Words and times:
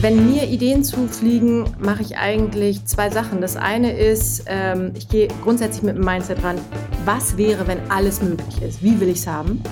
Wenn 0.00 0.32
mir 0.32 0.44
Ideen 0.44 0.82
zufliegen, 0.82 1.64
mache 1.78 2.00
ich 2.00 2.16
eigentlich 2.16 2.86
zwei 2.86 3.10
Sachen. 3.10 3.42
Das 3.42 3.56
eine 3.56 3.92
ist, 3.92 4.44
ähm, 4.46 4.92
ich 4.94 5.10
gehe 5.10 5.28
grundsätzlich 5.44 5.82
mit 5.82 5.96
dem 5.96 6.04
Mindset 6.06 6.42
ran, 6.42 6.56
was 7.04 7.36
wäre, 7.36 7.66
wenn 7.66 7.78
alles 7.90 8.22
möglich 8.22 8.62
ist? 8.62 8.82
Wie 8.82 8.98
will 8.98 9.08
ich 9.08 9.18
es 9.18 9.26
haben? 9.26 9.62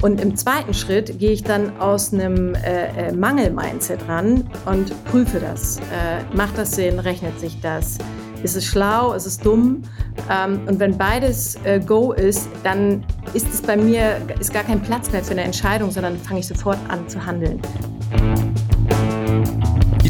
Und 0.00 0.20
im 0.20 0.34
zweiten 0.34 0.74
Schritt 0.74 1.16
gehe 1.20 1.30
ich 1.30 1.44
dann 1.44 1.76
aus 1.78 2.12
einem 2.12 2.56
äh, 2.56 3.10
äh, 3.10 3.12
Mangel-Mindset 3.12 4.08
ran 4.08 4.50
und 4.66 4.92
prüfe 5.04 5.38
das. 5.38 5.76
Äh, 5.76 6.36
macht 6.36 6.58
das 6.58 6.72
Sinn? 6.72 6.98
Rechnet 6.98 7.38
sich 7.38 7.60
das? 7.60 7.98
Ist 8.42 8.56
es 8.56 8.66
schlau? 8.66 9.12
Ist 9.12 9.26
es 9.26 9.38
dumm? 9.38 9.82
Ähm, 10.28 10.58
und 10.66 10.80
wenn 10.80 10.98
beides 10.98 11.56
äh, 11.62 11.78
Go 11.78 12.10
ist, 12.10 12.48
dann 12.64 13.04
ist 13.32 13.46
es 13.54 13.62
bei 13.62 13.76
mir 13.76 14.16
ist 14.40 14.52
gar 14.52 14.64
kein 14.64 14.82
Platz 14.82 15.12
mehr 15.12 15.22
für 15.22 15.30
eine 15.30 15.44
Entscheidung, 15.44 15.92
sondern 15.92 16.18
fange 16.18 16.40
ich 16.40 16.48
sofort 16.48 16.78
an 16.88 17.08
zu 17.08 17.24
handeln. 17.24 17.62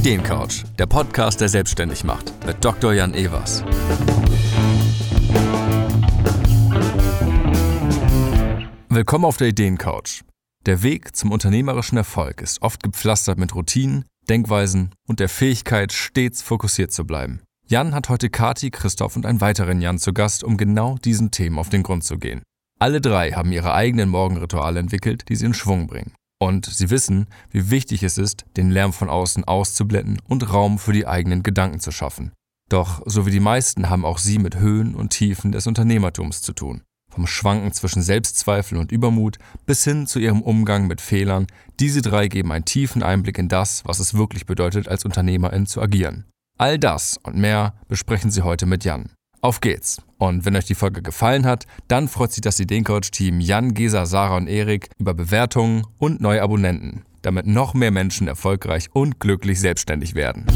Ideencouch, 0.02 0.64
der 0.80 0.86
Podcast, 0.86 1.40
der 1.40 1.48
selbstständig 1.48 2.02
macht, 2.02 2.32
mit 2.44 2.64
Dr. 2.64 2.92
Jan 2.92 3.14
Evers. 3.14 3.62
Willkommen 8.88 9.24
auf 9.24 9.36
der 9.36 9.46
Ideencouch. 9.46 10.22
Der 10.66 10.82
Weg 10.82 11.14
zum 11.14 11.30
unternehmerischen 11.30 11.98
Erfolg 11.98 12.40
ist 12.40 12.62
oft 12.62 12.82
gepflastert 12.82 13.38
mit 13.38 13.54
Routinen, 13.54 14.04
Denkweisen 14.28 14.92
und 15.06 15.20
der 15.20 15.28
Fähigkeit, 15.28 15.92
stets 15.92 16.42
fokussiert 16.42 16.90
zu 16.90 17.04
bleiben. 17.06 17.42
Jan 17.68 17.94
hat 17.94 18.08
heute 18.08 18.28
Kati, 18.28 18.72
Christoph 18.72 19.14
und 19.14 19.24
einen 19.24 19.40
weiteren 19.40 19.80
Jan 19.80 20.00
zu 20.00 20.12
Gast, 20.12 20.42
um 20.42 20.56
genau 20.56 20.98
diesen 20.98 21.30
Themen 21.30 21.60
auf 21.60 21.68
den 21.68 21.84
Grund 21.84 22.02
zu 22.02 22.18
gehen. 22.18 22.42
Alle 22.80 23.00
drei 23.00 23.30
haben 23.30 23.52
ihre 23.52 23.72
eigenen 23.72 24.08
Morgenrituale 24.08 24.80
entwickelt, 24.80 25.28
die 25.28 25.36
sie 25.36 25.46
in 25.46 25.54
Schwung 25.54 25.86
bringen. 25.86 26.12
Und 26.42 26.66
sie 26.66 26.90
wissen, 26.90 27.28
wie 27.52 27.70
wichtig 27.70 28.02
es 28.02 28.18
ist, 28.18 28.46
den 28.56 28.72
Lärm 28.72 28.92
von 28.92 29.08
außen 29.08 29.44
auszublenden 29.44 30.20
und 30.28 30.52
Raum 30.52 30.80
für 30.80 30.92
die 30.92 31.06
eigenen 31.06 31.44
Gedanken 31.44 31.78
zu 31.78 31.92
schaffen. 31.92 32.32
Doch 32.68 33.00
so 33.06 33.26
wie 33.26 33.30
die 33.30 33.38
meisten 33.38 33.88
haben 33.88 34.04
auch 34.04 34.18
sie 34.18 34.40
mit 34.40 34.56
Höhen 34.58 34.96
und 34.96 35.10
Tiefen 35.10 35.52
des 35.52 35.68
Unternehmertums 35.68 36.42
zu 36.42 36.52
tun. 36.52 36.82
Vom 37.12 37.28
Schwanken 37.28 37.70
zwischen 37.70 38.02
Selbstzweifel 38.02 38.76
und 38.76 38.90
Übermut 38.90 39.38
bis 39.66 39.84
hin 39.84 40.08
zu 40.08 40.18
ihrem 40.18 40.42
Umgang 40.42 40.88
mit 40.88 41.00
Fehlern, 41.00 41.46
diese 41.78 42.02
drei 42.02 42.26
geben 42.26 42.50
einen 42.50 42.64
tiefen 42.64 43.04
Einblick 43.04 43.38
in 43.38 43.48
das, 43.48 43.84
was 43.84 44.00
es 44.00 44.14
wirklich 44.14 44.44
bedeutet, 44.44 44.88
als 44.88 45.04
Unternehmerin 45.04 45.66
zu 45.66 45.80
agieren. 45.80 46.24
All 46.58 46.76
das 46.76 47.20
und 47.22 47.36
mehr 47.36 47.74
besprechen 47.86 48.32
sie 48.32 48.42
heute 48.42 48.66
mit 48.66 48.82
Jan. 48.82 49.12
Auf 49.42 49.60
geht's! 49.60 50.02
Und 50.22 50.46
wenn 50.46 50.54
euch 50.54 50.66
die 50.66 50.76
Folge 50.76 51.02
gefallen 51.02 51.44
hat, 51.44 51.66
dann 51.88 52.06
freut 52.06 52.30
sich 52.30 52.42
das 52.42 52.60
Ideencoach-Team 52.60 53.40
Jan, 53.40 53.74
Gesa, 53.74 54.06
Sarah 54.06 54.36
und 54.36 54.46
Erik 54.46 54.88
über 55.00 55.14
Bewertungen 55.14 55.84
und 55.98 56.20
neue 56.20 56.42
Abonnenten, 56.42 57.04
damit 57.22 57.48
noch 57.48 57.74
mehr 57.74 57.90
Menschen 57.90 58.28
erfolgreich 58.28 58.86
und 58.92 59.18
glücklich 59.18 59.58
selbstständig 59.58 60.14
werden. 60.14 60.46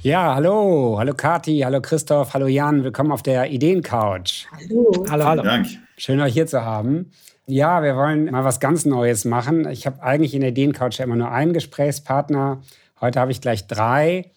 Ja, 0.00 0.36
hallo, 0.36 0.96
hallo 0.98 1.12
Kati, 1.12 1.58
hallo 1.58 1.82
Christoph, 1.82 2.32
hallo 2.32 2.46
Jan, 2.46 2.82
willkommen 2.82 3.12
auf 3.12 3.22
der 3.22 3.50
Ideencouch. 3.50 4.46
Hallo. 4.52 5.04
Hallo, 5.10 5.24
hallo. 5.26 5.42
Dank. 5.42 5.66
Schön 5.98 6.18
euch 6.18 6.32
hier 6.32 6.46
zu 6.46 6.64
haben. 6.64 7.10
Ja, 7.44 7.82
wir 7.82 7.94
wollen 7.94 8.30
mal 8.30 8.44
was 8.44 8.58
ganz 8.58 8.86
Neues 8.86 9.26
machen. 9.26 9.68
Ich 9.68 9.84
habe 9.84 10.02
eigentlich 10.02 10.32
in 10.32 10.40
der 10.40 10.48
Ideencouch 10.48 10.94
ja 10.94 11.04
immer 11.04 11.16
nur 11.16 11.30
einen 11.30 11.52
Gesprächspartner. 11.52 12.62
Heute 13.02 13.20
habe 13.20 13.32
ich 13.32 13.42
gleich 13.42 13.66
drei 13.66 14.30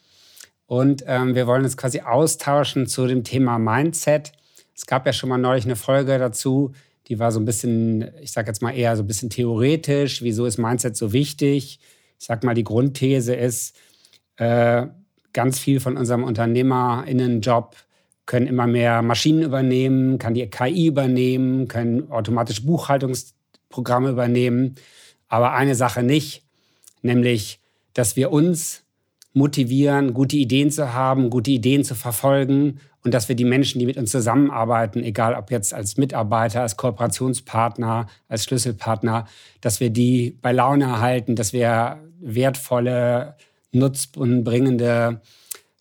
und 0.67 1.03
ähm, 1.07 1.35
wir 1.35 1.47
wollen 1.47 1.63
uns 1.63 1.77
quasi 1.77 2.01
austauschen 2.01 2.87
zu 2.87 3.05
dem 3.07 3.23
Thema 3.23 3.59
Mindset. 3.59 4.31
Es 4.75 4.85
gab 4.85 5.05
ja 5.05 5.13
schon 5.13 5.29
mal 5.29 5.37
neulich 5.37 5.65
eine 5.65 5.75
Folge 5.75 6.17
dazu, 6.17 6.73
die 7.07 7.19
war 7.19 7.31
so 7.31 7.39
ein 7.39 7.45
bisschen, 7.45 8.09
ich 8.21 8.31
sage 8.31 8.47
jetzt 8.47 8.61
mal 8.61 8.71
eher 8.71 8.95
so 8.95 9.03
ein 9.03 9.07
bisschen 9.07 9.29
theoretisch. 9.29 10.23
Wieso 10.23 10.45
ist 10.45 10.57
Mindset 10.57 10.97
so 10.97 11.13
wichtig? 11.13 11.79
Ich 12.19 12.25
sage 12.25 12.45
mal, 12.45 12.55
die 12.55 12.63
Grundthese 12.63 13.35
ist, 13.35 13.77
äh, 14.37 14.87
ganz 15.33 15.59
viel 15.59 15.79
von 15.79 15.97
unserem 15.97 16.23
UnternehmerInnen-Job 16.23 17.75
können 18.25 18.47
immer 18.47 18.65
mehr 18.65 19.01
Maschinen 19.03 19.43
übernehmen, 19.43 20.17
kann 20.17 20.33
die 20.33 20.49
KI 20.49 20.87
übernehmen, 20.87 21.67
können 21.67 22.09
automatisch 22.09 22.65
Buchhaltungsprogramme 22.65 24.09
übernehmen. 24.09 24.75
Aber 25.27 25.53
eine 25.53 25.75
Sache 25.75 26.01
nicht, 26.01 26.43
nämlich 27.01 27.59
dass 27.93 28.15
wir 28.15 28.31
uns 28.31 28.84
motivieren, 29.35 30.13
gute 30.13 30.37
Ideen 30.37 30.71
zu 30.71 30.93
haben, 30.93 31.29
gute 31.29 31.51
Ideen 31.51 31.83
zu 31.83 31.93
verfolgen 31.93 32.79
und 33.03 33.13
dass 33.13 33.27
wir 33.27 33.35
die 33.35 33.43
Menschen, 33.45 33.79
die 33.79 33.85
mit 33.85 33.97
uns 33.97 34.09
zusammenarbeiten, 34.09 35.03
egal 35.03 35.35
ob 35.35 35.51
jetzt 35.51 35.73
als 35.73 35.97
Mitarbeiter, 35.97 36.61
als 36.61 36.77
Kooperationspartner, 36.77 38.07
als 38.29 38.45
Schlüsselpartner, 38.45 39.27
dass 39.59 39.81
wir 39.81 39.89
die 39.89 40.37
bei 40.41 40.53
Laune 40.53 40.85
erhalten, 40.85 41.35
dass 41.35 41.51
wir 41.51 41.99
wertvolle, 42.19 43.35
nutzbringende 43.73 45.21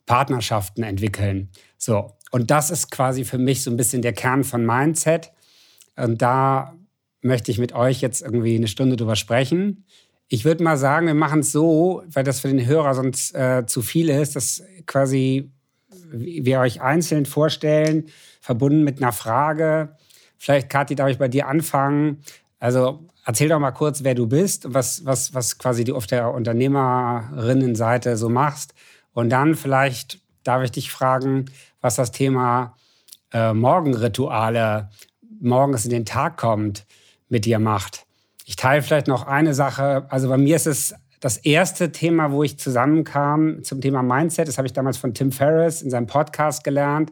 Partnerschaften 0.05 0.83
entwickeln. 0.83 1.49
So. 1.77 2.11
Und 2.31 2.51
das 2.51 2.69
ist 2.69 2.91
quasi 2.91 3.23
für 3.23 3.37
mich 3.37 3.63
so 3.63 3.71
ein 3.71 3.77
bisschen 3.77 4.01
der 4.01 4.11
Kern 4.11 4.43
von 4.43 4.65
Mindset. 4.65 5.31
Und 5.95 6.21
da 6.21 6.75
möchte 7.21 7.51
ich 7.51 7.57
mit 7.57 7.73
euch 7.73 8.01
jetzt 8.01 8.21
irgendwie 8.21 8.55
eine 8.55 8.67
Stunde 8.67 8.97
drüber 8.97 9.15
sprechen. 9.15 9.85
Ich 10.27 10.45
würde 10.45 10.63
mal 10.63 10.77
sagen, 10.77 11.07
wir 11.07 11.13
machen 11.13 11.41
es 11.41 11.51
so, 11.51 12.03
weil 12.07 12.23
das 12.23 12.39
für 12.39 12.47
den 12.47 12.65
Hörer 12.65 12.95
sonst 12.95 13.35
äh, 13.35 13.65
zu 13.67 13.81
viel 13.81 14.09
ist, 14.09 14.35
dass 14.35 14.63
quasi 14.85 15.51
wir 16.11 16.59
euch 16.59 16.81
einzeln 16.81 17.25
vorstellen, 17.25 18.05
verbunden 18.41 18.83
mit 18.83 19.01
einer 19.01 19.11
Frage. 19.11 19.95
Vielleicht, 20.37 20.69
Kathi, 20.69 20.95
darf 20.95 21.09
ich 21.09 21.17
bei 21.17 21.27
dir 21.27 21.47
anfangen? 21.47 22.21
Also 22.59 23.07
erzähl 23.25 23.49
doch 23.49 23.59
mal 23.59 23.71
kurz, 23.71 24.03
wer 24.03 24.15
du 24.15 24.27
bist 24.27 24.65
und 24.65 24.73
was, 24.73 25.05
was, 25.05 25.33
was 25.33 25.57
quasi 25.57 25.83
du 25.83 25.95
auf 25.95 26.07
der 26.07 26.33
Unternehmerinnenseite 26.33 28.17
so 28.17 28.29
machst. 28.29 28.73
Und 29.13 29.29
dann 29.29 29.55
vielleicht 29.55 30.19
darf 30.43 30.63
ich 30.63 30.71
dich 30.71 30.91
fragen, 30.91 31.45
was 31.81 31.95
das 31.95 32.11
Thema 32.11 32.75
äh, 33.31 33.53
Morgenrituale, 33.53 34.89
morgens 35.39 35.85
in 35.85 35.91
den 35.91 36.05
Tag 36.05 36.37
kommt, 36.37 36.85
mit 37.29 37.45
dir 37.45 37.59
macht. 37.59 38.04
Ich 38.47 38.55
teile 38.55 38.83
vielleicht 38.83 39.07
noch 39.07 39.25
eine 39.25 39.55
Sache. 39.55 40.05
Also 40.09 40.29
bei 40.29 40.37
mir 40.37 40.55
ist 40.55 40.67
es 40.67 40.93
das 41.19 41.37
erste 41.37 41.91
Thema, 41.91 42.31
wo 42.31 42.43
ich 42.43 42.59
zusammenkam 42.59 43.63
zum 43.63 43.81
Thema 43.81 44.03
Mindset. 44.03 44.47
Das 44.47 44.59
habe 44.59 44.67
ich 44.67 44.73
damals 44.73 44.97
von 44.97 45.15
Tim 45.15 45.31
Ferriss 45.31 45.81
in 45.81 45.89
seinem 45.89 46.05
Podcast 46.05 46.63
gelernt, 46.63 47.11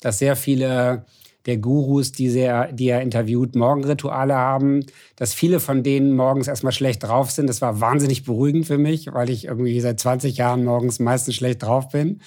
dass 0.00 0.18
sehr 0.18 0.36
viele 0.36 1.04
der 1.44 1.58
Gurus, 1.58 2.12
die, 2.12 2.30
sehr, 2.30 2.72
die 2.72 2.88
er 2.88 3.02
interviewt, 3.02 3.56
Morgenrituale 3.56 4.34
haben, 4.34 4.86
dass 5.16 5.34
viele 5.34 5.60
von 5.60 5.82
denen 5.82 6.16
morgens 6.16 6.48
erstmal 6.48 6.72
schlecht 6.72 7.02
drauf 7.02 7.30
sind. 7.30 7.46
Das 7.46 7.60
war 7.60 7.80
wahnsinnig 7.80 8.24
beruhigend 8.24 8.66
für 8.66 8.78
mich, 8.78 9.12
weil 9.12 9.28
ich 9.28 9.46
irgendwie 9.46 9.80
seit 9.80 10.00
20 10.00 10.38
Jahren 10.38 10.64
morgens 10.64 10.98
meistens 10.98 11.34
schlecht 11.34 11.62
drauf 11.62 11.88
bin. 11.88 12.22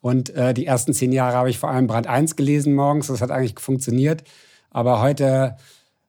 Und 0.00 0.30
äh, 0.30 0.54
die 0.54 0.64
ersten 0.64 0.94
zehn 0.94 1.12
Jahre 1.12 1.36
habe 1.36 1.50
ich 1.50 1.58
vor 1.58 1.70
allem 1.70 1.86
Brand 1.86 2.06
1 2.06 2.36
gelesen 2.36 2.74
morgens. 2.74 3.08
Das 3.08 3.20
hat 3.20 3.30
eigentlich 3.30 3.58
funktioniert. 3.58 4.24
Aber 4.70 5.02
heute 5.02 5.56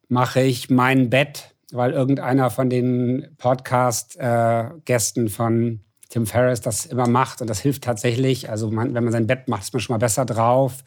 mache 0.08 0.42
ich 0.42 0.70
mein 0.70 1.10
Bett 1.10 1.55
weil 1.76 1.92
irgendeiner 1.92 2.50
von 2.50 2.70
den 2.70 3.28
Podcast-Gästen 3.38 5.30
von 5.30 5.82
Tim 6.10 6.26
Ferriss 6.26 6.62
das 6.62 6.86
immer 6.86 7.08
macht 7.08 7.42
und 7.42 7.50
das 7.50 7.60
hilft 7.60 7.84
tatsächlich. 7.84 8.50
Also 8.50 8.72
man, 8.72 8.94
wenn 8.94 9.04
man 9.04 9.14
sein 9.14 9.28
Bett 9.28 9.48
macht, 9.48 9.64
ist 9.64 9.74
man 9.74 9.82
schon 9.82 9.94
mal 9.94 10.00
besser 10.00 10.26
drauf. 10.26 10.84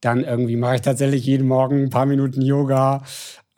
Dann 0.00 0.24
irgendwie 0.24 0.56
mache 0.56 0.76
ich 0.76 0.80
tatsächlich 0.80 1.24
jeden 1.24 1.46
Morgen 1.46 1.84
ein 1.84 1.90
paar 1.90 2.06
Minuten 2.06 2.42
Yoga. 2.42 3.02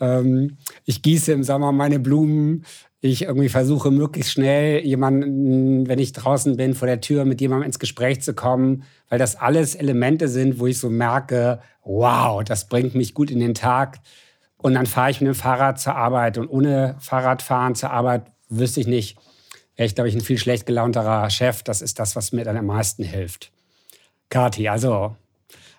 Ähm, 0.01 0.59
ich 0.85 1.03
gieße 1.03 1.33
im 1.33 1.45
Sommer 1.45 1.73
meine 1.73 2.01
Blumen. 2.01 2.65
Ich 3.01 3.23
irgendwie 3.23 3.49
versuche 3.49 3.91
möglichst 3.91 4.33
schnell 4.33 4.85
jemanden, 4.85 5.89
wenn 5.89 5.99
ich 5.99 6.13
draußen 6.13 6.57
bin, 6.57 6.75
vor 6.75 6.87
der 6.87 7.01
Tür 7.01 7.25
mit 7.25 7.41
jemandem 7.41 7.67
ins 7.67 7.79
Gespräch 7.79 8.21
zu 8.23 8.35
kommen, 8.35 8.85
weil 9.09 9.19
das 9.19 9.35
alles 9.35 9.75
Elemente 9.75 10.29
sind, 10.29 10.61
wo 10.61 10.67
ich 10.67 10.79
so 10.79 10.89
merke, 10.89 11.61
wow, 11.85 12.45
das 12.45 12.69
bringt 12.69 12.95
mich 12.95 13.15
gut 13.15 13.31
in 13.31 13.41
den 13.41 13.55
Tag. 13.55 13.99
Und 14.63 14.75
dann 14.75 14.87
fahre 14.87 15.11
ich 15.11 15.21
mit 15.21 15.29
dem 15.29 15.35
Fahrrad 15.35 15.81
zur 15.81 15.97
Arbeit. 15.97 16.39
Und 16.39 16.49
ohne 16.49 16.97
Fahrradfahren 17.01 17.75
zur 17.75 17.91
Arbeit 17.91 18.23
wüsste 18.49 18.81
ich 18.81 18.87
nicht, 18.87 19.19
wäre 19.77 19.87
ich, 19.87 19.95
glaube 19.95 20.09
ich, 20.09 20.15
ein 20.15 20.21
viel 20.21 20.39
schlecht 20.39 20.67
gelaunterer 20.67 21.29
Chef. 21.31 21.63
Das 21.63 21.83
ist 21.83 21.99
das, 21.99 22.17
was 22.17 22.33
mir 22.33 22.45
dann 22.45 22.57
am 22.57 22.67
meisten 22.67 23.03
hilft. 23.03 23.53
Kathi, 24.31 24.69
also 24.69 25.17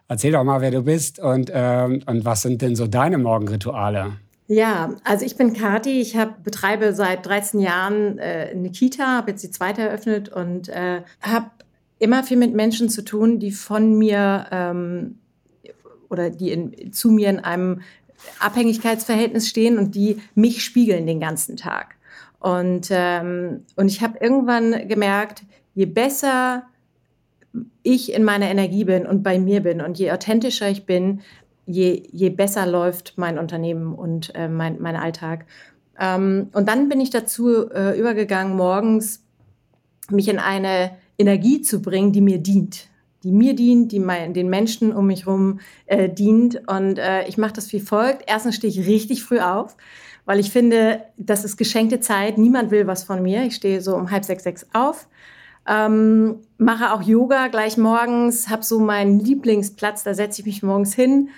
erzähl 0.07 0.33
doch 0.33 0.43
mal, 0.43 0.61
wer 0.61 0.71
du 0.71 0.83
bist 0.83 1.19
und, 1.19 1.49
ähm, 1.53 2.03
und 2.05 2.25
was 2.25 2.43
sind 2.43 2.61
denn 2.61 2.75
so 2.75 2.85
deine 2.85 3.17
Morgenrituale? 3.17 4.13
Ja, 4.47 4.93
also 5.03 5.25
ich 5.25 5.37
bin 5.37 5.53
Kathi. 5.53 6.01
Ich 6.01 6.17
hab, 6.17 6.43
betreibe 6.43 6.93
seit 6.93 7.25
13 7.25 7.59
Jahren 7.59 8.19
äh, 8.19 8.49
eine 8.51 8.69
Kita, 8.69 9.17
habe 9.17 9.31
jetzt 9.31 9.43
die 9.43 9.51
zweite 9.51 9.81
eröffnet 9.81 10.29
und 10.29 10.69
äh, 10.69 11.01
habe 11.21 11.47
immer 11.99 12.23
viel 12.23 12.37
mit 12.37 12.53
Menschen 12.53 12.89
zu 12.89 13.03
tun, 13.03 13.39
die 13.39 13.51
von 13.51 13.97
mir 13.97 14.45
ähm, 14.51 15.19
oder 16.09 16.29
die 16.29 16.51
in, 16.51 16.91
zu 16.91 17.09
mir 17.09 17.29
in 17.29 17.39
einem 17.39 17.81
Abhängigkeitsverhältnis 18.39 19.49
stehen 19.49 19.77
und 19.77 19.95
die 19.95 20.21
mich 20.35 20.63
spiegeln 20.63 21.07
den 21.07 21.19
ganzen 21.19 21.57
Tag. 21.57 21.95
Und, 22.39 22.89
ähm, 22.91 23.61
und 23.75 23.87
ich 23.87 24.01
habe 24.01 24.17
irgendwann 24.19 24.87
gemerkt, 24.87 25.43
je 25.75 25.85
besser 25.85 26.63
ich 27.83 28.13
in 28.13 28.23
meiner 28.23 28.49
Energie 28.49 28.83
bin 28.83 29.05
und 29.05 29.23
bei 29.23 29.39
mir 29.39 29.61
bin 29.61 29.81
und 29.81 29.97
je 29.97 30.11
authentischer 30.11 30.69
ich 30.69 30.85
bin, 30.85 31.21
je, 31.65 32.03
je 32.11 32.29
besser 32.29 32.65
läuft 32.65 33.13
mein 33.17 33.37
Unternehmen 33.37 33.93
und 33.93 34.33
äh, 34.35 34.47
mein, 34.47 34.81
mein 34.81 34.95
Alltag. 34.95 35.45
Ähm, 35.99 36.49
und 36.53 36.67
dann 36.67 36.89
bin 36.89 36.99
ich 36.99 37.11
dazu 37.11 37.69
äh, 37.71 37.97
übergegangen, 37.97 38.57
morgens 38.57 39.23
mich 40.09 40.27
in 40.27 40.39
eine 40.39 40.91
Energie 41.17 41.61
zu 41.61 41.81
bringen, 41.81 42.11
die 42.11 42.21
mir 42.21 42.39
dient. 42.39 42.89
Die 43.23 43.31
mir 43.31 43.55
dient, 43.55 43.91
die 43.91 43.99
mein, 43.99 44.33
den 44.33 44.49
Menschen 44.49 44.93
um 44.93 45.07
mich 45.07 45.25
herum 45.25 45.59
äh, 45.85 46.09
dient. 46.09 46.61
Und 46.67 46.97
äh, 46.97 47.27
ich 47.27 47.37
mache 47.37 47.53
das 47.53 47.71
wie 47.71 47.79
folgt. 47.79 48.23
Erstens 48.27 48.55
stehe 48.55 48.71
ich 48.71 48.87
richtig 48.87 49.23
früh 49.23 49.39
auf, 49.39 49.77
weil 50.25 50.39
ich 50.39 50.51
finde, 50.51 51.01
das 51.17 51.45
ist 51.45 51.57
geschenkte 51.57 51.99
Zeit. 51.99 52.37
Niemand 52.37 52.71
will 52.71 52.87
was 52.87 53.03
von 53.03 53.21
mir. 53.21 53.43
Ich 53.43 53.55
stehe 53.55 53.81
so 53.81 53.95
um 53.95 54.11
halb 54.11 54.25
sechs, 54.25 54.43
sechs 54.43 54.67
auf. 54.73 55.07
Ähm, 55.67 56.41
mache 56.57 56.91
auch 56.93 57.01
Yoga 57.01 57.47
gleich 57.47 57.77
morgens, 57.77 58.49
habe 58.49 58.63
so 58.63 58.79
meinen 58.79 59.19
Lieblingsplatz, 59.19 60.03
da 60.03 60.13
setze 60.13 60.41
ich 60.41 60.45
mich 60.45 60.63
morgens 60.63 60.93
hin. 60.93 61.29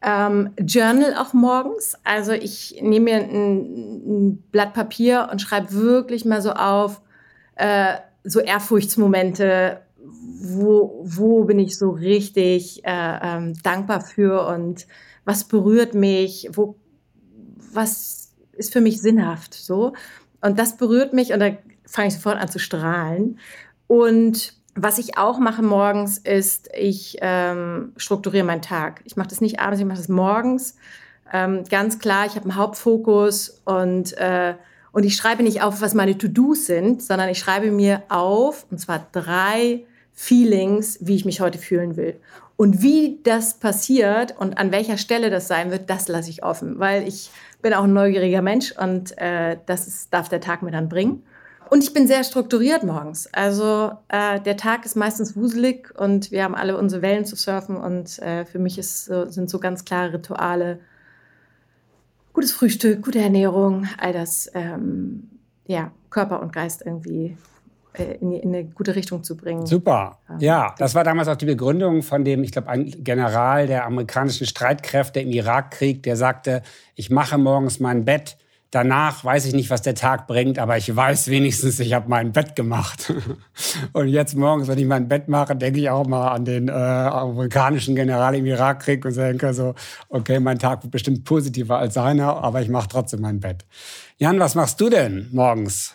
Ähm, 0.00 0.50
Journal 0.60 1.14
auch 1.16 1.32
morgens. 1.32 1.96
Also 2.04 2.32
ich 2.32 2.78
nehme 2.80 3.04
mir 3.04 3.16
ein, 3.16 4.02
ein, 4.06 4.44
Blatt 4.50 4.74
Papier 4.74 5.28
und 5.30 5.40
schreibe 5.40 5.72
wirklich 5.72 6.24
mal 6.24 6.42
so 6.42 6.52
auf, 6.52 7.00
äh, 7.56 7.94
so 8.24 8.40
Ehrfurchtsmomente, 8.40 9.80
wo, 10.40 11.00
wo 11.04 11.44
bin 11.44 11.58
ich 11.58 11.76
so 11.78 11.90
richtig 11.90 12.84
äh, 12.84 13.18
ähm, 13.22 13.54
dankbar 13.62 14.00
für 14.00 14.46
und 14.46 14.86
was 15.24 15.44
berührt 15.44 15.94
mich, 15.94 16.48
wo, 16.52 16.76
was 17.72 18.32
ist 18.52 18.72
für 18.72 18.80
mich 18.80 19.00
sinnhaft 19.00 19.54
so. 19.54 19.92
Und 20.40 20.58
das 20.58 20.76
berührt 20.76 21.12
mich 21.12 21.32
und 21.32 21.40
da 21.40 21.50
fange 21.84 22.08
ich 22.08 22.14
sofort 22.14 22.38
an 22.38 22.48
zu 22.48 22.58
strahlen. 22.58 23.38
Und 23.86 24.54
was 24.74 24.98
ich 24.98 25.18
auch 25.18 25.38
mache 25.38 25.62
morgens 25.62 26.18
ist, 26.18 26.68
ich 26.76 27.18
ähm, 27.20 27.92
strukturiere 27.96 28.44
meinen 28.44 28.62
Tag. 28.62 29.00
Ich 29.04 29.16
mache 29.16 29.28
das 29.28 29.40
nicht 29.40 29.58
abends, 29.60 29.80
ich 29.80 29.86
mache 29.86 29.98
das 29.98 30.08
morgens. 30.08 30.76
Ähm, 31.32 31.64
ganz 31.68 31.98
klar, 31.98 32.26
ich 32.26 32.36
habe 32.36 32.44
einen 32.44 32.56
Hauptfokus 32.56 33.60
und, 33.64 34.16
äh, 34.18 34.54
und 34.92 35.04
ich 35.04 35.16
schreibe 35.16 35.42
nicht 35.42 35.62
auf, 35.62 35.80
was 35.80 35.94
meine 35.94 36.16
To-Dos 36.16 36.66
sind, 36.66 37.02
sondern 37.02 37.28
ich 37.28 37.38
schreibe 37.38 37.70
mir 37.70 38.02
auf, 38.08 38.66
und 38.70 38.78
zwar 38.78 39.06
drei 39.12 39.84
Feelings, 40.20 40.98
wie 41.00 41.14
ich 41.14 41.24
mich 41.24 41.40
heute 41.40 41.58
fühlen 41.58 41.96
will. 41.96 42.18
Und 42.56 42.82
wie 42.82 43.20
das 43.22 43.60
passiert 43.60 44.34
und 44.36 44.58
an 44.58 44.72
welcher 44.72 44.98
Stelle 44.98 45.30
das 45.30 45.46
sein 45.46 45.70
wird, 45.70 45.88
das 45.88 46.08
lasse 46.08 46.28
ich 46.28 46.42
offen, 46.42 46.80
weil 46.80 47.06
ich 47.06 47.30
bin 47.62 47.72
auch 47.72 47.84
ein 47.84 47.92
neugieriger 47.92 48.42
Mensch 48.42 48.72
und 48.72 49.16
äh, 49.16 49.58
das 49.66 49.86
ist, 49.86 50.12
darf 50.12 50.28
der 50.28 50.40
Tag 50.40 50.62
mir 50.62 50.72
dann 50.72 50.88
bringen. 50.88 51.22
Und 51.70 51.84
ich 51.84 51.94
bin 51.94 52.08
sehr 52.08 52.24
strukturiert 52.24 52.82
morgens. 52.82 53.32
Also 53.32 53.92
äh, 54.08 54.40
der 54.40 54.56
Tag 54.56 54.84
ist 54.84 54.96
meistens 54.96 55.36
wuselig 55.36 55.94
und 55.96 56.32
wir 56.32 56.42
haben 56.42 56.56
alle 56.56 56.76
unsere 56.76 57.00
Wellen 57.00 57.24
zu 57.24 57.36
surfen. 57.36 57.76
Und 57.76 58.18
äh, 58.18 58.44
für 58.44 58.58
mich 58.58 58.76
ist, 58.76 59.04
sind 59.04 59.48
so 59.48 59.60
ganz 59.60 59.84
klare 59.84 60.14
Rituale, 60.14 60.80
gutes 62.32 62.50
Frühstück, 62.50 63.02
gute 63.02 63.20
Ernährung, 63.20 63.86
all 63.98 64.12
das, 64.12 64.50
ähm, 64.54 65.30
ja, 65.68 65.92
Körper 66.10 66.42
und 66.42 66.52
Geist 66.52 66.82
irgendwie 66.84 67.36
in, 68.02 68.32
in, 68.32 68.54
eine 68.54 68.64
gute 68.64 68.94
Richtung 68.94 69.22
zu 69.22 69.36
bringen. 69.36 69.66
Super. 69.66 70.18
Ja, 70.38 70.74
das 70.78 70.94
war 70.94 71.04
damals 71.04 71.28
auch 71.28 71.36
die 71.36 71.46
Begründung 71.46 72.02
von 72.02 72.24
dem, 72.24 72.44
ich 72.44 72.52
glaube, 72.52 72.68
ein 72.68 72.92
General 73.04 73.66
der 73.66 73.86
amerikanischen 73.86 74.46
Streitkräfte 74.46 75.20
im 75.20 75.30
Irakkrieg, 75.30 76.02
der 76.02 76.16
sagte, 76.16 76.62
ich 76.94 77.10
mache 77.10 77.38
morgens 77.38 77.80
mein 77.80 78.04
Bett 78.04 78.36
Danach 78.70 79.24
weiß 79.24 79.46
ich 79.46 79.54
nicht, 79.54 79.70
was 79.70 79.80
der 79.80 79.94
Tag 79.94 80.26
bringt, 80.26 80.58
aber 80.58 80.76
ich 80.76 80.94
weiß 80.94 81.28
wenigstens, 81.28 81.80
ich 81.80 81.94
habe 81.94 82.10
mein 82.10 82.32
Bett 82.32 82.54
gemacht. 82.54 83.14
und 83.94 84.08
jetzt 84.08 84.36
morgens, 84.36 84.68
wenn 84.68 84.78
ich 84.78 84.84
mein 84.84 85.08
Bett 85.08 85.26
mache, 85.26 85.56
denke 85.56 85.80
ich 85.80 85.88
auch 85.88 86.06
mal 86.06 86.28
an 86.28 86.44
den 86.44 86.68
äh, 86.68 86.72
amerikanischen 86.72 87.94
General 87.94 88.34
im 88.34 88.44
Irakkrieg 88.44 89.06
und 89.06 89.16
denke 89.16 89.54
so, 89.54 89.74
okay, 90.10 90.38
mein 90.38 90.58
Tag 90.58 90.82
wird 90.82 90.92
bestimmt 90.92 91.24
positiver 91.24 91.78
als 91.78 91.94
seiner, 91.94 92.44
aber 92.44 92.60
ich 92.60 92.68
mache 92.68 92.88
trotzdem 92.88 93.22
mein 93.22 93.40
Bett. 93.40 93.64
Jan, 94.18 94.38
was 94.38 94.54
machst 94.54 94.78
du 94.82 94.90
denn 94.90 95.28
morgens? 95.32 95.94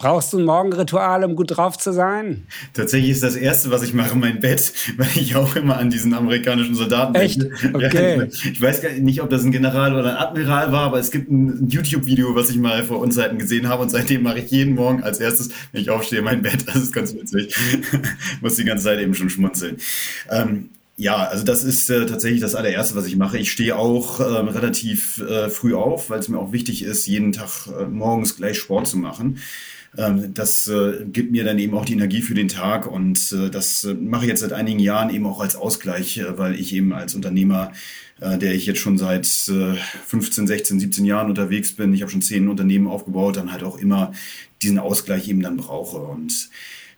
Brauchst 0.00 0.32
du 0.32 0.38
ein 0.38 0.44
Morgenritual, 0.44 1.24
um 1.24 1.34
gut 1.34 1.56
drauf 1.56 1.76
zu 1.76 1.92
sein? 1.92 2.46
Tatsächlich 2.72 3.10
ist 3.10 3.24
das 3.24 3.34
Erste, 3.34 3.72
was 3.72 3.82
ich 3.82 3.94
mache, 3.94 4.16
mein 4.16 4.38
Bett, 4.38 4.72
weil 4.96 5.08
ich 5.16 5.34
auch 5.34 5.56
immer 5.56 5.76
an 5.76 5.90
diesen 5.90 6.14
amerikanischen 6.14 6.76
Soldaten 6.76 7.16
Echt? 7.16 7.44
Okay. 7.74 8.18
Ja, 8.18 8.24
ich 8.24 8.62
weiß 8.62 8.80
gar 8.80 8.92
nicht, 8.92 9.20
ob 9.20 9.28
das 9.28 9.42
ein 9.42 9.50
General 9.50 9.96
oder 9.96 10.10
ein 10.10 10.16
Admiral 10.16 10.70
war, 10.70 10.82
aber 10.82 11.00
es 11.00 11.10
gibt 11.10 11.32
ein 11.32 11.68
YouTube-Video, 11.68 12.36
was 12.36 12.48
ich 12.48 12.58
mal 12.58 12.84
vor 12.84 13.00
Unzeiten 13.00 13.38
gesehen 13.38 13.68
habe 13.68 13.82
und 13.82 13.88
seitdem 13.88 14.22
mache 14.22 14.38
ich 14.38 14.52
jeden 14.52 14.76
Morgen 14.76 15.02
als 15.02 15.18
erstes, 15.18 15.48
wenn 15.72 15.82
ich 15.82 15.90
aufstehe, 15.90 16.22
mein 16.22 16.42
Bett. 16.42 16.68
Das 16.68 16.76
ist 16.76 16.92
ganz 16.92 17.12
witzig. 17.14 17.56
ich 17.56 18.40
muss 18.40 18.54
die 18.54 18.64
ganze 18.64 18.84
Zeit 18.84 19.00
eben 19.00 19.14
schon 19.14 19.30
schmunzeln. 19.30 19.78
Ähm, 20.30 20.70
ja, 20.96 21.16
also 21.16 21.44
das 21.44 21.64
ist 21.64 21.90
äh, 21.90 22.06
tatsächlich 22.06 22.40
das 22.40 22.54
allererste, 22.54 22.94
was 22.94 23.06
ich 23.06 23.16
mache. 23.16 23.38
Ich 23.38 23.50
stehe 23.50 23.76
auch 23.76 24.20
äh, 24.20 24.22
relativ 24.22 25.18
äh, 25.18 25.48
früh 25.48 25.74
auf, 25.74 26.08
weil 26.08 26.20
es 26.20 26.28
mir 26.28 26.38
auch 26.38 26.52
wichtig 26.52 26.84
ist, 26.84 27.06
jeden 27.06 27.32
Tag 27.32 27.66
äh, 27.66 27.86
morgens 27.86 28.36
gleich 28.36 28.58
Sport 28.58 28.86
zu 28.86 28.96
machen. 28.96 29.38
Ähm, 29.96 30.34
das 30.34 30.68
äh, 30.68 31.04
gibt 31.10 31.32
mir 31.32 31.44
dann 31.44 31.58
eben 31.58 31.74
auch 31.74 31.84
die 31.84 31.94
Energie 31.94 32.22
für 32.22 32.34
den 32.34 32.48
Tag 32.48 32.86
und 32.86 33.32
äh, 33.32 33.50
das 33.50 33.84
äh, 33.84 33.94
mache 33.94 34.24
ich 34.24 34.28
jetzt 34.28 34.40
seit 34.40 34.52
einigen 34.52 34.80
Jahren 34.80 35.10
eben 35.10 35.26
auch 35.26 35.40
als 35.40 35.56
Ausgleich, 35.56 36.20
weil 36.36 36.54
ich 36.54 36.74
eben 36.74 36.92
als 36.92 37.14
Unternehmer 37.14 37.72
der 38.20 38.52
ich 38.52 38.66
jetzt 38.66 38.80
schon 38.80 38.98
seit 38.98 39.26
15, 39.26 40.48
16, 40.48 40.80
17 40.80 41.04
Jahren 41.04 41.28
unterwegs 41.28 41.76
bin. 41.76 41.94
Ich 41.94 42.02
habe 42.02 42.10
schon 42.10 42.20
zehn 42.20 42.48
Unternehmen 42.48 42.88
aufgebaut, 42.88 43.36
dann 43.36 43.52
halt 43.52 43.62
auch 43.62 43.78
immer 43.78 44.12
diesen 44.60 44.80
Ausgleich 44.80 45.28
eben 45.28 45.40
dann 45.40 45.56
brauche. 45.56 45.98
Und 45.98 46.50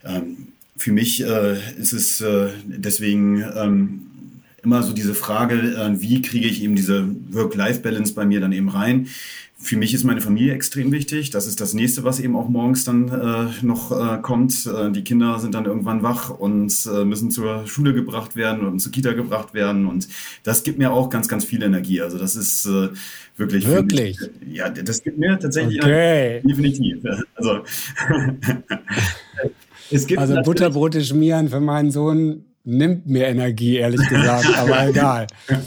ähm, 0.02 0.48
für 0.78 0.92
mich 0.92 1.20
ist 1.20 1.92
es 1.92 2.24
deswegen 2.64 3.44
ähm, 3.54 4.00
immer 4.62 4.82
so 4.82 4.94
diese 4.94 5.12
Frage, 5.12 5.94
wie 6.00 6.22
kriege 6.22 6.48
ich 6.48 6.62
eben 6.62 6.74
diese 6.74 7.06
Work-Life-Balance 7.32 8.14
bei 8.14 8.24
mir 8.24 8.40
dann 8.40 8.52
eben 8.52 8.70
rein? 8.70 9.08
Für 9.62 9.76
mich 9.76 9.92
ist 9.92 10.04
meine 10.04 10.22
Familie 10.22 10.54
extrem 10.54 10.90
wichtig. 10.90 11.30
Das 11.30 11.46
ist 11.46 11.60
das 11.60 11.74
nächste, 11.74 12.02
was 12.02 12.18
eben 12.18 12.34
auch 12.34 12.48
morgens 12.48 12.84
dann 12.84 13.08
äh, 13.08 13.64
noch 13.64 13.92
äh, 13.92 14.18
kommt. 14.22 14.66
Äh, 14.66 14.90
die 14.90 15.04
Kinder 15.04 15.38
sind 15.38 15.54
dann 15.54 15.66
irgendwann 15.66 16.02
wach 16.02 16.30
und 16.30 16.88
äh, 16.90 17.04
müssen 17.04 17.30
zur 17.30 17.66
Schule 17.66 17.92
gebracht 17.92 18.36
werden 18.36 18.66
oder 18.66 18.78
zur 18.78 18.90
Kita 18.90 19.12
gebracht 19.12 19.52
werden. 19.52 19.86
Und 19.86 20.08
das 20.44 20.62
gibt 20.62 20.78
mir 20.78 20.90
auch 20.90 21.10
ganz, 21.10 21.28
ganz 21.28 21.44
viel 21.44 21.62
Energie. 21.62 22.00
Also 22.00 22.16
das 22.16 22.36
ist 22.36 22.64
äh, 22.64 22.88
wirklich. 23.36 23.66
Wirklich? 23.66 24.18
Mich, 24.40 24.56
ja, 24.56 24.70
das 24.70 25.02
gibt 25.02 25.18
mir 25.18 25.38
tatsächlich 25.38 25.82
okay. 25.82 26.40
definitiv. 26.42 27.04
Also, 27.34 27.60
es 29.90 30.06
gibt 30.06 30.20
also 30.20 30.40
Butterbrote 30.42 31.04
schmieren 31.04 31.50
für 31.50 31.60
meinen 31.60 31.90
Sohn 31.90 32.46
nimmt 32.64 33.06
mir 33.06 33.26
Energie, 33.26 33.76
ehrlich 33.76 34.06
gesagt, 34.08 34.46
aber 34.56 34.86
egal. 34.88 35.26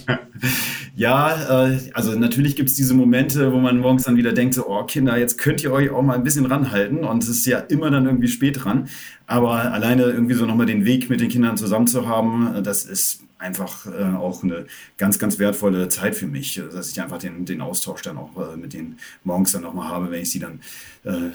Ja, 0.96 1.66
äh, 1.66 1.80
also 1.94 2.12
natürlich 2.14 2.56
gibt 2.56 2.70
es 2.70 2.76
diese 2.76 2.94
Momente, 2.94 3.52
wo 3.52 3.58
man 3.58 3.80
morgens 3.80 4.04
dann 4.04 4.16
wieder 4.16 4.32
denkt, 4.32 4.54
so, 4.54 4.68
oh 4.68 4.84
Kinder, 4.84 5.18
jetzt 5.18 5.40
könnt 5.40 5.64
ihr 5.64 5.72
euch 5.72 5.90
auch 5.90 6.04
mal 6.04 6.14
ein 6.14 6.24
bisschen 6.24 6.46
ranhalten 6.46 7.04
und 7.04 7.24
es 7.24 7.30
ist 7.30 7.46
ja 7.48 7.58
immer 7.58 7.90
dann 7.90 8.06
irgendwie 8.06 8.28
spät 8.28 8.64
dran. 8.64 8.88
Aber 9.26 9.72
alleine 9.74 10.04
irgendwie 10.04 10.36
so 10.36 10.46
nochmal 10.46 10.68
den 10.68 10.86
Weg 10.86 11.10
mit 11.10 11.20
den 11.20 11.30
Kindern 11.30 11.58
zusammen 11.58 11.88
zu 11.88 12.08
haben, 12.08 12.58
äh, 12.58 12.62
das 12.62 12.86
ist 12.86 13.24
einfach 13.40 13.88
äh, 13.88 14.16
auch 14.16 14.44
eine 14.44 14.68
ganz, 14.98 15.18
ganz 15.18 15.40
wertvolle 15.40 15.90
Zeit 15.90 16.14
für 16.16 16.28
mich, 16.28 16.62
dass 16.72 16.92
ich 16.92 17.02
einfach 17.02 17.18
den, 17.18 17.46
den 17.46 17.62
Austausch 17.62 18.04
dann 18.04 18.18
auch 18.18 18.54
äh, 18.54 18.56
mit 18.56 18.74
denen 18.74 19.00
morgens 19.24 19.52
dann 19.52 19.64
nochmal 19.64 19.90
habe, 19.90 20.12
wenn 20.12 20.22
ich 20.22 20.32
sie 20.32 20.40
dann, 20.40 20.60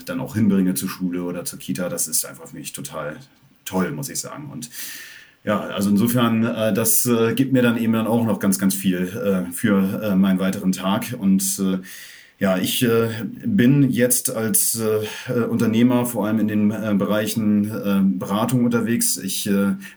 dann 0.05 0.19
auch 0.19 0.33
hinbringe 0.33 0.73
zur 0.73 0.89
Schule 0.89 1.21
oder 1.23 1.45
zur 1.45 1.59
Kita. 1.59 1.89
Das 1.89 2.07
ist 2.07 2.25
einfach 2.25 2.47
für 2.47 2.55
mich 2.55 2.73
total 2.73 3.17
toll, 3.65 3.91
muss 3.91 4.09
ich 4.09 4.19
sagen. 4.19 4.49
Und 4.51 4.69
ja, 5.43 5.61
also 5.61 5.89
insofern, 5.89 6.43
äh, 6.45 6.73
das 6.73 7.05
äh, 7.05 7.33
gibt 7.33 7.53
mir 7.53 7.61
dann 7.61 7.77
eben 7.77 7.93
dann 7.93 8.07
auch 8.07 8.25
noch 8.25 8.39
ganz, 8.39 8.59
ganz 8.59 8.75
viel 8.75 9.07
äh, 9.07 9.51
für 9.53 10.01
äh, 10.03 10.15
meinen 10.15 10.39
weiteren 10.39 10.73
Tag. 10.73 11.15
Und 11.17 11.43
äh, 11.59 11.79
ja, 12.39 12.57
ich 12.57 12.83
äh, 12.83 13.09
bin 13.45 13.89
jetzt 13.89 14.33
als 14.33 14.81
Unternehmer 15.49 16.05
vor 16.05 16.25
allem 16.25 16.39
in 16.39 16.47
den 16.47 16.69
Bereichen 16.97 18.17
Beratung 18.17 18.63
unterwegs. 18.63 19.17
Ich 19.17 19.49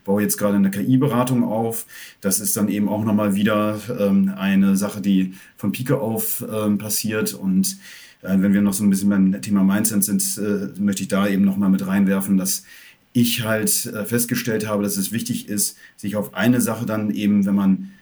baue 0.02 0.22
jetzt 0.22 0.38
gerade 0.38 0.56
eine 0.56 0.72
KI-Beratung 0.72 1.44
auf. 1.44 1.86
Das 2.20 2.40
ist 2.40 2.56
dann 2.56 2.66
eben 2.66 2.88
auch 2.88 3.04
nochmal 3.04 3.36
wieder 3.36 3.78
ähm, 3.96 4.32
eine 4.36 4.76
Sache, 4.76 5.00
die 5.00 5.34
von 5.56 5.70
Pike 5.70 6.00
auf 6.00 6.44
ähm, 6.52 6.78
passiert. 6.78 7.32
Und 7.32 7.76
wenn 8.22 8.52
wir 8.52 8.60
noch 8.60 8.72
so 8.72 8.82
ein 8.82 8.90
bisschen 8.90 9.10
beim 9.10 9.40
Thema 9.40 9.62
Mindset 9.62 10.02
sind, 10.02 10.80
möchte 10.80 11.02
ich 11.02 11.08
da 11.08 11.28
eben 11.28 11.44
nochmal 11.44 11.70
mit 11.70 11.86
reinwerfen, 11.86 12.36
dass 12.36 12.64
ich 13.12 13.44
halt 13.44 13.86
äh, 13.86 14.04
festgestellt 14.04 14.66
habe, 14.66 14.82
dass 14.82 14.96
es 14.96 15.12
wichtig 15.12 15.48
ist, 15.48 15.76
sich 15.96 16.16
auf 16.16 16.34
eine 16.34 16.60
Sache 16.60 16.86
dann 16.86 17.10
eben, 17.10 17.46
wenn 17.46 17.54
man 17.54 17.92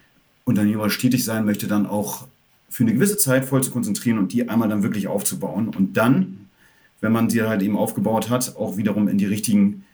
unternehmerisch 0.44 0.98
tätig 0.98 1.24
sein 1.24 1.44
möchte, 1.44 1.66
dann 1.66 1.86
auch 1.86 2.26
für 2.68 2.84
eine 2.84 2.94
gewisse 2.94 3.16
Zeit 3.16 3.44
voll 3.44 3.62
zu 3.62 3.70
konzentrieren 3.70 4.18
und 4.18 4.32
die 4.32 4.48
einmal 4.48 4.68
dann 4.68 4.82
wirklich 4.82 5.08
aufzubauen 5.08 5.68
und 5.68 5.96
dann, 5.96 6.46
wenn 7.00 7.12
man 7.12 7.28
sie 7.28 7.42
halt 7.42 7.62
eben 7.62 7.76
aufgebaut 7.76 8.30
hat, 8.30 8.56
auch 8.56 8.76
wiederum 8.76 9.08
in 9.08 9.18
die 9.18 9.26
richtigen 9.26 9.84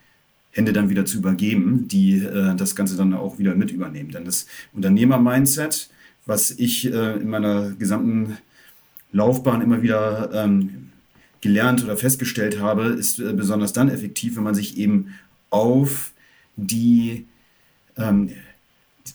Hände 0.51 0.73
dann 0.73 0.89
wieder 0.89 1.05
zu 1.05 1.19
übergeben, 1.19 1.89
die 1.89 2.19
äh, 2.19 2.55
das 2.55 2.75
Ganze 2.77 2.97
dann 2.97 3.15
auch 3.15 3.39
wieder 3.39 3.55
mit 3.55 3.71
übernehmen. 3.71 4.11
Denn 4.11 4.25
das 4.25 4.47
Unternehmer-Mindset, 4.73 5.91
was 6.25 6.51
ich 6.51 6.91
äh, 6.93 7.17
in 7.17 7.29
meiner 7.29 7.73
gesamten 7.73 8.39
Laufbahn 9.13 9.63
immer 9.63 9.83
wieder 9.83 10.31
ähm, 10.33 10.91
gelernt 11.41 11.85
oder 11.85 11.97
festgestellt 11.97 12.61
habe, 12.61 12.85
ist 12.85 13.19
äh, 13.19 13.33
besonders 13.33 13.73
dann 13.73 13.89
effektiv, 13.89 14.37
wenn 14.37 14.45
man 14.45 14.55
sich 14.55 14.77
eben 14.79 15.15
auf 15.51 16.13
die 16.57 17.27
ähm, 17.97 18.31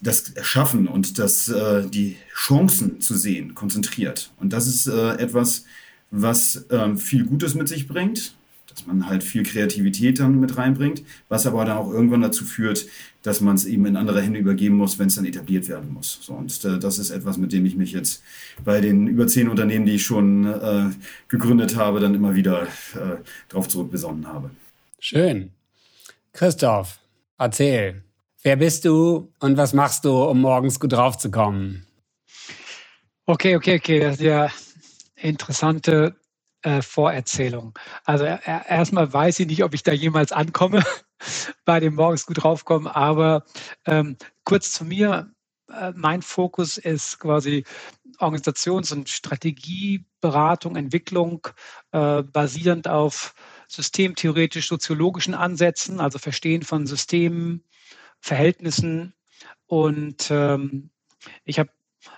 das 0.02 0.34
Schaffen 0.42 0.88
und 0.88 1.20
das, 1.20 1.50
äh, 1.50 1.88
die 1.88 2.16
Chancen 2.34 3.02
zu 3.02 3.16
sehen 3.16 3.56
konzentriert. 3.56 4.32
Und 4.40 4.54
das 4.54 4.68
ist 4.68 4.88
äh, 4.88 5.16
etwas, 5.16 5.66
was 6.12 6.66
ähm, 6.70 6.98
viel 6.98 7.26
Gutes 7.26 7.56
mit 7.56 7.68
sich 7.68 7.88
bringt, 7.88 8.36
dass 8.82 8.88
man 8.88 9.08
halt 9.08 9.24
viel 9.24 9.44
Kreativität 9.44 10.20
dann 10.20 10.40
mit 10.40 10.58
reinbringt, 10.58 11.04
was 11.30 11.46
aber 11.46 11.66
dann 11.66 11.78
auch 11.78 11.92
irgendwann 11.92 12.22
dazu 12.22 12.46
führt, 12.46 12.88
dass 13.22 13.40
man 13.40 13.56
es 13.56 13.66
eben 13.66 13.86
in 13.86 13.96
andere 13.96 14.22
Hände 14.22 14.40
übergeben 14.40 14.76
muss, 14.76 14.98
wenn 14.98 15.08
es 15.08 15.16
dann 15.16 15.26
etabliert 15.26 15.70
werden 15.70 15.94
muss. 15.94 16.20
So, 16.22 16.34
und 16.34 16.66
äh, 16.66 16.80
das 16.80 16.98
ist 16.98 17.12
etwas, 17.12 17.38
mit 17.38 17.54
dem 17.54 17.66
ich 17.66 17.76
mich 17.76 17.92
jetzt 17.92 18.24
bei 18.66 18.82
den 18.82 19.06
über 19.08 19.28
zehn 19.28 19.50
Unternehmen, 19.50 19.86
die 19.86 19.94
ich 19.94 20.04
schon 20.04 20.46
äh, 20.46 20.90
gegründet 21.28 21.76
habe, 21.76 22.00
dann 22.00 22.16
immer 22.16 22.34
wieder 22.34 22.64
äh, 22.64 23.18
darauf 23.50 23.68
zurückbesonnen 23.68 24.28
habe. 24.28 24.50
Schön. 25.00 25.52
Christoph, 26.34 27.00
erzähl. 27.38 28.04
Wer 28.42 28.56
bist 28.56 28.86
du 28.86 29.32
und 29.40 29.58
was 29.58 29.74
machst 29.74 30.06
du, 30.06 30.24
um 30.24 30.42
morgens 30.42 30.80
gut 30.80 30.94
draufzukommen? 30.94 31.86
Okay, 33.28 33.56
okay, 33.56 33.78
okay. 33.78 34.00
Das 34.00 34.16
ist 34.16 34.22
ja 34.22 34.50
interessante 35.16 36.16
äh, 36.62 36.82
Vorerzählung. 36.82 37.78
Also 38.06 38.26
äh, 38.26 38.40
erstmal 38.46 39.12
weiß 39.12 39.40
ich 39.40 39.48
nicht, 39.48 39.64
ob 39.64 39.74
ich 39.74 39.84
da 39.84 39.92
jemals 39.92 40.32
ankomme 40.32 40.84
bei 41.66 41.80
dem 41.80 41.96
morgens 41.96 42.26
gut 42.26 42.44
draufkommen, 42.44 42.88
aber 42.88 43.46
ähm, 43.86 44.18
kurz 44.44 44.72
zu 44.72 44.86
mir. 44.86 45.32
Äh, 45.72 45.94
mein 45.96 46.22
Fokus 46.22 46.78
ist 46.78 47.20
quasi 47.20 47.66
Organisations- 48.20 48.92
und 48.92 49.10
Strategieberatung, 49.10 50.76
Entwicklung, 50.76 51.48
äh, 51.92 52.24
basierend 52.24 52.88
auf 52.88 53.34
systemtheoretisch-soziologischen 53.68 55.34
Ansätzen, 55.34 56.00
also 56.00 56.20
Verstehen 56.20 56.62
von 56.62 56.86
Systemen, 56.86 57.64
Verhältnissen. 58.20 59.14
Und 59.66 60.30
ähm, 60.30 60.90
ich 61.46 61.58
habe 61.58 61.72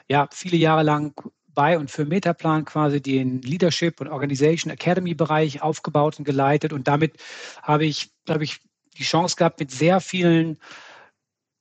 ja 0.10 0.28
viele 0.32 0.58
Jahre 0.58 0.84
lang 0.84 1.14
bei 1.54 1.78
und 1.78 1.92
für 1.92 2.06
Metaplan 2.06 2.66
quasi 2.66 3.02
den 3.02 3.42
Leadership 3.42 4.02
und 4.02 4.08
Organization 4.08 4.72
Academy 4.72 5.14
Bereich 5.14 5.62
aufgebaut 5.62 6.20
und 6.20 6.26
geleitet. 6.26 6.74
Und 6.74 6.88
damit 6.88 7.14
habe 7.62 7.86
ich, 7.86 8.12
glaube 8.26 8.44
ich, 8.44 8.60
die 8.98 9.04
Chance 9.04 9.36
gehabt, 9.36 9.60
mit 9.60 9.72
sehr 9.72 10.00
vielen 10.00 10.58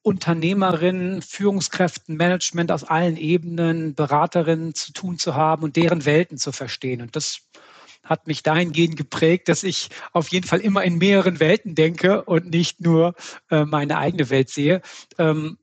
Unternehmerinnen, 0.03 1.23
Führungskräften, 1.23 2.17
Management 2.17 2.73
aus 2.73 2.85
allen 2.85 3.17
Ebenen, 3.17 3.95
Beraterinnen 3.95 4.75
zu 4.75 4.93
tun 4.93 5.19
zu 5.19 5.37
haben 5.37 5.63
und 5.63 5.77
deren 5.77 6.05
Welten 6.05 6.39
zu 6.39 6.51
verstehen. 6.51 7.01
Und 7.03 7.15
das 7.15 7.43
hat 8.03 8.27
mich 8.27 8.43
dahingehend 8.43 8.97
geprägt, 8.97 9.49
dass 9.49 9.63
ich 9.63 9.91
auf 10.13 10.29
jeden 10.29 10.47
Fall 10.47 10.61
immer 10.61 10.83
in 10.83 10.99
mehreren 10.99 11.39
Welten 11.39 11.77
denke 11.77 12.25
und 12.25 12.51
nicht 12.51 12.81
nur 12.81 13.15
äh, 13.49 13.65
meine 13.65 13.97
eigene 13.99 14.29
Welt 14.29 14.51
sehe. 14.51 14.83
Ähm, 15.19 15.59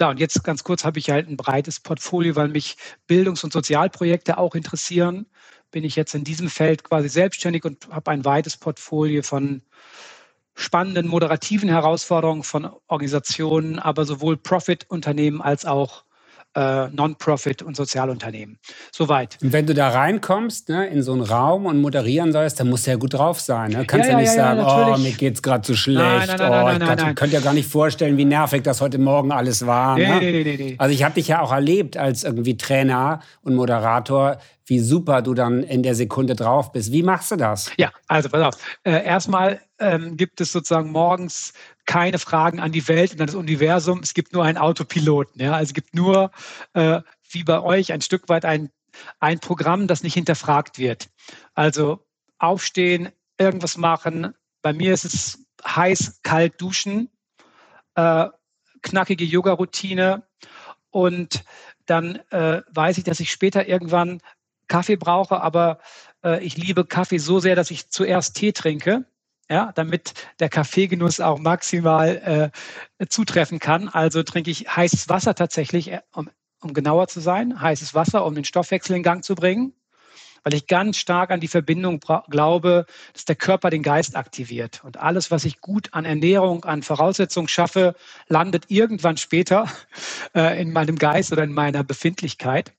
ja, 0.00 0.10
und 0.10 0.20
jetzt 0.20 0.42
ganz 0.44 0.64
kurz 0.64 0.84
habe 0.84 0.98
ich 0.98 1.10
halt 1.10 1.28
ein 1.28 1.36
breites 1.36 1.80
Portfolio, 1.80 2.36
weil 2.36 2.48
mich 2.48 2.76
Bildungs- 3.06 3.44
und 3.44 3.52
Sozialprojekte 3.52 4.38
auch 4.38 4.54
interessieren. 4.54 5.26
Bin 5.70 5.84
ich 5.84 5.96
jetzt 5.96 6.14
in 6.14 6.24
diesem 6.24 6.48
Feld 6.48 6.84
quasi 6.84 7.08
selbstständig 7.08 7.64
und 7.64 7.88
habe 7.90 8.10
ein 8.10 8.24
weites 8.24 8.56
Portfolio 8.56 9.22
von 9.22 9.62
spannenden 10.54 11.06
moderativen 11.06 11.68
Herausforderungen 11.68 12.42
von 12.42 12.70
Organisationen, 12.86 13.78
aber 13.78 14.06
sowohl 14.06 14.38
Profit-Unternehmen 14.38 15.42
als 15.42 15.66
auch 15.66 16.05
äh, 16.56 16.88
Non-Profit 16.88 17.62
und 17.62 17.76
Sozialunternehmen. 17.76 18.58
Soweit. 18.90 19.36
Und 19.42 19.52
wenn 19.52 19.66
du 19.66 19.74
da 19.74 19.90
reinkommst, 19.90 20.70
ne, 20.70 20.86
in 20.86 21.02
so 21.02 21.12
einen 21.12 21.20
Raum 21.20 21.66
und 21.66 21.80
moderieren 21.80 22.32
sollst, 22.32 22.58
dann 22.58 22.68
musst 22.68 22.86
du 22.86 22.92
ja 22.92 22.96
gut 22.96 23.12
drauf 23.12 23.40
sein. 23.40 23.72
Ne? 23.72 23.84
Kannst 23.84 24.08
ja, 24.08 24.12
ja, 24.12 24.18
ja 24.18 24.24
nicht 24.24 24.34
sagen, 24.34 24.60
ja, 24.60 24.94
oh, 24.94 24.98
mir 24.98 25.12
geht's 25.12 25.42
gerade 25.42 25.62
zu 25.62 25.72
so 25.72 25.76
schlecht. 25.76 25.98
Nein, 25.98 26.26
nein, 26.26 26.36
nein, 26.38 26.48
oh, 26.48 26.66
nein, 26.66 26.78
nein, 26.78 26.96
nein, 26.96 27.10
ich 27.10 27.16
könnte 27.16 27.36
ja 27.36 27.42
gar 27.42 27.52
nicht 27.52 27.68
vorstellen, 27.68 28.16
wie 28.16 28.24
nervig 28.24 28.62
das 28.62 28.80
heute 28.80 28.98
Morgen 28.98 29.32
alles 29.32 29.66
war. 29.66 29.96
Nee, 29.96 30.08
ne? 30.08 30.18
nee, 30.18 30.44
nee, 30.44 30.56
nee, 30.56 30.74
Also 30.78 30.94
ich 30.94 31.04
habe 31.04 31.14
dich 31.14 31.28
ja 31.28 31.42
auch 31.42 31.52
erlebt 31.52 31.98
als 31.98 32.24
irgendwie 32.24 32.56
Trainer 32.56 33.20
und 33.42 33.54
Moderator, 33.54 34.38
wie 34.64 34.80
super 34.80 35.22
du 35.22 35.34
dann 35.34 35.62
in 35.62 35.82
der 35.82 35.94
Sekunde 35.94 36.34
drauf 36.34 36.72
bist. 36.72 36.90
Wie 36.90 37.02
machst 37.02 37.30
du 37.30 37.36
das? 37.36 37.70
Ja, 37.76 37.92
also 38.08 38.28
pass 38.28 38.42
auf. 38.42 38.54
Äh, 38.82 39.04
erstmal 39.04 39.60
ähm, 39.78 40.16
gibt 40.16 40.40
es 40.40 40.52
sozusagen 40.52 40.90
morgens 40.90 41.52
keine 41.84 42.18
Fragen 42.18 42.60
an 42.60 42.72
die 42.72 42.86
Welt 42.88 43.12
und 43.12 43.20
an 43.20 43.26
das 43.26 43.36
Universum. 43.36 44.00
Es 44.00 44.14
gibt 44.14 44.32
nur 44.32 44.44
einen 44.44 44.58
Autopiloten. 44.58 45.40
Ja? 45.40 45.52
Also 45.52 45.70
es 45.70 45.74
gibt 45.74 45.94
nur, 45.94 46.30
äh, 46.74 47.00
wie 47.30 47.44
bei 47.44 47.60
euch, 47.60 47.92
ein 47.92 48.00
Stück 48.00 48.28
weit 48.28 48.44
ein, 48.44 48.70
ein 49.20 49.38
Programm, 49.40 49.86
das 49.86 50.02
nicht 50.02 50.14
hinterfragt 50.14 50.78
wird. 50.78 51.08
Also 51.54 52.06
aufstehen, 52.38 53.10
irgendwas 53.38 53.76
machen. 53.76 54.34
Bei 54.62 54.72
mir 54.72 54.92
ist 54.92 55.04
es 55.04 55.46
heiß, 55.64 56.20
kalt 56.22 56.60
duschen, 56.60 57.10
äh, 57.94 58.28
knackige 58.82 59.24
Yoga-Routine 59.24 60.22
und 60.90 61.44
dann 61.86 62.16
äh, 62.30 62.62
weiß 62.72 62.98
ich, 62.98 63.04
dass 63.04 63.20
ich 63.20 63.30
später 63.30 63.68
irgendwann 63.68 64.20
Kaffee 64.68 64.96
brauche, 64.96 65.40
aber 65.40 65.78
äh, 66.24 66.42
ich 66.44 66.56
liebe 66.56 66.84
Kaffee 66.84 67.18
so 67.18 67.38
sehr, 67.38 67.54
dass 67.54 67.70
ich 67.70 67.90
zuerst 67.90 68.36
Tee 68.36 68.52
trinke 68.52 69.04
ja, 69.48 69.72
damit 69.74 70.14
der 70.40 70.48
Kaffeegenuss 70.48 71.20
auch 71.20 71.38
maximal 71.38 72.52
äh, 72.98 73.06
zutreffen 73.06 73.58
kann. 73.58 73.88
Also 73.88 74.22
trinke 74.22 74.50
ich 74.50 74.68
heißes 74.68 75.08
Wasser 75.08 75.34
tatsächlich, 75.34 75.92
äh, 75.92 76.00
um, 76.14 76.30
um 76.60 76.74
genauer 76.74 77.08
zu 77.08 77.20
sein, 77.20 77.60
heißes 77.60 77.94
Wasser, 77.94 78.24
um 78.24 78.34
den 78.34 78.44
Stoffwechsel 78.44 78.96
in 78.96 79.02
Gang 79.02 79.24
zu 79.24 79.34
bringen, 79.34 79.72
weil 80.42 80.54
ich 80.54 80.66
ganz 80.66 80.96
stark 80.96 81.30
an 81.30 81.40
die 81.40 81.48
Verbindung 81.48 82.00
glaube, 82.28 82.86
dass 83.12 83.24
der 83.24 83.36
Körper 83.36 83.70
den 83.70 83.82
Geist 83.82 84.16
aktiviert. 84.16 84.82
Und 84.84 84.96
alles, 84.96 85.30
was 85.30 85.44
ich 85.44 85.60
gut 85.60 85.88
an 85.92 86.04
Ernährung, 86.04 86.64
an 86.64 86.82
Voraussetzungen 86.82 87.48
schaffe, 87.48 87.94
landet 88.28 88.64
irgendwann 88.68 89.16
später 89.16 89.68
äh, 90.34 90.60
in 90.60 90.72
meinem 90.72 90.96
Geist 90.96 91.32
oder 91.32 91.44
in 91.44 91.52
meiner 91.52 91.84
Befindlichkeit. 91.84 92.72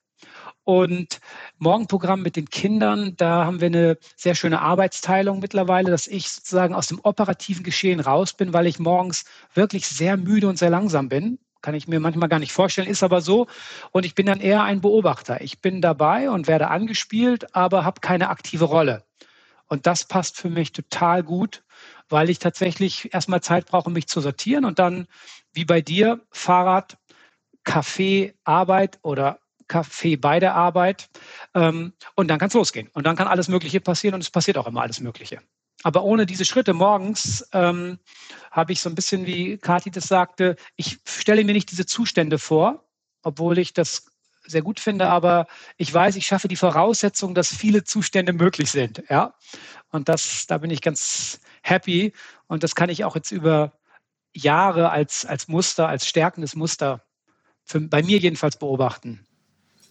Und 0.68 1.22
Morgenprogramm 1.60 2.22
mit 2.22 2.36
den 2.36 2.50
Kindern, 2.50 3.16
da 3.16 3.46
haben 3.46 3.62
wir 3.62 3.68
eine 3.68 3.98
sehr 4.18 4.36
schöne 4.36 4.60
Arbeitsteilung 4.60 5.40
mittlerweile, 5.40 5.92
dass 5.92 6.08
ich 6.08 6.30
sozusagen 6.30 6.76
aus 6.76 6.88
dem 6.88 7.00
operativen 7.02 7.64
Geschehen 7.64 8.02
raus 8.02 8.34
bin, 8.34 8.52
weil 8.52 8.68
ich 8.68 8.78
morgens 8.78 9.24
wirklich 9.54 9.88
sehr 9.88 10.18
müde 10.18 10.50
und 10.50 10.58
sehr 10.58 10.70
langsam 10.70 11.08
bin. 11.08 11.40
Kann 11.62 11.74
ich 11.74 11.88
mir 11.88 12.02
manchmal 12.02 12.28
gar 12.28 12.40
nicht 12.40 12.52
vorstellen, 12.52 12.90
ist 12.90 13.02
aber 13.02 13.22
so. 13.22 13.48
Und 13.94 14.06
ich 14.06 14.14
bin 14.14 14.26
dann 14.26 14.42
eher 14.42 14.64
ein 14.64 14.82
Beobachter. 14.82 15.40
Ich 15.40 15.62
bin 15.62 15.82
dabei 15.82 16.30
und 16.30 16.50
werde 16.50 16.68
angespielt, 16.68 17.56
aber 17.56 17.86
habe 17.86 18.02
keine 18.02 18.28
aktive 18.28 18.66
Rolle. 18.66 19.06
Und 19.70 19.88
das 19.88 20.04
passt 20.04 20.36
für 20.36 20.50
mich 20.50 20.74
total 20.74 21.24
gut, 21.24 21.64
weil 22.10 22.30
ich 22.30 22.40
tatsächlich 22.40 23.14
erstmal 23.14 23.40
Zeit 23.40 23.68
brauche, 23.68 23.90
mich 23.90 24.08
zu 24.08 24.20
sortieren 24.20 24.66
und 24.66 24.80
dann, 24.80 25.08
wie 25.54 25.64
bei 25.64 25.80
dir, 25.80 26.20
Fahrrad, 26.30 26.98
Kaffee, 27.64 28.34
Arbeit 28.44 29.00
oder 29.02 29.40
Kaffee 29.68 30.16
bei 30.16 30.40
der 30.40 30.56
Arbeit. 30.56 31.10
Ähm, 31.54 31.94
und 32.16 32.28
dann 32.30 32.40
kann 32.40 32.48
es 32.50 32.54
losgehen. 32.54 32.90
Und 32.94 33.06
dann 33.06 33.16
kann 33.16 33.28
alles 33.28 33.48
Mögliche 33.48 33.82
passieren 33.82 34.16
und 34.16 34.22
es 34.22 34.30
passiert 34.30 34.58
auch 34.58 34.68
immer 34.68 34.82
alles 34.82 35.00
Mögliche. 35.00 35.40
Aber 35.84 36.04
ohne 36.04 36.26
diese 36.26 36.46
Schritte 36.46 36.74
morgens 36.74 37.48
ähm, 37.54 38.00
habe 38.52 38.74
ich 38.74 38.82
so 38.82 38.90
ein 38.90 38.96
bisschen, 38.96 39.26
wie 39.26 39.58
Kathi 39.58 39.92
das 39.92 40.08
sagte, 40.08 40.56
ich 40.76 40.98
stelle 41.06 41.44
mir 41.44 41.54
nicht 41.54 41.72
diese 41.72 41.86
Zustände 41.86 42.40
vor, 42.40 42.84
obwohl 43.22 43.58
ich 43.60 43.74
das 43.74 44.08
sehr 44.44 44.62
gut 44.62 44.80
finde, 44.80 45.10
aber 45.10 45.48
ich 45.76 45.94
weiß, 45.94 46.16
ich 46.16 46.26
schaffe 46.26 46.48
die 46.48 46.56
Voraussetzung, 46.56 47.36
dass 47.36 47.54
viele 47.54 47.84
Zustände 47.84 48.34
möglich 48.34 48.72
sind. 48.72 49.04
Ja? 49.10 49.36
Und 49.90 50.10
das, 50.10 50.48
da 50.48 50.58
bin 50.58 50.72
ich 50.72 50.82
ganz 50.82 51.42
happy. 51.62 52.14
Und 52.48 52.64
das 52.64 52.74
kann 52.74 52.90
ich 52.90 53.04
auch 53.04 53.16
jetzt 53.16 53.32
über 53.32 53.74
Jahre 54.34 54.90
als, 54.90 55.26
als 55.26 55.48
Muster, 55.48 55.88
als 55.88 56.08
stärkendes 56.08 56.56
Muster 56.56 57.04
für, 57.64 57.82
bei 57.82 58.02
mir 58.02 58.18
jedenfalls 58.18 58.58
beobachten. 58.58 59.28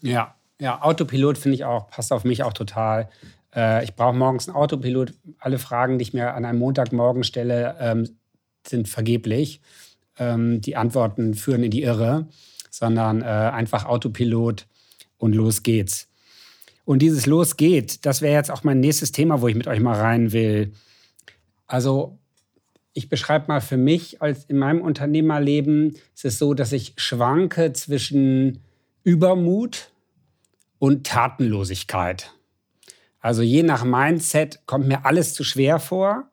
Ja, 0.01 0.35
ja, 0.59 0.81
Autopilot 0.81 1.37
finde 1.37 1.55
ich 1.55 1.65
auch, 1.65 1.89
passt 1.89 2.11
auf 2.11 2.23
mich 2.23 2.43
auch 2.43 2.53
total. 2.53 3.09
Äh, 3.55 3.83
ich 3.83 3.95
brauche 3.95 4.15
morgens 4.15 4.47
einen 4.47 4.57
Autopilot. 4.57 5.13
Alle 5.39 5.59
Fragen, 5.59 5.97
die 5.97 6.03
ich 6.03 6.13
mir 6.13 6.33
an 6.33 6.45
einem 6.45 6.59
Montagmorgen 6.59 7.23
stelle, 7.23 7.75
ähm, 7.79 8.09
sind 8.65 8.87
vergeblich. 8.87 9.61
Ähm, 10.17 10.61
die 10.61 10.75
Antworten 10.75 11.35
führen 11.35 11.63
in 11.63 11.71
die 11.71 11.83
Irre, 11.83 12.27
sondern 12.69 13.21
äh, 13.21 13.25
einfach 13.25 13.85
Autopilot 13.85 14.67
und 15.17 15.33
los 15.33 15.63
geht's. 15.63 16.07
Und 16.85 17.01
dieses 17.01 17.25
Los 17.25 17.57
geht, 17.57 18.05
das 18.05 18.21
wäre 18.21 18.35
jetzt 18.35 18.49
auch 18.49 18.63
mein 18.63 18.79
nächstes 18.79 19.11
Thema, 19.11 19.41
wo 19.41 19.47
ich 19.47 19.55
mit 19.55 19.67
euch 19.67 19.79
mal 19.79 19.99
rein 19.99 20.31
will. 20.31 20.71
Also 21.67 22.17
ich 22.93 23.09
beschreibe 23.09 23.47
mal 23.47 23.61
für 23.61 23.77
mich 23.77 24.21
als 24.21 24.45
in 24.45 24.57
meinem 24.57 24.81
Unternehmerleben, 24.81 25.97
es 26.15 26.23
ist 26.23 26.39
so, 26.39 26.53
dass 26.53 26.71
ich 26.71 26.93
schwanke 26.95 27.73
zwischen 27.73 28.63
Übermut 29.07 29.93
und 30.79 31.07
Tatenlosigkeit. 31.07 32.33
Also 33.21 33.41
je 33.41 33.63
nach 33.63 33.85
Mindset 33.85 34.65
kommt 34.65 34.85
mir 34.85 35.05
alles 35.05 35.33
zu 35.33 35.45
schwer 35.45 35.79
vor 35.79 36.29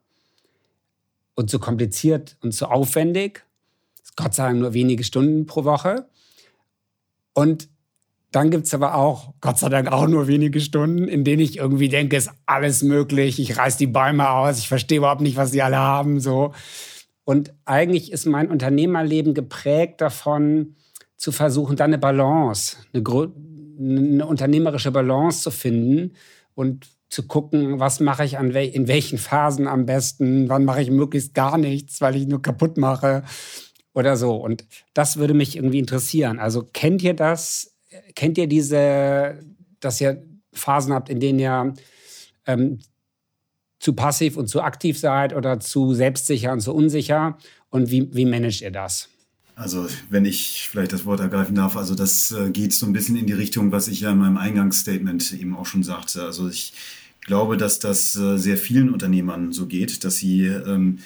und 1.37 1.50
zu 1.50 1.61
kompliziert 1.61 2.37
und 2.43 2.50
zu 2.50 2.66
aufwendig. 2.66 3.45
Gott 4.16 4.35
sei 4.35 4.49
Dank 4.49 4.59
nur 4.59 4.75
wenige 4.75 5.04
Stunden 5.04 5.47
pro 5.47 5.62
Woche. 5.62 6.09
Und 7.33 7.69
dann 8.33 8.50
gibt 8.50 8.66
es 8.66 8.75
aber 8.75 8.97
auch, 8.97 9.35
Gott 9.40 9.61
sei 9.61 9.69
Dank, 9.69 9.93
auch 9.93 10.09
nur 10.09 10.26
wenige 10.26 10.61
Stunden, 10.61 11.07
in 11.07 11.23
denen 11.23 11.43
ich 11.43 11.59
irgendwie 11.59 11.88
denke, 11.88 12.16
ist 12.16 12.33
alles 12.45 12.83
möglich. 12.83 13.38
Ich 13.38 13.57
reiß 13.57 13.76
die 13.76 13.87
Bäume 13.87 14.31
aus, 14.31 14.59
ich 14.59 14.66
verstehe 14.66 14.99
überhaupt 14.99 15.21
nicht, 15.21 15.37
was 15.37 15.52
sie 15.52 15.62
alle 15.62 15.78
haben. 15.78 16.19
So. 16.19 16.52
Und 17.23 17.54
eigentlich 17.66 18.11
ist 18.11 18.26
mein 18.26 18.50
Unternehmerleben 18.50 19.33
geprägt 19.33 20.00
davon, 20.00 20.75
zu 21.25 21.33
versuchen, 21.33 21.76
dann 21.76 21.88
eine 21.88 21.97
Balance, 21.97 22.76
eine, 22.93 23.02
eine 23.78 24.26
unternehmerische 24.26 24.90
Balance 24.90 25.40
zu 25.40 25.50
finden 25.50 26.12
und 26.54 26.87
zu 27.09 27.26
gucken, 27.26 27.81
was 27.81 27.99
mache 27.99 28.26
ich 28.26 28.37
an 28.37 28.52
wel 28.52 28.69
in 28.69 28.88
welchen 28.88 29.16
Phasen 29.16 29.66
am 29.66 29.87
besten, 29.87 30.50
wann 30.50 30.66
mache 30.66 30.83
ich 30.83 30.90
möglichst 30.90 31.33
gar 31.33 31.57
nichts, 31.57 32.02
weil 32.02 32.14
ich 32.14 32.26
nur 32.26 32.43
kaputt 32.43 32.76
mache 32.76 33.23
oder 33.95 34.19
so. 34.19 34.37
Und 34.37 34.66
das 34.93 35.16
würde 35.16 35.33
mich 35.33 35.57
irgendwie 35.57 35.78
interessieren. 35.78 36.38
Also 36.38 36.69
kennt 36.75 37.02
ihr 37.02 37.14
das? 37.14 37.75
Kennt 38.14 38.37
ihr 38.37 38.47
diese, 38.47 39.40
dass 39.81 40.02
ihr 40.02 40.23
Phasen 40.52 40.93
habt, 40.93 41.09
in 41.09 41.21
denen 41.21 41.38
ihr 41.38 41.73
ähm, 42.47 42.81
zu 43.78 43.95
passiv 43.95 44.37
und 44.37 44.49
zu 44.49 44.61
aktiv 44.61 44.99
seid 45.00 45.35
oder 45.35 45.59
zu 45.59 45.95
selbstsicher 45.95 46.52
und 46.52 46.61
zu 46.61 46.75
unsicher? 46.75 47.38
Und 47.71 47.90
wie, 47.90 48.14
wie 48.14 48.26
managt 48.26 48.61
ihr 48.61 48.73
das? 48.73 49.09
Also, 49.57 49.87
wenn 50.11 50.25
ich 50.25 50.69
vielleicht 50.69 50.93
das 50.93 51.05
Wort 51.05 51.21
ergreifen 51.21 51.55
darf, 51.55 51.77
also 51.77 51.95
das 51.95 52.33
äh, 52.33 52.51
geht 52.51 52.73
so 52.73 52.87
ein 52.87 52.93
bisschen 52.93 53.17
in 53.17 53.27
die 53.27 53.33
Richtung, 53.33 53.71
was 53.71 53.87
ich 53.87 54.01
ja 54.01 54.11
in 54.11 54.19
meinem 54.19 54.37
Eingangsstatement 54.37 55.33
eben 55.33 55.55
auch 55.55 55.67
schon 55.67 55.85
sagte. 55.85 56.25
Also 56.25 56.49
ich 56.49 56.73
glaube, 57.21 57.57
dass 57.57 57.79
das 57.79 58.17
äh, 58.17 58.37
sehr 58.37 58.57
vielen 58.57 58.91
Unternehmern 58.91 59.53
so 59.53 59.67
geht, 59.67 60.03
dass 60.05 60.17
sie 60.17 60.47
ähm, 60.47 60.99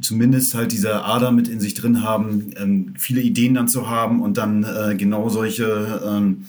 zumindest 0.00 0.54
halt 0.54 0.72
diese 0.72 1.04
Ader 1.04 1.32
mit 1.32 1.48
in 1.48 1.60
sich 1.60 1.74
drin 1.74 2.02
haben, 2.02 2.50
ähm, 2.56 2.94
viele 2.96 3.20
Ideen 3.20 3.54
dann 3.54 3.68
zu 3.68 3.90
haben 3.90 4.22
und 4.22 4.38
dann 4.38 4.64
äh, 4.64 4.94
genau 4.96 5.28
solche 5.28 6.00
ähm, 6.04 6.46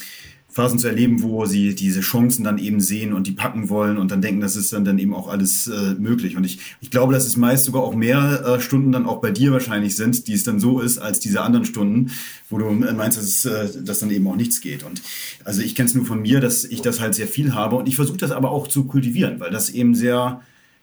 Phasen 0.53 0.77
zu 0.77 0.87
erleben, 0.87 1.23
wo 1.23 1.45
sie 1.45 1.73
diese 1.73 2.01
Chancen 2.01 2.43
dann 2.43 2.59
eben 2.59 2.79
sehen 2.79 3.13
und 3.13 3.25
die 3.25 3.31
packen 3.31 3.69
wollen 3.69 3.97
und 3.97 4.11
dann 4.11 4.21
denken, 4.21 4.39
das 4.39 4.55
ist 4.55 4.71
dann, 4.71 4.85
dann 4.85 4.99
eben 4.99 5.15
auch 5.15 5.27
alles 5.27 5.67
äh, 5.67 5.95
möglich. 5.95 6.37
Und 6.37 6.43
ich, 6.43 6.59
ich 6.79 6.91
glaube, 6.91 7.11
dass 7.11 7.25
es 7.25 7.37
meist 7.37 7.65
sogar 7.65 7.81
auch 7.81 7.95
mehr 7.95 8.45
äh, 8.45 8.61
Stunden 8.61 8.91
dann 8.91 9.07
auch 9.07 9.19
bei 9.19 9.31
dir 9.31 9.51
wahrscheinlich 9.51 9.95
sind, 9.95 10.27
die 10.27 10.33
es 10.33 10.43
dann 10.43 10.59
so 10.59 10.79
ist, 10.79 10.99
als 10.99 11.19
diese 11.19 11.41
anderen 11.41 11.65
Stunden, 11.65 12.11
wo 12.51 12.59
du 12.59 12.67
äh, 12.67 12.93
meinst, 12.93 13.17
dass, 13.17 13.45
äh, 13.45 13.83
dass 13.83 13.99
dann 13.99 14.11
eben 14.11 14.27
auch 14.27 14.35
nichts 14.35 14.61
geht. 14.61 14.83
Und 14.83 15.01
also 15.43 15.61
ich 15.61 15.73
kenne 15.73 15.89
es 15.89 15.95
nur 15.95 16.05
von 16.05 16.21
mir, 16.21 16.39
dass 16.39 16.65
ich 16.65 16.81
das 16.81 16.99
halt 16.99 17.15
sehr 17.15 17.27
viel 17.27 17.55
habe 17.55 17.75
und 17.75 17.87
ich 17.87 17.95
versuche 17.95 18.17
das 18.17 18.31
aber 18.31 18.51
auch 18.51 18.67
zu 18.67 18.85
kultivieren, 18.85 19.39
weil 19.39 19.49
das 19.49 19.71
eben 19.71 19.95
sehr 19.95 20.41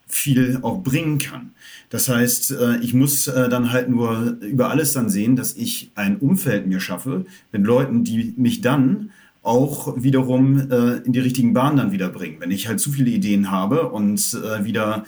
viel 0.08 0.58
auch 0.62 0.82
bringen 0.82 1.18
kann. 1.18 1.52
Das 1.90 2.08
heißt, 2.08 2.50
äh, 2.52 2.78
ich 2.78 2.92
muss 2.92 3.28
äh, 3.28 3.48
dann 3.48 3.72
halt 3.72 3.88
nur 3.88 4.36
über 4.40 4.70
alles 4.70 4.92
dann 4.92 5.08
sehen, 5.08 5.36
dass 5.36 5.54
ich 5.54 5.92
ein 5.94 6.16
Umfeld 6.16 6.66
mir 6.66 6.80
schaffe 6.80 7.24
mit 7.52 7.64
Leuten, 7.64 8.02
die 8.02 8.34
mich 8.36 8.60
dann 8.60 9.10
auch 9.42 9.94
wiederum 10.02 10.70
äh, 10.70 10.98
in 10.98 11.12
die 11.12 11.20
richtigen 11.20 11.54
Bahnen 11.54 11.76
dann 11.76 11.92
wieder 11.92 12.08
bringen. 12.08 12.36
Wenn 12.40 12.50
ich 12.50 12.68
halt 12.68 12.80
zu 12.80 12.92
viele 12.92 13.10
Ideen 13.10 13.50
habe 13.50 13.88
und 13.88 14.18
äh, 14.34 14.64
wieder 14.64 15.04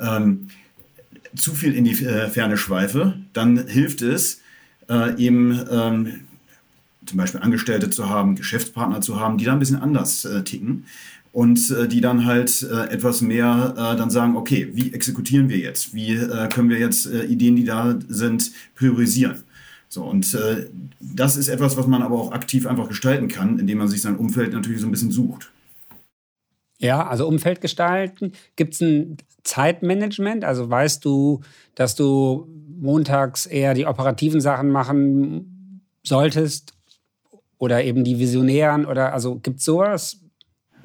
ähm, 0.00 0.48
zu 1.36 1.52
viel 1.52 1.74
in 1.74 1.84
die 1.84 2.04
äh, 2.04 2.28
Ferne 2.28 2.56
schweife, 2.56 3.18
dann 3.32 3.66
hilft 3.66 4.02
es 4.02 4.40
äh, 4.88 5.16
eben 5.22 5.58
ähm, 5.70 6.20
zum 7.06 7.18
Beispiel 7.18 7.40
Angestellte 7.40 7.90
zu 7.90 8.08
haben, 8.08 8.36
Geschäftspartner 8.36 9.00
zu 9.00 9.20
haben, 9.20 9.36
die 9.36 9.44
da 9.44 9.52
ein 9.52 9.58
bisschen 9.58 9.80
anders 9.80 10.24
äh, 10.24 10.42
ticken 10.42 10.86
und 11.32 11.70
äh, 11.70 11.86
die 11.86 12.00
dann 12.00 12.24
halt 12.24 12.62
etwas 12.62 13.20
mehr 13.20 13.74
dann 13.76 14.08
sagen, 14.08 14.36
okay, 14.36 14.70
wie 14.72 14.94
exekutieren 14.94 15.48
wir 15.48 15.58
jetzt? 15.58 15.92
Wie 15.92 16.16
können 16.48 16.70
wir 16.70 16.78
jetzt 16.78 17.06
Ideen, 17.06 17.56
die 17.56 17.64
da 17.64 17.98
sind, 18.08 18.52
priorisieren? 18.76 19.42
So, 19.94 20.02
und 20.02 20.34
äh, 20.34 20.66
das 20.98 21.36
ist 21.36 21.46
etwas, 21.46 21.76
was 21.76 21.86
man 21.86 22.02
aber 22.02 22.18
auch 22.18 22.32
aktiv 22.32 22.66
einfach 22.66 22.88
gestalten 22.88 23.28
kann, 23.28 23.60
indem 23.60 23.78
man 23.78 23.86
sich 23.86 24.02
sein 24.02 24.16
Umfeld 24.16 24.52
natürlich 24.52 24.80
so 24.80 24.88
ein 24.88 24.90
bisschen 24.90 25.12
sucht. 25.12 25.52
Ja, 26.78 27.06
also 27.06 27.28
Umfeld 27.28 27.60
gestalten. 27.60 28.32
Gibt 28.56 28.74
es 28.74 28.80
ein 28.80 29.18
Zeitmanagement? 29.44 30.44
Also 30.44 30.68
weißt 30.68 31.04
du, 31.04 31.42
dass 31.76 31.94
du 31.94 32.48
montags 32.76 33.46
eher 33.46 33.72
die 33.74 33.86
operativen 33.86 34.40
Sachen 34.40 34.70
machen 34.70 35.80
solltest 36.02 36.74
oder 37.58 37.84
eben 37.84 38.02
die 38.02 38.18
visionären 38.18 38.86
oder 38.86 39.12
also 39.12 39.36
gibt 39.36 39.60
es 39.60 39.64
sowas? 39.64 40.23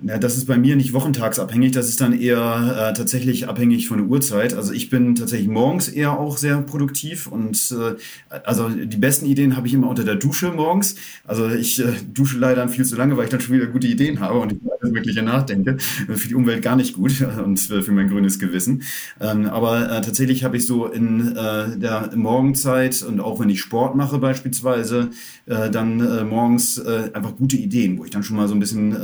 Ja, 0.02 0.18
das 0.18 0.38
ist 0.38 0.46
bei 0.46 0.58
mir 0.58 0.78
nicht 0.78 0.94
wochentagsabhängig, 0.94 1.74
das 1.74 1.90
ist 1.90 2.00
dann 2.00 2.18
eher 2.18 2.38
äh, 2.92 2.94
tatsächlich 2.94 3.50
abhängig 3.50 3.90
von 3.90 3.98
der 3.98 4.08
Uhrzeit. 4.08 4.54
Also 4.54 4.72
ich 4.72 4.90
bin 4.90 5.16
tatsächlich 5.16 5.50
morgens 5.50 5.90
eher 5.90 6.18
auch 6.18 6.38
sehr 6.38 6.62
produktiv 6.62 7.28
und 7.28 7.76
äh, 7.78 7.96
also 8.46 8.70
die 8.70 8.98
besten 8.98 9.26
Ideen 9.26 9.58
habe 9.58 9.68
ich 9.68 9.74
immer 9.74 9.90
unter 9.90 10.06
der 10.06 10.16
Dusche 10.16 10.52
morgens. 10.52 10.96
Also 11.26 11.50
ich 11.50 11.80
äh, 11.80 11.94
dusche 12.14 12.38
leider 12.38 12.70
viel 12.70 12.86
zu 12.86 12.96
lange, 12.96 13.18
weil 13.18 13.26
ich 13.26 13.30
dann 13.30 13.42
schon 13.42 13.56
wieder 13.56 13.68
gute 13.68 13.88
Ideen 13.88 14.22
habe 14.22 14.40
und 14.40 14.54
ich 14.54 14.60
wirklich 14.82 15.22
nachdenke. 15.22 15.78
Für 15.80 16.28
die 16.28 16.36
Umwelt 16.36 16.62
gar 16.62 16.78
nicht 16.78 16.96
gut 16.96 17.22
und 17.44 17.60
für 17.60 17.92
mein 17.92 18.10
grünes 18.10 18.40
Gewissen. 18.40 18.84
Ähm, 19.20 19.48
aber 19.48 19.92
äh, 19.92 20.02
tatsächlich 20.02 20.46
habe 20.46 20.56
ich 20.56 20.66
so 20.66 20.86
in 20.86 21.36
äh, 21.36 21.78
der 21.78 22.12
Morgenzeit 22.16 23.04
und 23.04 23.20
auch 23.20 23.40
wenn 23.40 23.50
ich 23.50 23.60
Sport 23.60 23.96
mache 23.96 24.18
beispielsweise, 24.18 25.10
äh, 25.46 25.70
dann 25.70 26.00
äh, 26.00 26.24
morgens 26.24 26.78
äh, 26.78 27.10
einfach 27.14 27.36
gute 27.36 27.58
Ideen, 27.58 27.98
wo 27.98 28.06
ich 28.06 28.12
dann 28.12 28.24
schon 28.24 28.38
mal 28.38 28.48
so 28.48 28.56
ein 28.56 28.60
bisschen 28.60 28.96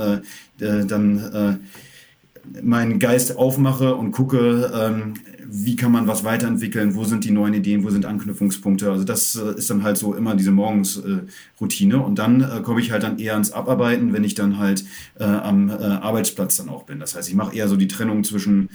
äh, 0.59 0.65
äh, 0.65 0.85
dann 0.85 1.19
äh, 1.33 2.61
meinen 2.61 2.99
Geist 2.99 3.37
aufmache 3.37 3.95
und 3.95 4.11
gucke, 4.11 4.71
ähm, 4.73 5.15
wie 5.47 5.75
kann 5.75 5.91
man 5.91 6.07
was 6.07 6.23
weiterentwickeln, 6.23 6.95
wo 6.95 7.03
sind 7.05 7.23
die 7.23 7.31
neuen 7.31 7.53
Ideen, 7.53 7.83
wo 7.83 7.89
sind 7.89 8.05
Anknüpfungspunkte. 8.05 8.91
Also 8.91 9.03
das 9.03 9.35
äh, 9.35 9.57
ist 9.57 9.69
dann 9.69 9.83
halt 9.83 9.97
so 9.97 10.13
immer 10.13 10.35
diese 10.35 10.51
Morgensroutine. 10.51 11.99
und 11.99 12.19
dann 12.19 12.41
äh, 12.41 12.61
komme 12.61 12.81
ich 12.81 12.91
halt 12.91 13.03
dann 13.03 13.19
eher 13.19 13.35
ins 13.35 13.51
Abarbeiten, 13.51 14.13
wenn 14.13 14.23
ich 14.23 14.35
dann 14.35 14.57
halt 14.57 14.85
äh, 15.19 15.23
am 15.23 15.69
äh, 15.69 15.73
Arbeitsplatz 15.73 16.57
dann 16.57 16.69
auch 16.69 16.83
bin. 16.83 16.99
Das 16.99 17.15
heißt, 17.15 17.29
ich 17.29 17.35
mache 17.35 17.55
eher 17.55 17.67
so 17.67 17.75
die 17.75 17.87
Trennung 17.87 18.23
zwischen 18.23 18.69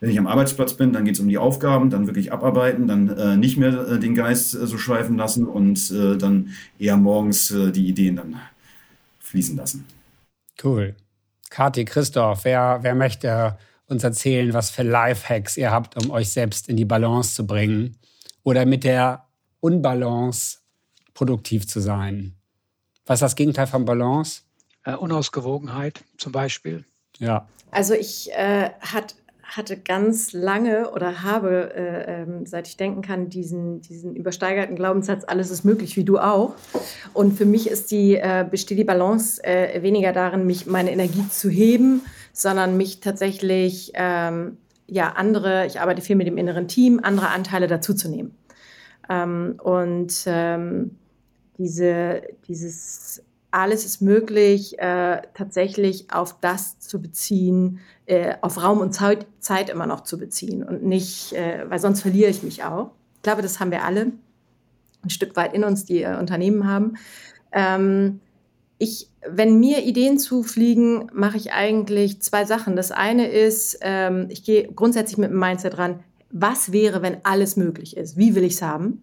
wenn 0.00 0.10
ich 0.10 0.18
am 0.18 0.28
Arbeitsplatz 0.28 0.74
bin, 0.74 0.92
dann 0.92 1.04
geht 1.04 1.14
es 1.14 1.20
um 1.20 1.28
die 1.28 1.38
Aufgaben, 1.38 1.90
dann 1.90 2.06
wirklich 2.06 2.32
abarbeiten, 2.32 2.86
dann 2.86 3.08
äh, 3.08 3.36
nicht 3.36 3.56
mehr 3.56 3.88
äh, 3.88 3.98
den 3.98 4.14
Geist 4.14 4.54
äh, 4.54 4.64
so 4.66 4.78
schweifen 4.78 5.16
lassen 5.16 5.44
und 5.44 5.90
äh, 5.90 6.16
dann 6.16 6.50
eher 6.78 6.96
morgens 6.96 7.50
äh, 7.50 7.72
die 7.72 7.88
Ideen 7.88 8.14
dann 8.14 8.36
fließen 9.18 9.56
lassen. 9.56 9.84
Cool. 10.62 10.94
Kathi, 11.50 11.84
Christoph, 11.84 12.44
wer, 12.44 12.78
wer 12.82 12.94
möchte 12.94 13.58
uns 13.86 14.04
erzählen, 14.04 14.52
was 14.52 14.70
für 14.70 14.82
Lifehacks 14.82 15.56
ihr 15.56 15.70
habt, 15.70 16.02
um 16.02 16.10
euch 16.10 16.30
selbst 16.30 16.68
in 16.68 16.76
die 16.76 16.84
Balance 16.84 17.34
zu 17.34 17.46
bringen 17.46 17.96
oder 18.42 18.66
mit 18.66 18.84
der 18.84 19.26
Unbalance 19.60 20.58
produktiv 21.14 21.66
zu 21.66 21.80
sein? 21.80 22.36
Was 23.06 23.16
ist 23.16 23.22
das 23.22 23.36
Gegenteil 23.36 23.66
von 23.66 23.84
Balance? 23.84 24.42
Äh, 24.84 24.94
Unausgewogenheit 24.94 26.04
zum 26.18 26.32
Beispiel. 26.32 26.84
Ja. 27.18 27.48
Also 27.70 27.94
ich 27.94 28.30
äh, 28.32 28.70
hat, 28.80 29.16
hatte 29.48 29.78
ganz 29.78 30.32
lange 30.32 30.90
oder 30.90 31.22
habe, 31.22 31.74
äh, 31.74 32.22
ähm, 32.22 32.44
seit 32.44 32.68
ich 32.68 32.76
denken 32.76 33.00
kann, 33.00 33.30
diesen, 33.30 33.80
diesen 33.80 34.14
übersteigerten 34.14 34.76
Glaubenssatz, 34.76 35.24
alles 35.26 35.50
ist 35.50 35.64
möglich, 35.64 35.96
wie 35.96 36.04
du 36.04 36.18
auch. 36.18 36.54
Und 37.14 37.36
für 37.36 37.46
mich 37.46 37.68
ist 37.68 37.90
die, 37.90 38.16
äh, 38.16 38.46
besteht 38.48 38.78
die 38.78 38.84
Balance 38.84 39.42
äh, 39.42 39.82
weniger 39.82 40.12
darin, 40.12 40.46
mich 40.46 40.66
meine 40.66 40.92
Energie 40.92 41.26
zu 41.30 41.48
heben, 41.48 42.02
sondern 42.32 42.76
mich 42.76 43.00
tatsächlich, 43.00 43.92
ähm, 43.94 44.58
ja, 44.86 45.12
andere, 45.12 45.66
ich 45.66 45.80
arbeite 45.80 46.02
viel 46.02 46.16
mit 46.16 46.26
dem 46.26 46.36
inneren 46.36 46.68
Team, 46.68 47.00
andere 47.02 47.28
Anteile 47.28 47.66
dazuzunehmen. 47.68 48.34
Ähm, 49.08 49.58
und 49.62 50.24
ähm, 50.26 50.96
diese, 51.56 52.22
dieses 52.46 53.22
alles 53.50 53.84
ist 53.84 54.02
möglich, 54.02 54.78
äh, 54.78 55.22
tatsächlich 55.34 56.12
auf 56.12 56.36
das 56.40 56.78
zu 56.78 57.00
beziehen, 57.00 57.80
äh, 58.06 58.34
auf 58.42 58.62
Raum 58.62 58.80
und 58.80 58.92
Zeit, 58.92 59.26
Zeit, 59.40 59.70
immer 59.70 59.86
noch 59.86 60.02
zu 60.02 60.18
beziehen 60.18 60.62
und 60.62 60.82
nicht, 60.84 61.32
äh, 61.32 61.64
weil 61.68 61.78
sonst 61.78 62.02
verliere 62.02 62.30
ich 62.30 62.42
mich 62.42 62.64
auch. 62.64 62.90
Ich 63.16 63.22
glaube, 63.22 63.42
das 63.42 63.58
haben 63.60 63.70
wir 63.70 63.84
alle 63.84 64.12
ein 65.02 65.10
Stück 65.10 65.36
weit 65.36 65.54
in 65.54 65.64
uns, 65.64 65.84
die 65.84 66.02
äh, 66.02 66.18
Unternehmen 66.18 66.66
haben. 66.66 66.94
Ähm, 67.52 68.20
ich, 68.78 69.08
wenn 69.26 69.58
mir 69.58 69.84
Ideen 69.84 70.18
zufliegen, 70.18 71.10
mache 71.12 71.36
ich 71.36 71.52
eigentlich 71.52 72.20
zwei 72.22 72.44
Sachen. 72.44 72.76
Das 72.76 72.92
eine 72.92 73.28
ist, 73.28 73.78
ähm, 73.80 74.26
ich 74.30 74.44
gehe 74.44 74.68
grundsätzlich 74.72 75.18
mit 75.18 75.30
dem 75.30 75.38
Mindset 75.38 75.78
ran, 75.78 76.00
was 76.30 76.72
wäre, 76.72 77.02
wenn 77.02 77.24
alles 77.24 77.56
möglich 77.56 77.96
ist? 77.96 78.16
Wie 78.16 78.34
will 78.34 78.44
ich 78.44 78.54
es 78.54 78.62
haben? 78.62 79.02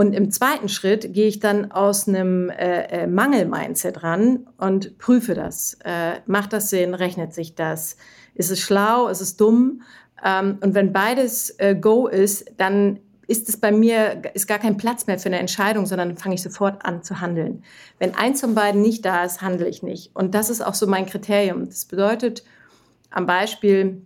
Und 0.00 0.14
im 0.14 0.30
zweiten 0.30 0.70
Schritt 0.70 1.12
gehe 1.12 1.26
ich 1.26 1.40
dann 1.40 1.72
aus 1.72 2.08
einem 2.08 2.48
äh, 2.48 3.02
äh, 3.02 3.06
Mangel-Mindset 3.06 4.02
ran 4.02 4.46
und 4.56 4.96
prüfe 4.96 5.34
das. 5.34 5.76
Äh, 5.84 6.20
macht 6.24 6.54
das 6.54 6.70
Sinn? 6.70 6.94
Rechnet 6.94 7.34
sich 7.34 7.54
das? 7.54 7.98
Ist 8.34 8.50
es 8.50 8.60
schlau? 8.60 9.08
Ist 9.08 9.20
es 9.20 9.36
dumm? 9.36 9.82
Ähm, 10.24 10.56
und 10.62 10.72
wenn 10.72 10.94
beides 10.94 11.50
äh, 11.58 11.76
Go 11.78 12.06
ist, 12.06 12.50
dann 12.56 12.98
ist 13.26 13.50
es 13.50 13.58
bei 13.58 13.72
mir, 13.72 14.22
ist 14.32 14.46
gar 14.46 14.58
kein 14.58 14.78
Platz 14.78 15.06
mehr 15.06 15.18
für 15.18 15.26
eine 15.26 15.38
Entscheidung, 15.38 15.84
sondern 15.84 16.16
fange 16.16 16.36
ich 16.36 16.42
sofort 16.42 16.82
an 16.82 17.02
zu 17.02 17.20
handeln. 17.20 17.62
Wenn 17.98 18.14
eins 18.14 18.40
von 18.40 18.54
beiden 18.54 18.80
nicht 18.80 19.04
da 19.04 19.22
ist, 19.24 19.42
handle 19.42 19.68
ich 19.68 19.82
nicht. 19.82 20.16
Und 20.16 20.34
das 20.34 20.48
ist 20.48 20.62
auch 20.62 20.72
so 20.72 20.86
mein 20.86 21.04
Kriterium. 21.04 21.66
Das 21.66 21.84
bedeutet, 21.84 22.42
am 23.10 23.26
Beispiel, 23.26 24.00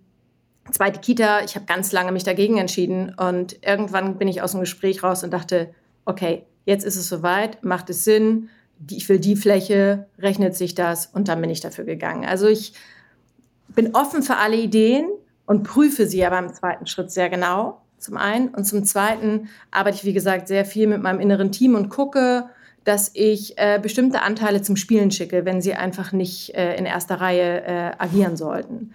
zweite 0.72 0.98
Kita, 0.98 1.44
ich 1.44 1.54
habe 1.54 1.66
ganz 1.66 1.92
lange 1.92 2.10
mich 2.10 2.24
dagegen 2.24 2.58
entschieden 2.58 3.14
und 3.14 3.64
irgendwann 3.64 4.18
bin 4.18 4.26
ich 4.26 4.42
aus 4.42 4.50
dem 4.50 4.60
Gespräch 4.60 5.04
raus 5.04 5.22
und 5.22 5.30
dachte, 5.30 5.72
okay, 6.04 6.44
jetzt 6.64 6.84
ist 6.84 6.96
es 6.96 7.08
soweit, 7.08 7.62
macht 7.64 7.90
es 7.90 8.04
Sinn, 8.04 8.48
ich 8.90 9.08
will 9.08 9.18
die 9.18 9.36
Fläche, 9.36 10.06
rechnet 10.18 10.54
sich 10.54 10.74
das 10.74 11.06
und 11.06 11.28
dann 11.28 11.40
bin 11.40 11.50
ich 11.50 11.60
dafür 11.60 11.84
gegangen. 11.84 12.24
Also 12.24 12.46
ich 12.46 12.74
bin 13.68 13.94
offen 13.94 14.22
für 14.22 14.36
alle 14.36 14.56
Ideen 14.56 15.08
und 15.46 15.62
prüfe 15.62 16.06
sie 16.06 16.24
aber 16.24 16.38
im 16.38 16.52
zweiten 16.52 16.86
Schritt 16.86 17.10
sehr 17.10 17.28
genau, 17.28 17.80
zum 17.98 18.16
einen. 18.16 18.48
Und 18.48 18.64
zum 18.64 18.84
zweiten 18.84 19.48
arbeite 19.70 19.96
ich, 19.96 20.04
wie 20.04 20.12
gesagt, 20.12 20.48
sehr 20.48 20.64
viel 20.64 20.86
mit 20.86 21.02
meinem 21.02 21.20
inneren 21.20 21.52
Team 21.52 21.74
und 21.74 21.88
gucke, 21.88 22.48
dass 22.84 23.10
ich 23.14 23.56
äh, 23.56 23.78
bestimmte 23.82 24.22
Anteile 24.22 24.60
zum 24.60 24.76
Spielen 24.76 25.10
schicke, 25.10 25.44
wenn 25.44 25.62
sie 25.62 25.74
einfach 25.74 26.12
nicht 26.12 26.54
äh, 26.54 26.76
in 26.76 26.84
erster 26.84 27.20
Reihe 27.20 27.64
äh, 27.64 27.92
agieren 27.98 28.36
sollten. 28.36 28.92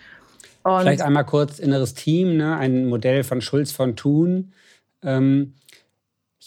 Und 0.63 0.81
Vielleicht 0.81 1.01
einmal 1.01 1.25
kurz 1.25 1.57
inneres 1.57 1.95
Team, 1.95 2.37
ne? 2.37 2.55
ein 2.55 2.85
Modell 2.85 3.23
von 3.23 3.41
Schulz 3.41 3.71
von 3.71 3.95
Thun. 3.95 4.53
Ähm, 5.01 5.53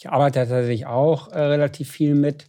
ich 0.03 0.09
arbeite 0.09 0.39
tatsächlich 0.39 0.85
auch 0.85 1.31
äh, 1.31 1.39
relativ 1.39 1.89
viel 1.89 2.13
mit. 2.13 2.47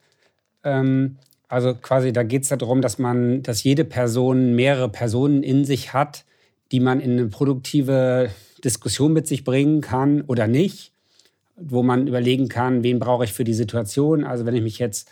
Ähm, 0.64 1.19
also 1.47 1.73
quasi, 1.73 2.12
da 2.12 2.25
geht 2.25 2.43
es 2.43 2.49
darum, 2.49 2.83
dass 2.83 2.99
man, 2.99 3.45
dass 3.45 3.62
jede 3.62 3.85
Person 3.85 4.57
mehrere 4.57 4.88
Personen 4.88 5.45
in 5.45 5.64
sich 5.64 5.93
hat, 5.93 6.25
die 6.73 6.81
man 6.81 6.99
in 6.99 7.12
eine 7.12 7.27
produktive 7.29 8.31
Diskussion 8.64 9.12
mit 9.12 9.29
sich 9.29 9.45
bringen 9.45 9.83
kann 9.83 10.23
oder 10.23 10.49
nicht, 10.49 10.90
wo 11.55 11.85
man 11.85 12.09
überlegen 12.09 12.49
kann, 12.49 12.83
wen 12.83 12.99
brauche 12.99 13.23
ich 13.23 13.33
für 13.33 13.45
die 13.45 13.55
Situation. 13.55 14.25
Also 14.25 14.47
wenn 14.47 14.57
ich 14.57 14.62
mich 14.62 14.81
jetzt 14.81 15.09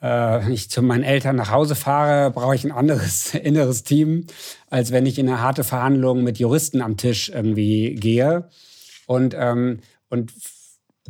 äh, 0.00 0.06
wenn 0.06 0.52
ich 0.52 0.70
zu 0.70 0.82
meinen 0.82 1.02
Eltern 1.02 1.34
nach 1.34 1.50
Hause 1.50 1.74
fahre, 1.74 2.30
brauche 2.30 2.54
ich 2.54 2.62
ein 2.62 2.70
anderes 2.70 3.34
inneres 3.34 3.82
Team, 3.82 4.28
als 4.70 4.92
wenn 4.92 5.04
ich 5.04 5.18
in 5.18 5.28
eine 5.28 5.40
harte 5.40 5.64
Verhandlung 5.64 6.22
mit 6.22 6.38
Juristen 6.38 6.80
am 6.80 6.96
Tisch 6.96 7.28
irgendwie 7.30 7.96
gehe. 7.96 8.48
Und, 9.06 9.34
ähm, 9.36 9.80
und 10.10 10.32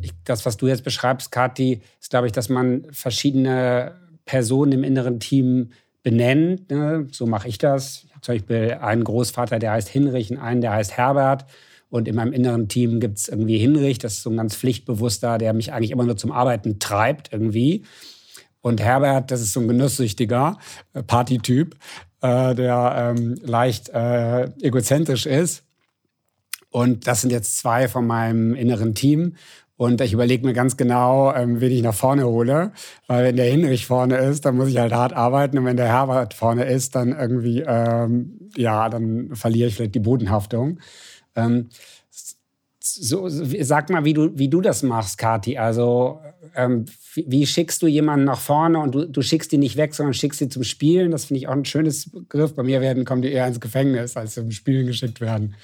ich, 0.01 0.13
das, 0.25 0.45
was 0.47 0.57
du 0.57 0.67
jetzt 0.67 0.85
beschreibst, 0.85 1.31
Kathi, 1.31 1.81
ist, 2.01 2.11
glaube 2.11 2.27
ich, 2.27 2.33
dass 2.33 2.49
man 2.49 2.87
verschiedene 2.91 3.95
Personen 4.25 4.73
im 4.73 4.85
inneren 4.85 5.21
Team 5.21 5.71
benennt. 6.03 6.71
Ne? 6.71 7.09
So 7.11 7.27
mache 7.27 7.49
ich 7.49 7.59
das. 7.59 8.05
Ich 8.05 8.11
habe 8.11 8.21
zum 8.23 8.35
Beispiel 8.35 8.79
einen 8.81 9.05
Großvater, 9.05 9.59
der 9.59 9.73
heißt 9.73 9.89
Hinrich 9.89 10.31
und 10.31 10.39
einen, 10.39 10.61
der 10.61 10.73
heißt 10.73 10.97
Herbert. 10.97 11.47
Und 11.91 12.09
in 12.09 12.17
meinem 12.17 12.33
inneren 12.33 12.69
Team 12.69 12.99
gibt 12.99 13.19
es 13.19 13.29
irgendwie 13.29 13.59
Hinrich, 13.59 13.99
das 13.99 14.15
ist 14.15 14.23
so 14.23 14.31
ein 14.31 14.37
ganz 14.37 14.57
pflichtbewusster, 14.57 15.39
der 15.39 15.53
mich 15.53 15.73
eigentlich 15.73 15.93
immer 15.93 16.05
nur 16.05 16.17
zum 16.17 16.33
Arbeiten 16.33 16.81
treibt 16.81 17.33
irgendwie. 17.33 17.85
Und 18.61 18.81
Herbert, 18.81 19.31
das 19.31 19.41
ist 19.41 19.53
so 19.53 19.61
ein 19.61 19.69
genusssüchtiger 19.69 20.59
äh, 20.93 21.03
Partytyp, 21.03 21.77
äh, 22.23 22.55
der 22.55 23.15
ähm, 23.17 23.37
leicht 23.43 23.91
äh, 23.91 24.45
egozentrisch 24.63 25.27
ist. 25.27 25.65
Und 26.71 27.07
das 27.07 27.21
sind 27.21 27.31
jetzt 27.31 27.59
zwei 27.59 27.87
von 27.87 28.07
meinem 28.07 28.55
inneren 28.55 28.95
Team. 28.95 29.37
Und 29.77 30.01
ich 30.01 30.13
überlege 30.13 30.47
mir 30.47 30.53
ganz 30.53 30.77
genau, 30.77 31.35
ähm, 31.35 31.61
wen 31.61 31.73
ich 31.73 31.83
nach 31.83 31.95
vorne 31.95 32.27
hole. 32.27 32.73
Weil 33.09 33.25
wenn 33.25 33.37
der 33.37 33.47
Hinrich 33.47 33.87
vorne 33.87 34.19
ist, 34.19 34.45
dann 34.45 34.57
muss 34.57 34.69
ich 34.69 34.79
halt 34.79 34.93
hart 34.93 35.13
arbeiten. 35.13 35.59
Und 35.59 35.65
wenn 35.65 35.77
der 35.77 35.89
Herbert 35.89 36.33
vorne 36.33 36.65
ist, 36.65 36.95
dann 36.95 37.11
irgendwie, 37.11 37.65
ähm, 37.67 38.51
ja, 38.57 38.89
dann 38.89 39.35
verliere 39.35 39.69
ich 39.69 39.75
vielleicht 39.75 39.97
die 39.97 40.01
Bodenhaftung. 40.01 40.79
Ähm, 41.35 41.71
so, 42.79 43.29
sag 43.29 43.91
mal, 43.91 44.05
wie 44.05 44.13
du, 44.13 44.39
wie 44.39 44.49
du 44.49 44.61
das 44.61 44.83
machst, 44.83 45.19
Kathi. 45.19 45.59
Also, 45.59 46.21
ähm, 46.55 46.85
wie, 47.15 47.25
wie, 47.27 47.47
schickst 47.47 47.83
du 47.83 47.87
jemanden 47.87 48.27
nach 48.27 48.41
vorne 48.41 48.79
und 48.79 48.95
du, 48.95 49.09
du 49.09 49.23
schickst 49.23 49.53
ihn 49.55 49.61
nicht 49.61 49.77
weg, 49.77 49.95
sondern 49.95 50.15
schickst 50.15 50.41
ihn 50.41 50.51
zum 50.51 50.63
Spielen? 50.63 51.11
Das 51.11 51.25
finde 51.25 51.39
ich 51.39 51.49
auch 51.49 51.53
ein 51.53 51.65
schönes 51.65 52.11
Begriff. 52.11 52.55
Bei 52.55 52.63
mir 52.63 52.81
werden, 52.81 53.05
kommen 53.05 53.23
die 53.23 53.33
eher 53.33 53.49
ins 53.49 53.59
Gefängnis, 53.59 54.17
als 54.17 54.35
zum 54.35 54.51
Spielen 54.53 54.87
geschickt 54.87 55.21
werden. 55.21 55.57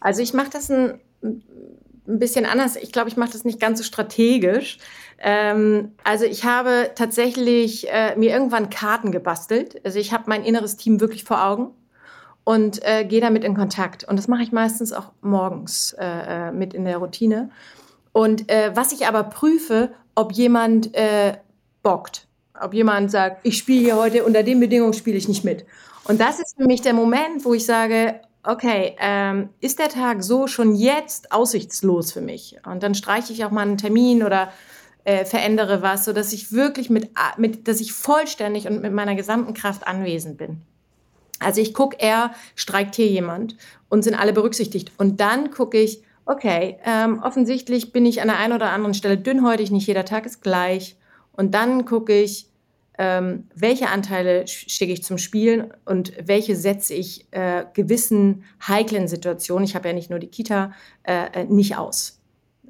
Also, 0.00 0.20
ich 0.20 0.34
mache 0.34 0.50
das 0.52 0.70
ein 0.70 1.00
ein 2.08 2.18
bisschen 2.18 2.46
anders. 2.46 2.76
Ich 2.76 2.90
glaube, 2.90 3.08
ich 3.08 3.16
mache 3.16 3.32
das 3.32 3.44
nicht 3.44 3.60
ganz 3.60 3.78
so 3.78 3.84
strategisch. 3.84 4.78
Ähm, 5.18 5.92
also 6.04 6.24
ich 6.24 6.44
habe 6.44 6.90
tatsächlich 6.94 7.88
äh, 7.90 8.16
mir 8.16 8.30
irgendwann 8.30 8.70
Karten 8.70 9.12
gebastelt. 9.12 9.80
Also 9.84 9.98
ich 9.98 10.12
habe 10.12 10.24
mein 10.26 10.44
inneres 10.44 10.76
Team 10.76 11.00
wirklich 11.00 11.24
vor 11.24 11.44
Augen 11.44 11.70
und 12.44 12.82
äh, 12.82 13.04
gehe 13.04 13.20
damit 13.20 13.44
in 13.44 13.54
Kontakt. 13.54 14.04
Und 14.04 14.16
das 14.16 14.26
mache 14.26 14.42
ich 14.42 14.52
meistens 14.52 14.92
auch 14.92 15.12
morgens 15.20 15.94
äh, 15.98 16.48
äh 16.48 16.52
mit 16.52 16.72
in 16.74 16.84
der 16.84 16.98
Routine. 16.98 17.50
Und 18.12 18.50
äh, 18.50 18.72
was 18.74 18.92
ich 18.92 19.06
aber 19.06 19.24
prüfe, 19.24 19.90
ob 20.14 20.32
jemand 20.32 20.94
äh, 20.94 21.34
bockt. 21.82 22.26
Ob 22.60 22.74
jemand 22.74 23.10
sagt, 23.10 23.46
ich 23.46 23.56
spiele 23.56 23.80
hier 23.80 23.96
heute, 23.96 24.24
unter 24.24 24.42
den 24.42 24.58
Bedingungen 24.58 24.94
spiele 24.94 25.16
ich 25.16 25.28
nicht 25.28 25.44
mit. 25.44 25.64
Und 26.04 26.20
das 26.20 26.40
ist 26.40 26.56
für 26.56 26.66
mich 26.66 26.80
der 26.80 26.94
Moment, 26.94 27.44
wo 27.44 27.54
ich 27.54 27.64
sage, 27.64 28.20
okay, 28.48 28.96
ähm, 28.98 29.50
ist 29.60 29.78
der 29.78 29.90
Tag 29.90 30.22
so 30.22 30.46
schon 30.46 30.74
jetzt 30.74 31.32
aussichtslos 31.32 32.12
für 32.12 32.22
mich? 32.22 32.56
Und 32.64 32.82
dann 32.82 32.94
streiche 32.94 33.32
ich 33.32 33.44
auch 33.44 33.50
mal 33.50 33.60
einen 33.60 33.76
Termin 33.76 34.22
oder 34.22 34.50
äh, 35.04 35.26
verändere 35.26 35.82
was, 35.82 36.06
sodass 36.06 36.32
ich 36.32 36.50
wirklich 36.50 36.88
mit, 36.88 37.10
mit, 37.36 37.68
dass 37.68 37.80
ich 37.80 37.92
vollständig 37.92 38.66
und 38.66 38.80
mit 38.80 38.92
meiner 38.92 39.14
gesamten 39.14 39.52
Kraft 39.52 39.86
anwesend 39.86 40.38
bin. 40.38 40.62
Also 41.40 41.60
ich 41.60 41.74
gucke 41.74 41.98
eher, 42.00 42.32
streikt 42.54 42.96
hier 42.96 43.06
jemand 43.06 43.56
und 43.90 44.02
sind 44.02 44.14
alle 44.14 44.32
berücksichtigt. 44.32 44.92
Und 44.96 45.20
dann 45.20 45.50
gucke 45.50 45.78
ich, 45.78 46.02
okay, 46.24 46.78
ähm, 46.84 47.20
offensichtlich 47.22 47.92
bin 47.92 48.06
ich 48.06 48.22
an 48.22 48.28
der 48.28 48.38
einen 48.38 48.54
oder 48.54 48.70
anderen 48.70 48.94
Stelle 48.94 49.18
dünnhäutig, 49.18 49.70
nicht 49.70 49.86
jeder 49.86 50.06
Tag 50.06 50.24
ist 50.24 50.42
gleich. 50.42 50.96
Und 51.32 51.54
dann 51.54 51.84
gucke 51.84 52.18
ich, 52.18 52.47
ähm, 52.98 53.48
welche 53.54 53.88
Anteile 53.88 54.46
schicke 54.48 54.92
ich 54.92 55.04
zum 55.04 55.18
Spielen 55.18 55.72
und 55.84 56.12
welche 56.20 56.56
setze 56.56 56.94
ich 56.94 57.28
äh, 57.30 57.64
gewissen 57.72 58.42
heiklen 58.66 59.06
Situationen, 59.06 59.64
ich 59.64 59.76
habe 59.76 59.88
ja 59.88 59.94
nicht 59.94 60.10
nur 60.10 60.18
die 60.18 60.26
Kita, 60.26 60.72
äh, 61.04 61.42
äh, 61.42 61.44
nicht 61.44 61.76
aus. 61.76 62.20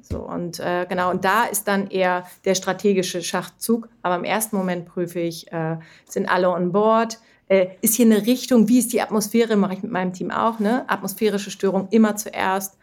So, 0.01 0.19
und 0.19 0.59
äh, 0.59 0.85
genau, 0.87 1.09
und 1.09 1.25
da 1.25 1.45
ist 1.45 1.67
dann 1.67 1.87
eher 1.87 2.25
der 2.45 2.55
strategische 2.55 3.21
Schachzug. 3.21 3.89
Aber 4.01 4.15
im 4.15 4.23
ersten 4.23 4.55
Moment 4.55 4.85
prüfe 4.85 5.19
ich, 5.19 5.51
äh, 5.51 5.77
sind 6.07 6.27
alle 6.27 6.49
on 6.49 6.71
board? 6.71 7.19
Äh, 7.47 7.67
ist 7.81 7.95
hier 7.95 8.05
eine 8.05 8.25
Richtung, 8.25 8.67
wie 8.67 8.79
ist 8.79 8.93
die 8.93 9.01
Atmosphäre, 9.01 9.55
mache 9.55 9.73
ich 9.73 9.83
mit 9.83 9.91
meinem 9.91 10.13
Team 10.13 10.31
auch, 10.31 10.59
ne? 10.59 10.85
Atmosphärische 10.87 11.51
Störung 11.51 11.87
immer 11.89 12.15
zuerst. 12.15 12.77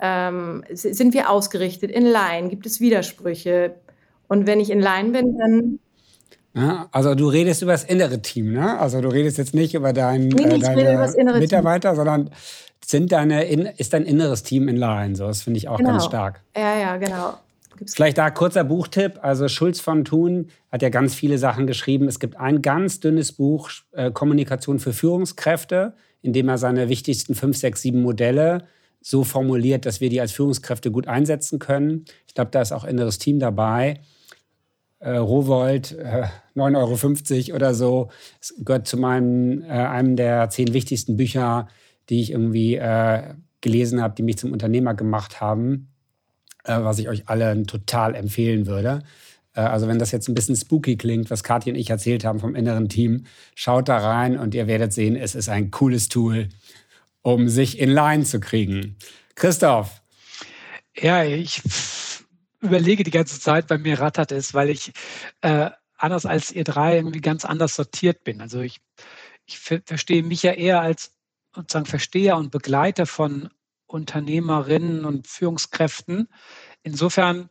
Ähm, 0.00 0.64
sind 0.70 1.14
wir 1.14 1.30
ausgerichtet 1.30 1.90
in 1.90 2.04
Line? 2.04 2.48
Gibt 2.48 2.66
es 2.66 2.80
Widersprüche? 2.80 3.76
Und 4.28 4.46
wenn 4.46 4.60
ich 4.60 4.70
in 4.70 4.80
Line 4.80 5.10
bin, 5.10 5.38
dann 5.38 5.78
ja, 6.58 6.88
also 6.92 7.14
du 7.14 7.28
redest 7.28 7.62
über 7.62 7.72
das 7.72 7.84
innere 7.84 8.20
Team, 8.20 8.52
ne? 8.52 8.78
Also 8.78 9.00
du 9.00 9.08
redest 9.08 9.38
jetzt 9.38 9.54
nicht 9.54 9.74
über 9.74 9.92
deinen 9.92 10.28
nee, 10.28 10.42
äh, 10.42 10.58
deine 10.58 11.38
Mitarbeiter, 11.38 11.90
Team. 11.90 11.96
sondern 11.96 12.30
sind 12.84 13.12
deine, 13.12 13.44
ist 13.76 13.92
dein 13.92 14.04
inneres 14.04 14.42
Team 14.42 14.68
in 14.68 14.76
Line. 14.76 15.14
So, 15.14 15.26
das 15.26 15.42
finde 15.42 15.58
ich 15.58 15.68
auch 15.68 15.78
genau. 15.78 15.90
ganz 15.90 16.04
stark. 16.04 16.40
Ja, 16.56 16.78
ja, 16.78 16.96
genau. 16.96 17.34
Gibt's 17.76 17.94
Vielleicht 17.94 18.18
da 18.18 18.30
kurzer 18.30 18.64
Buchtipp. 18.64 19.20
Also 19.22 19.46
Schulz 19.48 19.80
von 19.80 20.04
Thun 20.04 20.48
hat 20.72 20.82
ja 20.82 20.88
ganz 20.88 21.14
viele 21.14 21.38
Sachen 21.38 21.66
geschrieben. 21.66 22.08
Es 22.08 22.18
gibt 22.18 22.36
ein 22.36 22.60
ganz 22.62 22.98
dünnes 23.00 23.32
Buch, 23.32 23.70
äh, 23.92 24.10
Kommunikation 24.10 24.80
für 24.80 24.92
Führungskräfte, 24.92 25.94
in 26.22 26.32
dem 26.32 26.48
er 26.48 26.58
seine 26.58 26.88
wichtigsten 26.88 27.34
fünf, 27.34 27.56
sechs, 27.56 27.82
sieben 27.82 28.02
Modelle 28.02 28.64
so 29.00 29.22
formuliert, 29.22 29.86
dass 29.86 30.00
wir 30.00 30.10
die 30.10 30.20
als 30.20 30.32
Führungskräfte 30.32 30.90
gut 30.90 31.06
einsetzen 31.06 31.60
können. 31.60 32.04
Ich 32.26 32.34
glaube, 32.34 32.50
da 32.50 32.60
ist 32.60 32.72
auch 32.72 32.84
inneres 32.84 33.18
Team 33.18 33.38
dabei 33.38 34.00
äh, 35.00 35.16
Rowold, 35.16 35.92
äh, 35.92 36.24
9,50 36.56 37.48
Euro 37.48 37.56
oder 37.56 37.74
so. 37.74 38.10
Es 38.40 38.54
gehört 38.58 38.86
zu 38.86 38.96
meinem, 38.96 39.62
äh, 39.62 39.66
einem 39.66 40.16
der 40.16 40.50
zehn 40.50 40.72
wichtigsten 40.72 41.16
Bücher, 41.16 41.68
die 42.08 42.20
ich 42.20 42.32
irgendwie 42.32 42.76
äh, 42.76 43.34
gelesen 43.60 44.02
habe, 44.02 44.14
die 44.14 44.22
mich 44.22 44.38
zum 44.38 44.52
Unternehmer 44.52 44.94
gemacht 44.94 45.40
haben, 45.40 45.88
äh, 46.64 46.78
was 46.80 46.98
ich 46.98 47.08
euch 47.08 47.28
allen 47.28 47.66
total 47.66 48.14
empfehlen 48.14 48.66
würde. 48.66 49.02
Äh, 49.54 49.60
also 49.60 49.88
wenn 49.88 49.98
das 49.98 50.12
jetzt 50.12 50.28
ein 50.28 50.34
bisschen 50.34 50.56
spooky 50.56 50.96
klingt, 50.96 51.30
was 51.30 51.44
Kathi 51.44 51.70
und 51.70 51.76
ich 51.76 51.90
erzählt 51.90 52.24
haben 52.24 52.40
vom 52.40 52.54
inneren 52.54 52.88
Team, 52.88 53.24
schaut 53.54 53.88
da 53.88 53.98
rein 53.98 54.38
und 54.38 54.54
ihr 54.54 54.66
werdet 54.66 54.92
sehen, 54.92 55.16
es 55.16 55.34
ist 55.34 55.48
ein 55.48 55.70
cooles 55.70 56.08
Tool, 56.08 56.48
um 57.22 57.48
sich 57.48 57.78
in 57.78 57.90
Line 57.90 58.24
zu 58.24 58.40
kriegen. 58.40 58.96
Christoph. 59.34 60.02
Ja, 61.00 61.22
ich 61.22 61.62
überlege 62.60 63.04
die 63.04 63.10
ganze 63.10 63.40
Zeit, 63.40 63.66
bei 63.66 63.78
mir 63.78 64.00
rattert 64.00 64.32
es, 64.32 64.54
weil 64.54 64.70
ich 64.70 64.92
äh, 65.42 65.70
anders 65.96 66.26
als 66.26 66.52
ihr 66.52 66.64
drei 66.64 66.96
irgendwie 66.96 67.20
ganz 67.20 67.44
anders 67.44 67.74
sortiert 67.74 68.24
bin. 68.24 68.40
Also 68.40 68.60
ich, 68.60 68.80
ich 69.46 69.58
verstehe 69.58 70.22
mich 70.22 70.42
ja 70.42 70.52
eher 70.52 70.80
als 70.80 71.12
sozusagen 71.54 71.86
Versteher 71.86 72.36
und 72.36 72.50
Begleiter 72.50 73.06
von 73.06 73.50
Unternehmerinnen 73.86 75.04
und 75.04 75.26
Führungskräften. 75.26 76.28
Insofern 76.82 77.48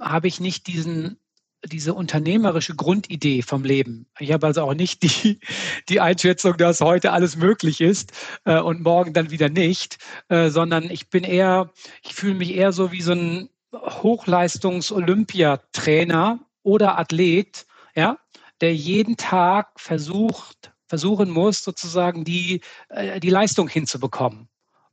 habe 0.00 0.28
ich 0.28 0.40
nicht 0.40 0.66
diesen 0.66 1.18
diese 1.64 1.94
unternehmerische 1.94 2.76
Grundidee 2.76 3.42
vom 3.42 3.64
Leben. 3.64 4.06
Ich 4.18 4.32
habe 4.32 4.46
also 4.46 4.62
auch 4.62 4.74
nicht 4.74 5.02
die, 5.02 5.40
die 5.88 6.00
Einschätzung, 6.00 6.56
dass 6.56 6.80
heute 6.80 7.12
alles 7.12 7.36
möglich 7.36 7.80
ist 7.80 8.12
äh, 8.44 8.60
und 8.60 8.82
morgen 8.82 9.12
dann 9.12 9.30
wieder 9.30 9.48
nicht, 9.48 9.98
äh, 10.28 10.50
sondern 10.50 10.90
ich 10.90 11.08
bin 11.08 11.24
eher, 11.24 11.72
ich 12.02 12.14
fühle 12.14 12.34
mich 12.34 12.54
eher 12.54 12.72
so 12.72 12.92
wie 12.92 13.02
so 13.02 13.12
ein 13.12 13.48
Hochleistungs-Olympiatrainer 13.72 16.40
oder 16.62 16.98
Athlet, 16.98 17.66
ja, 17.94 18.18
der 18.60 18.74
jeden 18.74 19.16
Tag 19.16 19.80
versucht, 19.80 20.72
versuchen 20.86 21.30
muss, 21.30 21.62
sozusagen 21.62 22.24
die, 22.24 22.60
äh, 22.88 23.20
die 23.20 23.30
Leistung 23.30 23.68
hinzubekommen. 23.68 24.48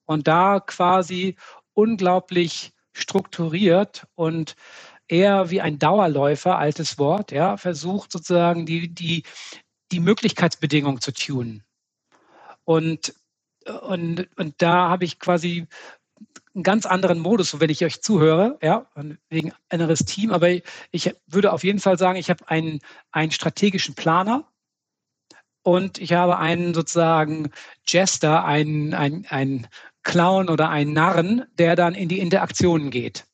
Und 0.05 0.27
da 0.27 0.59
quasi 0.59 1.37
unglaublich 1.73 2.73
strukturiert 2.93 4.05
und 4.15 4.55
eher 5.07 5.49
wie 5.49 5.61
ein 5.61 5.79
Dauerläufer, 5.79 6.57
altes 6.57 6.97
Wort, 6.97 7.31
ja, 7.31 7.57
versucht 7.57 8.11
sozusagen 8.11 8.65
die, 8.65 8.93
die, 8.93 9.23
die 9.91 9.99
Möglichkeitsbedingungen 9.99 11.01
zu 11.01 11.13
tunen. 11.13 11.63
Und, 12.63 13.13
und, 13.81 14.29
und 14.37 14.61
da 14.61 14.89
habe 14.89 15.05
ich 15.05 15.19
quasi 15.19 15.67
einen 16.55 16.63
ganz 16.63 16.85
anderen 16.85 17.19
Modus, 17.19 17.59
wenn 17.59 17.69
ich 17.69 17.83
euch 17.83 18.01
zuhöre, 18.01 18.57
ja, 18.61 18.85
wegen 19.29 19.53
anderes 19.69 19.99
Team. 19.99 20.31
Aber 20.31 20.49
ich 20.91 21.15
würde 21.25 21.51
auf 21.51 21.63
jeden 21.63 21.79
Fall 21.79 21.97
sagen, 21.97 22.17
ich 22.17 22.29
habe 22.29 22.47
einen, 22.47 22.79
einen 23.11 23.31
strategischen 23.31 23.95
Planer 23.95 24.47
und 25.63 25.97
ich 25.97 26.13
habe 26.13 26.37
einen 26.37 26.73
sozusagen 26.73 27.51
Jester, 27.87 28.45
einen, 28.45 28.93
einen, 28.93 29.25
einen 29.27 29.67
Clown 30.03 30.49
oder 30.49 30.69
einen 30.69 30.93
Narren, 30.93 31.45
der 31.57 31.75
dann 31.75 31.95
in 31.95 32.09
die 32.09 32.19
Interaktionen 32.19 32.91
geht. 32.91 33.25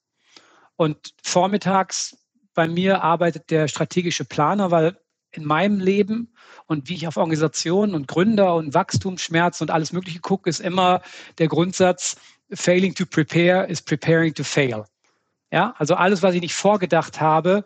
Und 0.75 1.13
vormittags 1.23 2.17
bei 2.53 2.67
mir 2.67 3.03
arbeitet 3.03 3.49
der 3.49 3.67
strategische 3.67 4.25
Planer, 4.25 4.71
weil 4.71 4.97
in 5.31 5.45
meinem 5.45 5.79
Leben 5.79 6.33
und 6.65 6.89
wie 6.89 6.95
ich 6.95 7.07
auf 7.07 7.17
Organisationen 7.17 7.93
und 7.93 8.07
Gründer 8.07 8.55
und 8.55 8.73
Wachstumsschmerz 8.73 9.61
und 9.61 9.71
alles 9.71 9.91
Mögliche 9.91 10.19
gucke, 10.19 10.49
ist 10.49 10.59
immer 10.59 11.01
der 11.37 11.47
Grundsatz, 11.47 12.17
failing 12.51 12.93
to 12.95 13.05
prepare 13.05 13.65
is 13.69 13.81
preparing 13.81 14.33
to 14.33 14.43
fail. 14.43 14.85
Ja, 15.51 15.73
also 15.77 15.95
alles, 15.95 16.21
was 16.21 16.35
ich 16.35 16.41
nicht 16.41 16.53
vorgedacht 16.53 17.19
habe, 17.19 17.65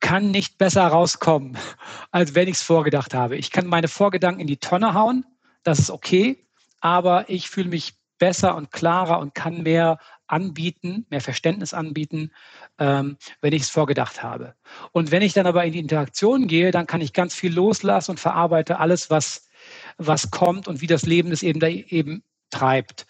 kann 0.00 0.30
nicht 0.30 0.58
besser 0.58 0.86
rauskommen, 0.86 1.56
als 2.10 2.34
wenn 2.34 2.48
ich 2.48 2.56
es 2.56 2.62
vorgedacht 2.62 3.14
habe. 3.14 3.36
Ich 3.36 3.50
kann 3.50 3.66
meine 3.66 3.88
Vorgedanken 3.88 4.40
in 4.40 4.46
die 4.46 4.58
Tonne 4.58 4.94
hauen, 4.94 5.24
das 5.62 5.78
ist 5.78 5.90
okay, 5.90 6.44
aber 6.80 7.28
ich 7.28 7.48
fühle 7.48 7.68
mich 7.68 7.94
besser 8.18 8.56
und 8.56 8.70
klarer 8.70 9.18
und 9.18 9.34
kann 9.34 9.62
mehr 9.62 9.98
anbieten, 10.26 11.06
mehr 11.10 11.20
Verständnis 11.20 11.74
anbieten, 11.74 12.30
ähm, 12.78 13.16
wenn 13.40 13.52
ich 13.52 13.62
es 13.62 13.70
vorgedacht 13.70 14.22
habe. 14.22 14.54
Und 14.92 15.10
wenn 15.10 15.22
ich 15.22 15.32
dann 15.32 15.46
aber 15.46 15.64
in 15.64 15.72
die 15.72 15.78
Interaktion 15.78 16.46
gehe, 16.46 16.70
dann 16.70 16.86
kann 16.86 17.00
ich 17.00 17.12
ganz 17.12 17.34
viel 17.34 17.52
loslassen 17.52 18.12
und 18.12 18.20
verarbeite 18.20 18.78
alles, 18.78 19.10
was, 19.10 19.48
was 19.98 20.30
kommt 20.30 20.68
und 20.68 20.80
wie 20.80 20.86
das 20.86 21.02
Leben 21.02 21.32
es 21.32 21.42
eben 21.42 21.60
da 21.60 21.66
eben 21.66 22.22
treibt. 22.50 23.06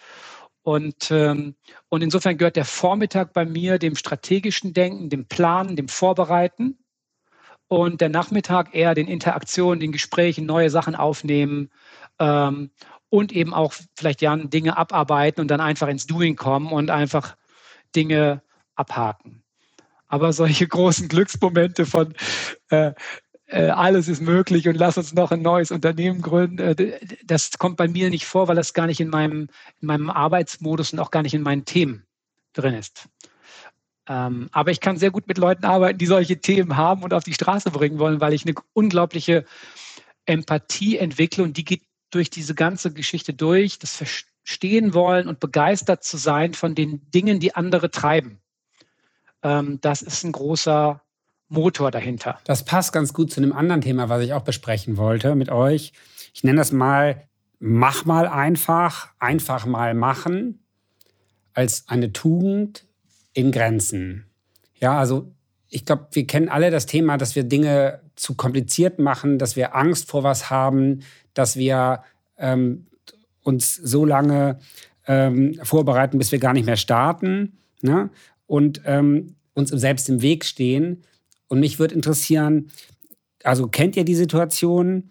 Und, 0.63 1.11
ähm, 1.11 1.57
und 1.89 2.03
insofern 2.03 2.39
gehört 2.39 2.57
der 2.57 2.65
Vormittag 2.65 3.33
bei 3.33 3.45
mir 3.45 3.79
dem 3.79 3.97
strategischen 3.97 4.73
Denken, 4.73 5.11
dem 5.11 5.27
Planen, 5.27 5.75
dem 5.75 5.89
Vorbereiten 5.89 6.79
und 7.67 8.01
der 8.01 8.11
Nachmittag 8.11 8.75
eher 8.75 8.95
den 8.95 9.09
Interaktionen, 9.09 9.81
den 9.81 9.93
Gesprächen, 9.93 10.47
neue 10.47 10.71
Sachen 10.71 10.95
aufnehmen 10.95 11.71
ähm, 12.19 12.71
und 13.09 13.33
eben 13.33 13.55
auch 13.55 13.75
vielleicht 13.97 14.23
ja 14.23 14.37
Dinge 14.37 14.77
abarbeiten 14.77 15.41
und 15.41 15.49
dann 15.49 15.61
einfach 15.61 15.89
ins 15.89 16.07
Doing 16.07 16.37
kommen 16.37 16.71
und 16.71 16.91
einfach 16.91 17.37
Dinge 17.97 18.43
abhaken. 18.77 19.43
Aber 20.07 20.33
solche 20.33 20.69
großen 20.69 21.09
Glücksmomente 21.09 21.87
von 21.87 22.15
äh, 22.69 22.93
alles 23.57 24.09
ist 24.09 24.23
möglich 24.23 24.69
und 24.69 24.77
lass 24.77 24.97
uns 24.97 25.13
noch 25.13 25.31
ein 25.31 25.43
neues 25.43 25.71
Unternehmen 25.71 26.23
gründen, 26.23 26.59
äh, 26.59 26.99
das 27.25 27.59
kommt 27.59 27.77
bei 27.77 27.89
mir 27.89 28.11
nicht 28.11 28.27
vor, 28.27 28.49
weil 28.49 28.57
das 28.57 28.73
gar 28.73 28.87
nicht 28.87 29.01
in 29.01 29.09
meinem, 29.09 29.49
in 29.81 29.87
meinem 29.87 30.11
Arbeitsmodus 30.11 30.93
und 30.93 30.99
auch 30.99 31.11
gar 31.11 31.23
nicht 31.23 31.35
in 31.35 31.43
meinen 31.43 31.65
Themen 31.65 32.07
drin 32.55 32.75
ist. 32.75 33.09
Ähm, 34.09 34.49
aber 34.53 34.71
ich 34.71 34.81
kann 34.81 34.97
sehr 34.97 35.11
gut 35.11 35.29
mit 35.29 35.39
Leuten 35.39 35.65
arbeiten, 35.65 35.99
die 35.99 36.07
solche 36.07 36.41
Themen 36.41 36.77
haben 36.77 37.03
und 37.03 37.15
auf 37.15 37.25
die 37.25 37.35
Straße 37.35 37.71
bringen 37.71 37.99
wollen, 37.99 38.21
weil 38.21 38.33
ich 38.33 38.45
eine 38.45 38.55
unglaubliche 38.73 39.45
Empathie 40.27 40.99
entwickle 40.99 41.45
und 41.45 41.57
die 41.57 41.65
geht 41.65 41.83
durch 42.11 42.31
diese 42.31 42.55
ganze 42.55 42.93
Geschichte 42.93 43.33
durch, 43.33 43.79
das 43.79 43.97
verstehen 43.97 44.95
wollen 44.95 45.29
und 45.29 45.41
begeistert 45.41 46.05
zu 46.05 46.17
sein 46.17 46.55
von 46.55 46.75
den 46.75 47.11
Dingen, 47.11 47.41
die 47.41 47.55
andere 47.55 47.91
treiben. 47.91 48.41
Ähm, 49.43 49.81
das 49.81 50.03
ist 50.03 50.25
ein 50.25 50.33
großer 50.33 51.03
Motor 51.53 51.91
dahinter. 51.91 52.39
Das 52.45 52.65
passt 52.65 52.93
ganz 52.93 53.13
gut 53.13 53.31
zu 53.31 53.41
einem 53.41 53.53
anderen 53.53 53.81
Thema, 53.81 54.09
was 54.09 54.23
ich 54.23 54.33
auch 54.33 54.43
besprechen 54.43 54.97
wollte 54.97 55.35
mit 55.35 55.51
euch. 55.51 55.93
Ich 56.35 56.45
nenne 56.45 56.59
das 56.59 56.73
mal, 56.73 57.23
mach 57.59 58.05
mal 58.05 58.27
einfach, 58.27 59.11
einfach 59.19 59.67
mal 59.67 59.95
machen, 59.95 60.65
als 61.55 61.85
eine 61.89 62.13
Tugend 62.13 62.87
in 63.35 63.53
Grenzen. 63.53 64.27
Ja, 64.81 64.99
also 64.99 65.33
ich 65.69 65.85
glaube, 65.85 66.09
wir 66.13 66.27
kennen 66.27 66.49
alle 66.49 66.71
das 66.71 66.87
Thema, 66.87 67.17
dass 67.17 67.37
wir 67.37 67.45
Dinge 67.45 68.01
zu 68.17 68.35
kompliziert 68.35 68.99
machen, 68.99 69.39
dass 69.39 69.57
wir 69.57 69.75
Angst 69.75 70.09
vor 70.09 70.23
was 70.23 70.51
haben, 70.51 71.01
dass 71.35 71.57
wir 71.57 72.03
ähm, 72.37 72.87
uns 73.43 73.75
so 73.75 74.05
lange 74.05 74.59
ähm, 75.07 75.59
vorbereiten, 75.63 76.19
bis 76.19 76.33
wir 76.33 76.39
gar 76.39 76.53
nicht 76.53 76.67
mehr 76.67 76.77
starten 76.77 77.59
ne? 77.81 78.11
und 78.47 78.83
ähm, 78.85 79.35
uns 79.55 79.71
selbst 79.71 80.09
im 80.09 80.23
Weg 80.23 80.45
stehen. 80.45 81.05
Und 81.53 81.61
mich 81.61 81.79
würde 81.79 81.95
interessieren, 81.95 82.71
also 83.45 83.69
kennt 83.69 83.95
ihr 83.99 84.07
die 84.07 84.15
Situation 84.15 85.11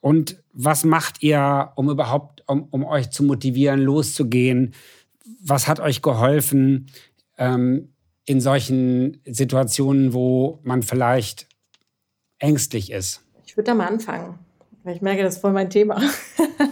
und 0.00 0.42
was 0.54 0.84
macht 0.84 1.22
ihr, 1.22 1.72
um 1.76 1.90
überhaupt, 1.90 2.42
um, 2.46 2.66
um 2.70 2.82
euch 2.82 3.10
zu 3.10 3.22
motivieren, 3.22 3.80
loszugehen? 3.80 4.72
Was 5.42 5.68
hat 5.68 5.78
euch 5.78 6.00
geholfen 6.00 6.86
ähm, 7.36 7.92
in 8.24 8.40
solchen 8.40 9.20
Situationen, 9.26 10.14
wo 10.14 10.60
man 10.62 10.82
vielleicht 10.82 11.46
ängstlich 12.38 12.90
ist? 12.90 13.20
Ich 13.44 13.58
würde 13.58 13.66
da 13.66 13.74
mal 13.74 13.88
anfangen. 13.88 14.38
Ich 14.86 15.02
merke, 15.02 15.22
das 15.24 15.34
ist 15.34 15.40
voll 15.42 15.52
mein 15.52 15.68
Thema. 15.68 16.00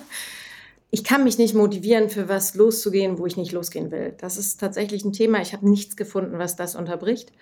ich 0.90 1.05
kann 1.05 1.25
mich 1.25 1.37
nicht 1.37 1.55
motivieren, 1.55 2.09
für 2.09 2.31
was 2.31 2.55
loszugehen, 2.55 3.19
wo 3.19 3.27
ich 3.27 3.37
nicht 3.37 3.53
losgehen 3.53 3.90
will. 3.90 4.14
Das 4.17 4.38
ist 4.38 4.61
tatsächlich 4.61 5.05
ein 5.05 5.12
Thema. 5.12 5.43
Ich 5.43 5.53
habe 5.53 5.69
nichts 5.69 5.95
gefunden, 5.95 6.38
was 6.38 6.57
das 6.57 6.75
unterbricht. 6.75 7.33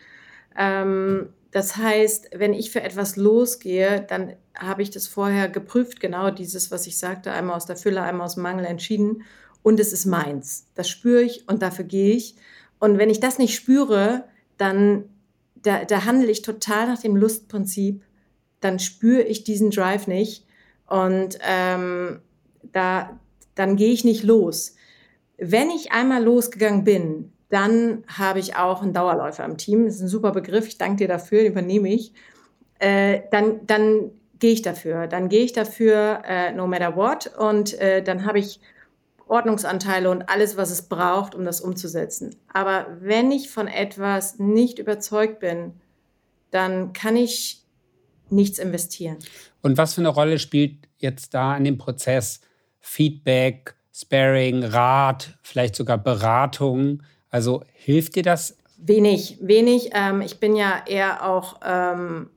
Ähm, 0.59 1.29
das 1.53 1.77
heißt, 1.77 2.31
wenn 2.35 2.55
ich 2.55 2.71
für 2.71 2.83
etwas 2.83 3.17
losgehe, 3.17 4.05
dann 4.09 4.35
habe 4.57 4.83
ich 4.83 4.91
das 4.91 5.07
vorher 5.07 5.49
geprüft, 5.51 6.01
genau 6.01 6.31
dieses, 6.31 6.71
was 6.71 6.87
ich 6.87 6.99
sagte, 6.99 7.31
einmal 7.31 7.57
aus 7.57 7.67
der 7.67 7.77
Fülle, 7.77 8.03
einmal 8.03 8.25
aus 8.25 8.35
dem 8.35 8.43
Mangel 8.43 8.65
entschieden. 8.65 9.23
Und 9.63 9.79
es 9.79 9.93
ist 9.93 10.07
meins. 10.07 10.67
Das 10.75 10.89
spüre 10.89 11.23
ich 11.23 11.49
und 11.49 11.63
dafür 11.63 11.85
gehe 11.85 12.15
ich. 12.15 12.37
Und 12.79 12.99
wenn 12.99 13.11
ich 13.11 13.21
das 13.21 13.39
nicht 13.39 13.55
spüre, 13.55 14.25
dann 14.57 15.05
da, 15.55 15.85
da 15.85 16.05
handle 16.05 16.31
ich 16.31 16.43
total 16.43 16.87
nach 16.87 17.01
dem 17.01 17.17
Lustprinzip. 17.17 18.03
Dann 18.61 18.79
spüre 18.79 19.23
ich 19.23 19.45
diesen 19.45 19.71
Drive 19.71 20.07
nicht 20.07 20.47
und 20.87 21.39
ähm, 21.43 22.21
da, 22.73 23.21
dann 23.55 23.77
gehe 23.77 23.93
ich 23.93 24.05
nicht 24.05 24.25
los. 24.25 24.75
Wenn 25.37 25.71
ich 25.71 25.93
einmal 25.93 26.25
losgegangen 26.25 26.85
bin, 26.85 27.32
dann 27.53 28.03
habe 28.07 28.39
ich 28.39 28.57
auch 28.57 28.81
einen 28.81 28.95
Dauerläufer 28.95 29.45
im 29.45 29.59
Team. 29.59 29.85
Das 29.85 29.97
ist 29.97 30.01
ein 30.01 30.09
super 30.09 30.33
Begriff. 30.33 30.67
Ich 30.69 30.79
danke 30.79 30.97
dir 30.97 31.09
dafür, 31.09 31.43
den 31.43 31.53
übernehme 31.53 31.93
ich. 31.93 32.15
Äh, 32.79 33.21
dann, 33.31 33.67
dann 33.67 34.11
gehe 34.39 34.53
ich 34.53 34.63
dafür. 34.63 35.07
Dann 35.07 35.29
gehe 35.29 35.45
ich 35.45 35.53
dafür, 35.53 36.23
äh, 36.25 36.53
no 36.53 36.67
matter 36.67 36.97
what. 36.97 37.31
Und 37.37 37.79
äh, 37.79 38.03
dann 38.03 38.25
habe 38.25 38.39
ich 38.39 38.59
Ordnungsanteile 39.29 40.09
und 40.09 40.31
alles, 40.31 40.57
was 40.57 40.71
es 40.71 40.89
braucht, 40.89 41.35
um 41.35 41.45
das 41.45 41.61
umzusetzen. 41.61 42.35
Aber 42.55 42.87
wenn 43.01 43.31
ich 43.31 43.51
von 43.51 43.69
etwas 43.69 44.39
nicht 44.39 44.79
überzeugt 44.79 45.41
bin, 45.41 45.75
dann 46.53 46.95
kann 46.95 47.17
ich 47.17 47.65
nichts 48.31 48.59
investieren. 48.59 49.19
Und 49.61 49.77
was 49.77 49.93
für 49.93 50.01
eine 50.01 50.09
Rolle 50.09 50.39
spielt 50.39 50.89
jetzt 50.97 51.35
da 51.35 51.55
in 51.55 51.65
dem 51.65 51.77
Prozess 51.77 52.41
Feedback, 52.81 53.75
Sparing, 53.93 54.65
Rat, 54.65 55.39
vielleicht 55.43 55.77
sogar 55.77 55.99
Beratung? 55.99 57.03
Also 57.33 57.65
hilft 57.73 58.15
dir 58.15 58.23
das? 58.23 58.57
Wenig, 58.77 59.39
wenig. 59.41 59.91
Ähm, 59.95 60.21
ich 60.21 60.39
bin 60.39 60.55
ja 60.55 60.83
eher 60.87 61.29
auch, 61.29 61.57
ähm, 61.65 62.31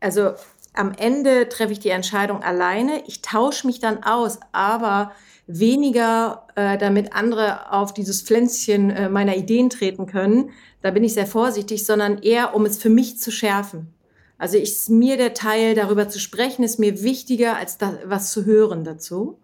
also 0.00 0.32
am 0.74 0.92
Ende 0.92 1.48
treffe 1.48 1.72
ich 1.72 1.78
die 1.78 1.90
Entscheidung 1.90 2.42
alleine. 2.42 3.04
Ich 3.06 3.22
tausche 3.22 3.66
mich 3.66 3.78
dann 3.78 4.02
aus, 4.02 4.40
aber 4.52 5.12
weniger, 5.46 6.46
äh, 6.56 6.76
damit 6.78 7.14
andere 7.14 7.72
auf 7.72 7.94
dieses 7.94 8.22
Pflänzchen 8.22 8.90
äh, 8.90 9.08
meiner 9.08 9.36
Ideen 9.36 9.70
treten 9.70 10.06
können. 10.06 10.50
Da 10.82 10.90
bin 10.90 11.04
ich 11.04 11.14
sehr 11.14 11.26
vorsichtig, 11.26 11.86
sondern 11.86 12.18
eher, 12.18 12.54
um 12.54 12.66
es 12.66 12.78
für 12.78 12.90
mich 12.90 13.18
zu 13.18 13.30
schärfen. 13.30 13.94
Also 14.36 14.58
ist 14.58 14.90
mir 14.90 15.16
der 15.16 15.32
Teil, 15.32 15.74
darüber 15.74 16.08
zu 16.08 16.18
sprechen, 16.18 16.64
ist 16.64 16.80
mir 16.80 17.02
wichtiger, 17.02 17.56
als 17.56 17.78
da, 17.78 17.98
was 18.04 18.32
zu 18.32 18.44
hören 18.44 18.82
dazu. 18.82 19.38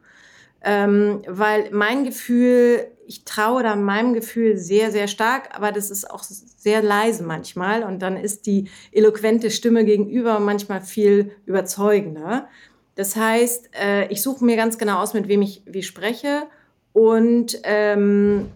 Ähm, 0.62 1.22
weil 1.28 1.70
mein 1.70 2.04
Gefühl, 2.04 2.88
ich 3.10 3.24
traue 3.24 3.64
da 3.64 3.74
meinem 3.74 4.14
Gefühl 4.14 4.56
sehr, 4.56 4.92
sehr 4.92 5.08
stark, 5.08 5.48
aber 5.52 5.72
das 5.72 5.90
ist 5.90 6.08
auch 6.08 6.22
sehr 6.22 6.80
leise 6.80 7.24
manchmal 7.24 7.82
und 7.82 7.98
dann 8.02 8.16
ist 8.16 8.46
die 8.46 8.70
eloquente 8.92 9.50
Stimme 9.50 9.84
gegenüber 9.84 10.38
manchmal 10.38 10.80
viel 10.80 11.32
überzeugender. 11.44 12.48
Das 12.94 13.16
heißt, 13.16 13.70
äh, 13.74 14.06
ich 14.12 14.22
suche 14.22 14.44
mir 14.44 14.54
ganz 14.54 14.78
genau 14.78 15.00
aus, 15.00 15.12
mit 15.12 15.26
wem 15.26 15.42
ich 15.42 15.64
wie 15.66 15.82
spreche 15.82 16.44
und 16.92 17.58
ähm, 17.64 18.46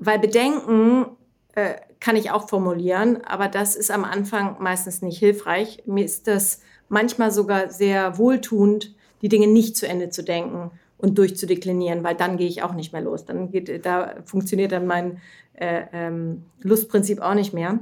weil 0.00 0.18
Bedenken 0.18 1.06
äh, 1.54 1.74
kann 2.00 2.16
ich 2.16 2.32
auch 2.32 2.48
formulieren, 2.48 3.24
aber 3.24 3.46
das 3.46 3.76
ist 3.76 3.92
am 3.92 4.02
Anfang 4.02 4.56
meistens 4.58 5.02
nicht 5.02 5.20
hilfreich. 5.20 5.84
Mir 5.86 6.04
ist 6.04 6.26
das 6.26 6.62
manchmal 6.88 7.30
sogar 7.30 7.68
sehr 7.68 8.18
wohltuend, 8.18 8.92
die 9.22 9.28
Dinge 9.28 9.46
nicht 9.46 9.76
zu 9.76 9.86
Ende 9.86 10.10
zu 10.10 10.24
denken 10.24 10.72
und 11.00 11.18
durchzudeklinieren, 11.18 12.04
weil 12.04 12.14
dann 12.14 12.36
gehe 12.36 12.48
ich 12.48 12.62
auch 12.62 12.74
nicht 12.74 12.92
mehr 12.92 13.02
los. 13.02 13.24
Dann 13.24 13.50
geht, 13.50 13.84
da 13.84 14.14
funktioniert 14.24 14.72
dann 14.72 14.86
mein 14.86 15.18
äh, 15.54 15.82
ähm, 15.92 16.44
Lustprinzip 16.60 17.20
auch 17.20 17.34
nicht 17.34 17.52
mehr. 17.52 17.80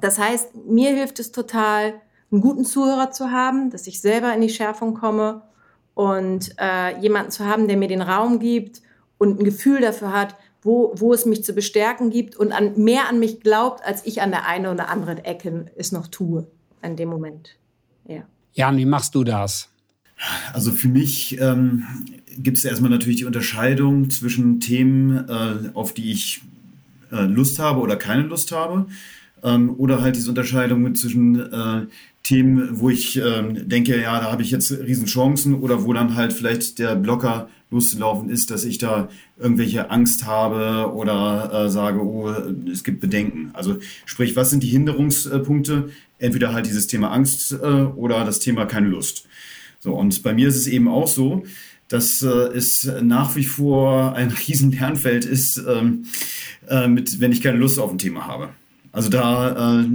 Das 0.00 0.18
heißt, 0.18 0.54
mir 0.66 0.90
hilft 0.90 1.20
es 1.20 1.32
total, 1.32 1.94
einen 2.30 2.40
guten 2.40 2.64
Zuhörer 2.64 3.12
zu 3.12 3.30
haben, 3.30 3.70
dass 3.70 3.86
ich 3.86 4.00
selber 4.00 4.34
in 4.34 4.40
die 4.40 4.48
Schärfung 4.48 4.94
komme 4.94 5.42
und 5.94 6.54
äh, 6.58 6.98
jemanden 6.98 7.30
zu 7.30 7.44
haben, 7.44 7.68
der 7.68 7.76
mir 7.76 7.88
den 7.88 8.02
Raum 8.02 8.40
gibt 8.40 8.82
und 9.18 9.38
ein 9.38 9.44
Gefühl 9.44 9.80
dafür 9.80 10.12
hat, 10.12 10.34
wo, 10.62 10.92
wo 10.96 11.12
es 11.12 11.26
mich 11.26 11.44
zu 11.44 11.52
bestärken 11.52 12.10
gibt 12.10 12.36
und 12.36 12.50
an, 12.50 12.72
mehr 12.76 13.08
an 13.08 13.20
mich 13.20 13.40
glaubt, 13.40 13.84
als 13.84 14.04
ich 14.04 14.20
an 14.22 14.30
der 14.30 14.46
einen 14.46 14.66
oder 14.66 14.88
anderen 14.88 15.18
Ecke 15.18 15.66
es 15.76 15.92
noch 15.92 16.08
tue 16.08 16.46
in 16.82 16.96
dem 16.96 17.08
Moment. 17.08 17.56
Ja. 18.08 18.22
Jan, 18.52 18.76
wie 18.76 18.86
machst 18.86 19.14
du 19.14 19.24
das? 19.24 19.70
Also 20.52 20.72
für 20.72 20.88
mich 20.88 21.38
ähm, 21.40 21.84
gibt 22.38 22.58
es 22.58 22.64
erstmal 22.64 22.90
natürlich 22.90 23.18
die 23.18 23.24
Unterscheidung 23.24 24.10
zwischen 24.10 24.60
Themen, 24.60 25.28
äh, 25.28 25.70
auf 25.74 25.94
die 25.94 26.12
ich 26.12 26.42
äh, 27.12 27.22
Lust 27.22 27.58
habe 27.58 27.80
oder 27.80 27.96
keine 27.96 28.22
Lust 28.22 28.52
habe. 28.52 28.86
Ähm, 29.42 29.74
oder 29.76 30.00
halt 30.00 30.16
diese 30.16 30.30
Unterscheidung 30.30 30.94
zwischen 30.94 31.38
äh, 31.40 31.86
Themen, 32.22 32.80
wo 32.80 32.88
ich 32.88 33.16
ähm, 33.16 33.68
denke, 33.68 34.00
ja, 34.00 34.18
da 34.18 34.32
habe 34.32 34.42
ich 34.42 34.50
jetzt 34.50 34.72
Riesenchancen 34.72 35.54
oder 35.54 35.84
wo 35.84 35.92
dann 35.92 36.14
halt 36.14 36.32
vielleicht 36.32 36.78
der 36.78 36.96
Blocker 36.96 37.48
loszulaufen 37.70 38.30
ist, 38.30 38.50
dass 38.50 38.64
ich 38.64 38.78
da 38.78 39.08
irgendwelche 39.38 39.90
Angst 39.90 40.24
habe 40.24 40.94
oder 40.94 41.66
äh, 41.66 41.68
sage, 41.68 42.00
oh, 42.00 42.30
es 42.70 42.82
gibt 42.84 43.00
Bedenken. 43.00 43.50
Also 43.52 43.78
sprich, 44.06 44.36
was 44.36 44.50
sind 44.50 44.62
die 44.62 44.68
Hinderungspunkte? 44.68 45.90
Entweder 46.18 46.54
halt 46.54 46.66
dieses 46.66 46.86
Thema 46.86 47.10
Angst 47.10 47.52
äh, 47.52 47.56
oder 47.56 48.24
das 48.24 48.38
Thema 48.38 48.64
keine 48.64 48.88
Lust. 48.88 49.26
So, 49.80 49.92
und 49.92 50.22
bei 50.22 50.32
mir 50.32 50.48
ist 50.48 50.56
es 50.56 50.66
eben 50.66 50.88
auch 50.88 51.08
so, 51.08 51.44
dass 51.94 52.22
äh, 52.22 52.28
es 52.28 52.90
nach 53.02 53.36
wie 53.36 53.44
vor 53.44 54.16
ein 54.16 54.30
riesen 54.48 54.72
Lernfeld 54.72 55.24
ist, 55.24 55.58
ähm, 55.58 56.06
äh, 56.68 56.88
mit, 56.88 57.20
wenn 57.20 57.30
ich 57.30 57.40
keine 57.40 57.56
Lust 57.58 57.78
auf 57.78 57.92
ein 57.92 57.98
Thema 57.98 58.26
habe. 58.26 58.48
Also 58.90 59.10
da 59.10 59.80
äh, 59.80 59.86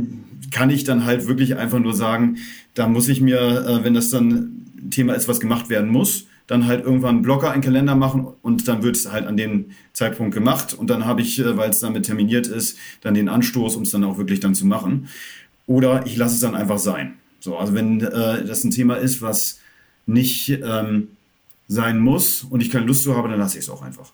kann 0.49 0.69
ich 0.69 0.85
dann 0.85 1.03
halt 1.03 1.27
wirklich 1.27 1.57
einfach 1.57 1.79
nur 1.79 1.93
sagen, 1.93 2.37
da 2.73 2.87
muss 2.87 3.09
ich 3.09 3.19
mir, 3.19 3.39
äh, 3.39 3.83
wenn 3.83 3.93
das 3.93 4.09
dann 4.09 4.29
ein 4.77 4.89
Thema 4.91 5.13
ist, 5.13 5.27
was 5.27 5.41
gemacht 5.41 5.69
werden 5.69 5.89
muss, 5.89 6.25
dann 6.47 6.67
halt 6.67 6.85
irgendwann 6.85 7.15
einen 7.15 7.21
Blocker, 7.21 7.51
einen 7.51 7.61
Kalender 7.61 7.95
machen 7.95 8.25
und 8.41 8.67
dann 8.69 8.81
wird 8.81 8.95
es 8.95 9.11
halt 9.11 9.27
an 9.27 9.35
dem 9.35 9.65
Zeitpunkt 9.91 10.33
gemacht 10.33 10.73
und 10.73 10.89
dann 10.89 11.05
habe 11.05 11.21
ich, 11.21 11.37
äh, 11.39 11.57
weil 11.57 11.69
es 11.69 11.81
damit 11.81 12.05
terminiert 12.05 12.47
ist, 12.47 12.77
dann 13.01 13.13
den 13.13 13.27
Anstoß, 13.27 13.75
um 13.75 13.83
es 13.83 13.91
dann 13.91 14.05
auch 14.05 14.17
wirklich 14.17 14.39
dann 14.39 14.55
zu 14.55 14.65
machen. 14.65 15.09
Oder 15.67 16.05
ich 16.05 16.15
lasse 16.15 16.35
es 16.35 16.41
dann 16.41 16.55
einfach 16.55 16.79
sein. 16.79 17.15
So, 17.41 17.57
also 17.57 17.73
wenn 17.73 17.99
äh, 17.99 18.45
das 18.45 18.63
ein 18.63 18.71
Thema 18.71 18.95
ist, 18.95 19.21
was 19.21 19.59
nicht 20.05 20.49
ähm, 20.49 21.09
sein 21.69 21.99
muss 21.99 22.43
und 22.43 22.61
ich 22.61 22.69
keine 22.69 22.85
Lust 22.85 23.03
zu 23.03 23.15
habe, 23.15 23.29
dann 23.29 23.39
lasse 23.39 23.57
ich 23.57 23.63
es 23.63 23.69
auch 23.69 23.83
einfach. 23.83 24.11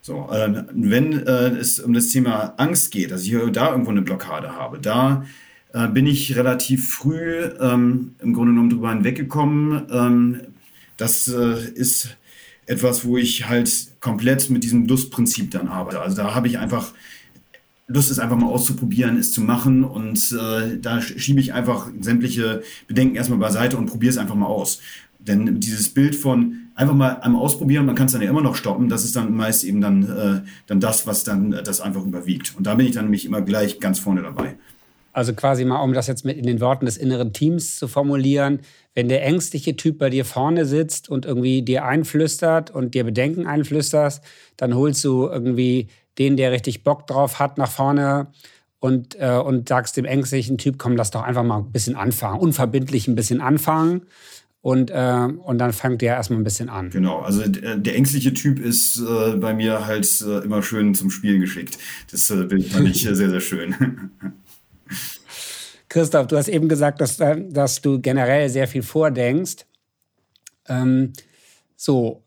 So, 0.00 0.28
äh, 0.30 0.64
wenn 0.72 1.26
äh, 1.26 1.48
es 1.48 1.80
um 1.80 1.92
das 1.92 2.08
Thema 2.08 2.54
Angst 2.58 2.92
geht, 2.92 3.10
dass 3.10 3.24
ich 3.24 3.34
da 3.52 3.70
irgendwo 3.70 3.90
eine 3.90 4.02
Blockade 4.02 4.54
habe, 4.54 4.78
da 4.78 5.24
äh, 5.72 5.88
bin 5.88 6.06
ich 6.06 6.36
relativ 6.36 6.92
früh 6.92 7.44
ähm, 7.60 8.14
im 8.20 8.32
Grunde 8.34 8.52
genommen 8.52 8.70
drüber 8.70 8.90
hinweggekommen. 8.90 9.86
Ähm, 9.90 10.40
das 10.96 11.28
äh, 11.28 11.72
ist 11.74 12.16
etwas, 12.66 13.04
wo 13.04 13.16
ich 13.16 13.48
halt 13.48 13.88
komplett 14.00 14.50
mit 14.50 14.62
diesem 14.62 14.86
Lustprinzip 14.86 15.50
dann 15.50 15.68
arbeite. 15.68 16.00
Also 16.00 16.16
da 16.16 16.34
habe 16.34 16.46
ich 16.46 16.58
einfach 16.58 16.92
Lust, 17.86 18.10
es 18.10 18.18
einfach 18.18 18.36
mal 18.36 18.48
auszuprobieren, 18.48 19.16
es 19.16 19.32
zu 19.32 19.40
machen 19.40 19.82
und 19.82 20.30
äh, 20.32 20.76
da 20.78 21.00
schiebe 21.00 21.40
ich 21.40 21.54
einfach 21.54 21.90
sämtliche 22.00 22.62
Bedenken 22.86 23.16
erstmal 23.16 23.38
beiseite 23.38 23.78
und 23.78 23.86
probiere 23.86 24.10
es 24.10 24.18
einfach 24.18 24.34
mal 24.34 24.46
aus. 24.46 24.82
Denn 25.18 25.58
dieses 25.58 25.88
Bild 25.88 26.14
von 26.14 26.67
einfach 26.78 26.94
mal 26.94 27.18
einmal 27.20 27.42
ausprobieren, 27.42 27.86
man 27.86 27.96
kann 27.96 28.06
es 28.06 28.12
dann 28.12 28.22
ja 28.22 28.30
immer 28.30 28.40
noch 28.40 28.54
stoppen, 28.54 28.88
das 28.88 29.04
ist 29.04 29.16
dann 29.16 29.34
meist 29.34 29.64
eben 29.64 29.80
dann, 29.80 30.04
äh, 30.04 30.48
dann 30.68 30.78
das, 30.78 31.08
was 31.08 31.24
dann 31.24 31.50
das 31.50 31.80
einfach 31.80 32.04
überwiegt. 32.04 32.54
Und 32.56 32.68
da 32.68 32.76
bin 32.76 32.86
ich 32.86 32.92
dann 32.92 33.06
nämlich 33.06 33.24
immer 33.24 33.42
gleich 33.42 33.80
ganz 33.80 33.98
vorne 33.98 34.22
dabei. 34.22 34.56
Also 35.12 35.32
quasi 35.34 35.64
mal, 35.64 35.82
um 35.82 35.92
das 35.92 36.06
jetzt 36.06 36.24
mit 36.24 36.36
in 36.36 36.46
den 36.46 36.60
Worten 36.60 36.86
des 36.86 36.96
inneren 36.96 37.32
Teams 37.32 37.76
zu 37.76 37.88
formulieren, 37.88 38.60
wenn 38.94 39.08
der 39.08 39.24
ängstliche 39.24 39.74
Typ 39.74 39.98
bei 39.98 40.08
dir 40.08 40.24
vorne 40.24 40.66
sitzt 40.66 41.08
und 41.08 41.26
irgendwie 41.26 41.62
dir 41.62 41.84
einflüstert 41.84 42.70
und 42.70 42.94
dir 42.94 43.02
Bedenken 43.02 43.46
einflüsterst, 43.46 44.22
dann 44.56 44.76
holst 44.76 45.04
du 45.04 45.26
irgendwie 45.26 45.88
den, 46.18 46.36
der 46.36 46.52
richtig 46.52 46.84
Bock 46.84 47.08
drauf 47.08 47.40
hat, 47.40 47.58
nach 47.58 47.70
vorne 47.70 48.28
und, 48.78 49.16
äh, 49.18 49.36
und 49.38 49.68
sagst 49.68 49.96
dem 49.96 50.04
ängstlichen 50.04 50.58
Typ, 50.58 50.78
komm, 50.78 50.94
lass 50.94 51.10
doch 51.10 51.22
einfach 51.22 51.42
mal 51.42 51.58
ein 51.58 51.72
bisschen 51.72 51.96
anfangen, 51.96 52.38
unverbindlich 52.38 53.08
ein 53.08 53.16
bisschen 53.16 53.40
anfangen. 53.40 54.02
Und, 54.60 54.90
äh, 54.90 55.28
und 55.44 55.58
dann 55.58 55.72
fängt 55.72 56.02
der 56.02 56.14
erstmal 56.14 56.40
ein 56.40 56.44
bisschen 56.44 56.68
an. 56.68 56.90
Genau, 56.90 57.20
also 57.20 57.46
der, 57.46 57.76
der 57.76 57.94
ängstliche 57.94 58.34
Typ 58.34 58.58
ist 58.58 58.98
äh, 58.98 59.36
bei 59.36 59.54
mir 59.54 59.86
halt 59.86 60.20
äh, 60.20 60.40
immer 60.40 60.62
schön 60.62 60.94
zum 60.94 61.10
Spielen 61.10 61.40
geschickt. 61.40 61.78
Das 62.10 62.28
äh, 62.30 62.48
fand 62.48 62.88
ich 62.88 63.02
sehr, 63.02 63.14
sehr 63.14 63.40
schön. 63.40 64.10
Christoph, 65.88 66.26
du 66.26 66.36
hast 66.36 66.48
eben 66.48 66.68
gesagt, 66.68 67.00
dass, 67.00 67.20
äh, 67.20 67.40
dass 67.48 67.80
du 67.80 68.00
generell 68.00 68.48
sehr 68.48 68.66
viel 68.66 68.82
vordenkst. 68.82 69.64
Ähm, 70.66 71.12
so, 71.76 72.24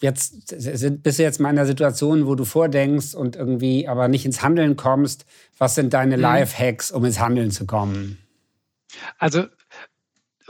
jetzt 0.00 0.48
sind, 0.48 1.02
bist 1.02 1.18
du 1.18 1.22
jetzt 1.22 1.40
mal 1.40 1.50
in 1.50 1.58
einer 1.58 1.66
Situation, 1.66 2.26
wo 2.26 2.34
du 2.34 2.44
vordenkst 2.44 3.14
und 3.14 3.34
irgendwie 3.34 3.88
aber 3.88 4.08
nicht 4.08 4.26
ins 4.26 4.42
Handeln 4.42 4.76
kommst. 4.76 5.24
Was 5.58 5.74
sind 5.74 5.94
deine 5.94 6.16
mhm. 6.16 6.22
Life-Hacks, 6.22 6.90
um 6.90 7.04
ins 7.04 7.18
Handeln 7.18 7.50
zu 7.50 7.66
kommen? 7.66 8.18
Also 9.18 9.46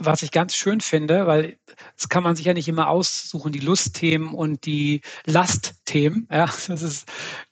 was 0.05 0.21
ich 0.21 0.31
ganz 0.31 0.55
schön 0.55 0.81
finde, 0.81 1.27
weil 1.27 1.57
das 1.95 2.09
kann 2.09 2.23
man 2.23 2.35
sich 2.35 2.45
ja 2.45 2.53
nicht 2.53 2.67
immer 2.67 2.87
aussuchen, 2.87 3.51
die 3.51 3.59
Lustthemen 3.59 4.33
und 4.33 4.65
die 4.65 5.01
Lastthemen. 5.25 6.27
Ja, 6.31 6.45
das 6.67 6.81
ist 6.81 7.07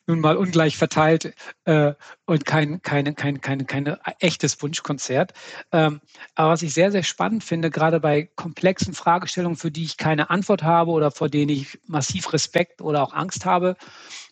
nun 0.07 0.19
mal 0.19 0.37
ungleich 0.37 0.77
verteilt 0.77 1.33
äh, 1.65 1.93
und 2.25 2.45
kein, 2.45 2.81
keine, 2.81 3.13
kein, 3.13 3.41
kein, 3.41 3.65
kein 3.65 3.97
echtes 4.19 4.61
Wunschkonzert. 4.61 5.33
Ähm, 5.71 6.01
aber 6.35 6.51
was 6.51 6.61
ich 6.61 6.73
sehr, 6.73 6.91
sehr 6.91 7.03
spannend 7.03 7.43
finde, 7.43 7.69
gerade 7.69 7.99
bei 7.99 8.29
komplexen 8.35 8.93
Fragestellungen, 8.93 9.57
für 9.57 9.71
die 9.71 9.83
ich 9.83 9.97
keine 9.97 10.29
Antwort 10.29 10.63
habe 10.63 10.91
oder 10.91 11.11
vor 11.11 11.29
denen 11.29 11.49
ich 11.49 11.79
massiv 11.87 12.33
Respekt 12.33 12.81
oder 12.81 13.03
auch 13.03 13.13
Angst 13.13 13.45
habe, 13.45 13.75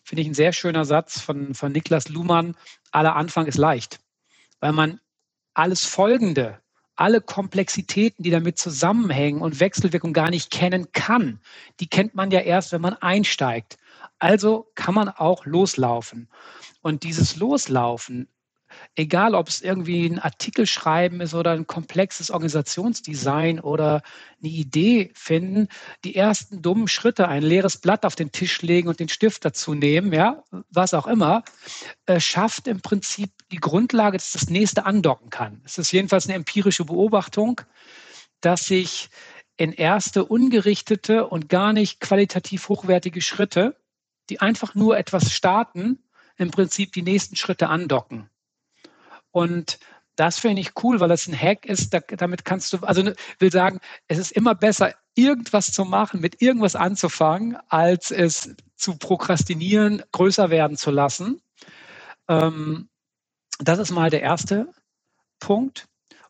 finde 0.04 0.22
ich 0.22 0.28
ein 0.28 0.34
sehr 0.34 0.52
schöner 0.52 0.84
Satz 0.84 1.20
von, 1.20 1.54
von 1.54 1.72
Niklas 1.72 2.08
Luhmann, 2.08 2.56
aller 2.90 3.16
Anfang 3.16 3.46
ist 3.46 3.58
leicht, 3.58 4.00
weil 4.60 4.72
man 4.72 5.00
alles 5.54 5.84
Folgende 5.84 6.60
alle 7.00 7.22
Komplexitäten, 7.22 8.22
die 8.22 8.30
damit 8.30 8.58
zusammenhängen 8.58 9.40
und 9.40 9.58
Wechselwirkung 9.58 10.12
gar 10.12 10.28
nicht 10.28 10.50
kennen 10.50 10.92
kann, 10.92 11.40
die 11.80 11.88
kennt 11.88 12.14
man 12.14 12.30
ja 12.30 12.40
erst, 12.40 12.72
wenn 12.72 12.82
man 12.82 12.94
einsteigt. 12.94 13.78
Also 14.18 14.70
kann 14.74 14.94
man 14.94 15.08
auch 15.08 15.46
loslaufen. 15.46 16.28
Und 16.82 17.02
dieses 17.02 17.36
Loslaufen 17.36 18.28
egal 18.94 19.34
ob 19.34 19.48
es 19.48 19.62
irgendwie 19.62 20.06
ein 20.06 20.18
Artikel 20.18 20.66
schreiben 20.66 21.20
ist 21.20 21.34
oder 21.34 21.52
ein 21.52 21.66
komplexes 21.66 22.30
Organisationsdesign 22.30 23.60
oder 23.60 24.02
eine 24.42 24.50
Idee 24.50 25.10
finden, 25.14 25.68
die 26.04 26.16
ersten 26.16 26.62
dummen 26.62 26.88
Schritte, 26.88 27.28
ein 27.28 27.42
leeres 27.42 27.78
Blatt 27.78 28.04
auf 28.04 28.16
den 28.16 28.32
Tisch 28.32 28.62
legen 28.62 28.88
und 28.88 29.00
den 29.00 29.08
Stift 29.08 29.44
dazu 29.44 29.74
nehmen, 29.74 30.12
ja, 30.12 30.42
was 30.70 30.94
auch 30.94 31.06
immer, 31.06 31.42
äh, 32.06 32.20
schafft 32.20 32.68
im 32.68 32.80
Prinzip 32.80 33.30
die 33.52 33.60
Grundlage, 33.60 34.16
dass 34.16 34.32
das 34.32 34.50
nächste 34.50 34.86
andocken 34.86 35.30
kann. 35.30 35.62
Es 35.64 35.78
ist 35.78 35.92
jedenfalls 35.92 36.26
eine 36.26 36.34
empirische 36.34 36.84
Beobachtung, 36.84 37.60
dass 38.40 38.66
sich 38.66 39.10
in 39.56 39.72
erste 39.72 40.24
ungerichtete 40.24 41.26
und 41.26 41.48
gar 41.50 41.72
nicht 41.72 42.00
qualitativ 42.00 42.68
hochwertige 42.70 43.20
Schritte, 43.20 43.76
die 44.30 44.40
einfach 44.40 44.74
nur 44.74 44.96
etwas 44.96 45.32
starten, 45.32 45.98
im 46.36 46.50
Prinzip 46.50 46.92
die 46.92 47.02
nächsten 47.02 47.36
Schritte 47.36 47.68
andocken. 47.68 48.30
Und 49.30 49.78
das 50.16 50.38
finde 50.38 50.60
ich 50.60 50.72
cool, 50.82 51.00
weil 51.00 51.08
das 51.08 51.26
ein 51.26 51.38
Hack 51.38 51.64
ist. 51.64 51.94
Da, 51.94 52.00
damit 52.00 52.44
kannst 52.44 52.72
du, 52.72 52.78
also 52.78 53.02
ne, 53.02 53.14
will 53.38 53.50
sagen, 53.50 53.80
es 54.06 54.18
ist 54.18 54.32
immer 54.32 54.54
besser, 54.54 54.94
irgendwas 55.14 55.72
zu 55.72 55.84
machen, 55.84 56.20
mit 56.20 56.42
irgendwas 56.42 56.76
anzufangen, 56.76 57.56
als 57.68 58.10
es 58.10 58.54
zu 58.76 58.96
prokrastinieren, 58.96 60.02
größer 60.12 60.50
werden 60.50 60.76
zu 60.76 60.90
lassen. 60.90 61.40
Ähm, 62.28 62.88
das 63.58 63.78
ist 63.78 63.90
mal 63.90 64.10
der 64.10 64.22
erste 64.22 64.68
Punkt. 65.38 65.88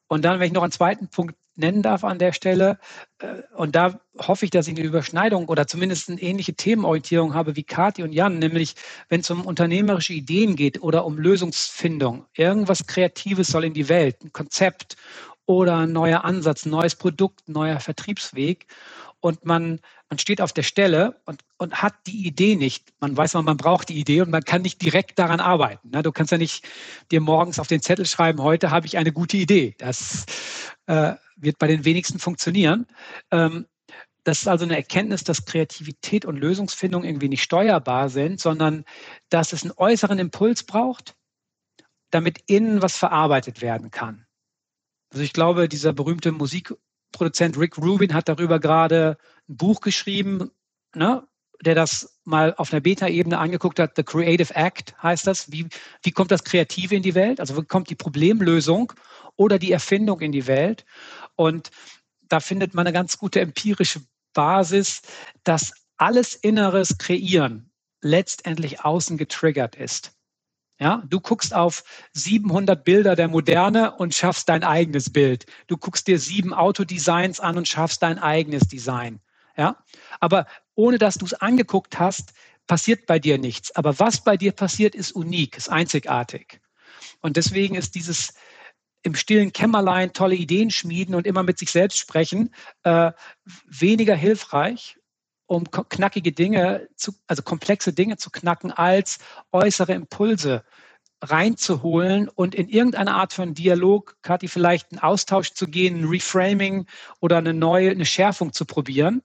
Und 0.08 0.24
dann, 0.24 0.40
wenn 0.40 0.48
ich 0.48 0.52
noch 0.52 0.62
einen 0.62 0.72
zweiten 0.72 1.08
Punkt 1.08 1.36
nennen 1.60 1.82
darf 1.82 2.02
an 2.02 2.18
der 2.18 2.32
Stelle. 2.32 2.78
Äh, 3.18 3.42
und 3.54 3.76
da 3.76 4.00
hoffe 4.18 4.44
ich, 4.44 4.50
dass 4.50 4.66
ich 4.66 4.76
eine 4.76 4.86
Überschneidung 4.86 5.48
oder 5.48 5.66
zumindest 5.66 6.10
eine 6.10 6.20
ähnliche 6.20 6.54
Themenorientierung 6.54 7.34
habe 7.34 7.54
wie 7.56 7.62
Kathi 7.62 8.02
und 8.02 8.12
Jan, 8.12 8.38
nämlich 8.38 8.74
wenn 9.08 9.20
es 9.20 9.30
um 9.30 9.46
unternehmerische 9.46 10.12
Ideen 10.14 10.56
geht 10.56 10.82
oder 10.82 11.04
um 11.04 11.18
Lösungsfindung. 11.18 12.26
Irgendwas 12.34 12.86
Kreatives 12.86 13.48
soll 13.48 13.64
in 13.64 13.74
die 13.74 13.88
Welt, 13.88 14.16
ein 14.24 14.32
Konzept 14.32 14.96
oder 15.46 15.78
ein 15.78 15.92
neuer 15.92 16.24
Ansatz, 16.24 16.64
ein 16.64 16.70
neues 16.70 16.96
Produkt, 16.96 17.48
ein 17.48 17.52
neuer 17.52 17.80
Vertriebsweg. 17.80 18.66
Und 19.20 19.44
man, 19.44 19.80
man 20.08 20.18
steht 20.18 20.40
auf 20.40 20.52
der 20.52 20.62
Stelle 20.62 21.20
und, 21.26 21.42
und 21.58 21.82
hat 21.82 21.94
die 22.06 22.26
Idee 22.26 22.56
nicht. 22.56 22.92
Man 23.00 23.16
weiß, 23.16 23.34
man, 23.34 23.44
man 23.44 23.58
braucht 23.58 23.90
die 23.90 23.98
Idee 23.98 24.22
und 24.22 24.30
man 24.30 24.42
kann 24.42 24.62
nicht 24.62 24.80
direkt 24.80 25.18
daran 25.18 25.40
arbeiten. 25.40 25.90
Ne? 25.90 26.02
Du 26.02 26.10
kannst 26.10 26.32
ja 26.32 26.38
nicht 26.38 26.66
dir 27.10 27.20
morgens 27.20 27.58
auf 27.58 27.66
den 27.66 27.82
Zettel 27.82 28.06
schreiben, 28.06 28.42
heute 28.42 28.70
habe 28.70 28.86
ich 28.86 28.96
eine 28.96 29.12
gute 29.12 29.36
Idee. 29.36 29.74
Das 29.78 30.24
äh, 30.86 31.14
wird 31.36 31.58
bei 31.58 31.66
den 31.66 31.84
wenigsten 31.84 32.18
funktionieren. 32.18 32.86
Ähm, 33.30 33.66
das 34.24 34.42
ist 34.42 34.48
also 34.48 34.64
eine 34.64 34.76
Erkenntnis, 34.76 35.24
dass 35.24 35.44
Kreativität 35.44 36.24
und 36.24 36.36
Lösungsfindung 36.36 37.04
irgendwie 37.04 37.28
nicht 37.28 37.42
steuerbar 37.42 38.08
sind, 38.08 38.40
sondern 38.40 38.84
dass 39.28 39.52
es 39.52 39.62
einen 39.62 39.72
äußeren 39.76 40.18
Impuls 40.18 40.62
braucht, 40.64 41.14
damit 42.10 42.42
innen 42.46 42.82
was 42.82 42.96
verarbeitet 42.96 43.62
werden 43.62 43.90
kann. 43.90 44.26
Also 45.10 45.24
ich 45.24 45.32
glaube, 45.32 45.68
dieser 45.68 45.92
berühmte 45.92 46.32
Musikproduzent 47.10 47.58
Rick 47.58 47.78
Rubin 47.78 48.14
hat 48.14 48.28
darüber 48.28 48.58
gerade 48.60 49.18
ein 49.48 49.56
Buch 49.56 49.80
geschrieben, 49.80 50.50
ne? 50.94 51.26
der 51.62 51.74
das 51.74 52.18
mal 52.24 52.54
auf 52.56 52.72
einer 52.72 52.80
Beta-Ebene 52.80 53.36
angeguckt 53.38 53.78
hat, 53.78 53.94
The 53.96 54.02
Creative 54.02 54.54
Act 54.54 54.94
heißt 55.02 55.26
das. 55.26 55.52
Wie, 55.52 55.66
wie 56.02 56.10
kommt 56.10 56.30
das 56.30 56.44
Kreative 56.44 56.94
in 56.94 57.02
die 57.02 57.14
Welt? 57.14 57.38
Also 57.38 57.56
wie 57.56 57.66
kommt 57.66 57.90
die 57.90 57.96
Problemlösung 57.96 58.92
oder 59.36 59.58
die 59.58 59.72
Erfindung 59.72 60.20
in 60.20 60.32
die 60.32 60.46
Welt? 60.46 60.86
Und 61.36 61.70
da 62.22 62.40
findet 62.40 62.72
man 62.72 62.86
eine 62.86 62.94
ganz 62.94 63.18
gute 63.18 63.40
empirische 63.40 64.00
Basis, 64.32 65.02
dass 65.44 65.74
alles 65.98 66.34
inneres 66.34 66.96
Kreieren 66.96 67.70
letztendlich 68.00 68.82
außen 68.82 69.18
getriggert 69.18 69.76
ist. 69.76 70.12
Ja, 70.80 71.02
du 71.06 71.20
guckst 71.20 71.54
auf 71.54 71.84
700 72.14 72.82
Bilder 72.84 73.14
der 73.14 73.28
Moderne 73.28 73.94
und 73.96 74.14
schaffst 74.14 74.48
dein 74.48 74.64
eigenes 74.64 75.12
Bild. 75.12 75.44
Du 75.66 75.76
guckst 75.76 76.06
dir 76.06 76.18
sieben 76.18 76.54
Autodesigns 76.54 77.38
an 77.38 77.58
und 77.58 77.68
schaffst 77.68 78.02
dein 78.02 78.18
eigenes 78.18 78.66
Design. 78.66 79.20
Ja, 79.58 79.76
aber 80.20 80.46
ohne 80.74 80.96
dass 80.96 81.16
du 81.16 81.26
es 81.26 81.34
angeguckt 81.34 81.98
hast, 81.98 82.32
passiert 82.66 83.04
bei 83.04 83.18
dir 83.18 83.36
nichts. 83.36 83.76
Aber 83.76 83.98
was 83.98 84.24
bei 84.24 84.38
dir 84.38 84.52
passiert, 84.52 84.94
ist 84.94 85.12
unik, 85.12 85.58
ist 85.58 85.68
einzigartig. 85.68 86.60
Und 87.20 87.36
deswegen 87.36 87.74
ist 87.74 87.94
dieses 87.94 88.32
im 89.02 89.14
stillen 89.14 89.52
Kämmerlein 89.52 90.14
tolle 90.14 90.34
Ideen 90.34 90.70
schmieden 90.70 91.14
und 91.14 91.26
immer 91.26 91.42
mit 91.42 91.58
sich 91.58 91.70
selbst 91.70 91.98
sprechen 91.98 92.54
äh, 92.84 93.12
weniger 93.66 94.14
hilfreich, 94.14 94.96
um 95.50 95.68
knackige 95.68 96.30
Dinge, 96.30 96.88
zu, 96.94 97.12
also 97.26 97.42
komplexe 97.42 97.92
Dinge 97.92 98.16
zu 98.16 98.30
knacken, 98.30 98.70
als 98.70 99.18
äußere 99.50 99.94
Impulse 99.94 100.62
reinzuholen 101.20 102.28
und 102.28 102.54
in 102.54 102.68
irgendeine 102.68 103.14
Art 103.14 103.32
von 103.32 103.52
Dialog, 103.52 104.16
Kathi, 104.22 104.46
vielleicht 104.46 104.92
einen 104.92 105.00
Austausch 105.00 105.52
zu 105.52 105.66
gehen, 105.66 106.02
ein 106.02 106.04
Reframing 106.08 106.86
oder 107.18 107.38
eine 107.38 107.52
neue, 107.52 107.90
eine 107.90 108.06
Schärfung 108.06 108.52
zu 108.52 108.64
probieren. 108.64 109.22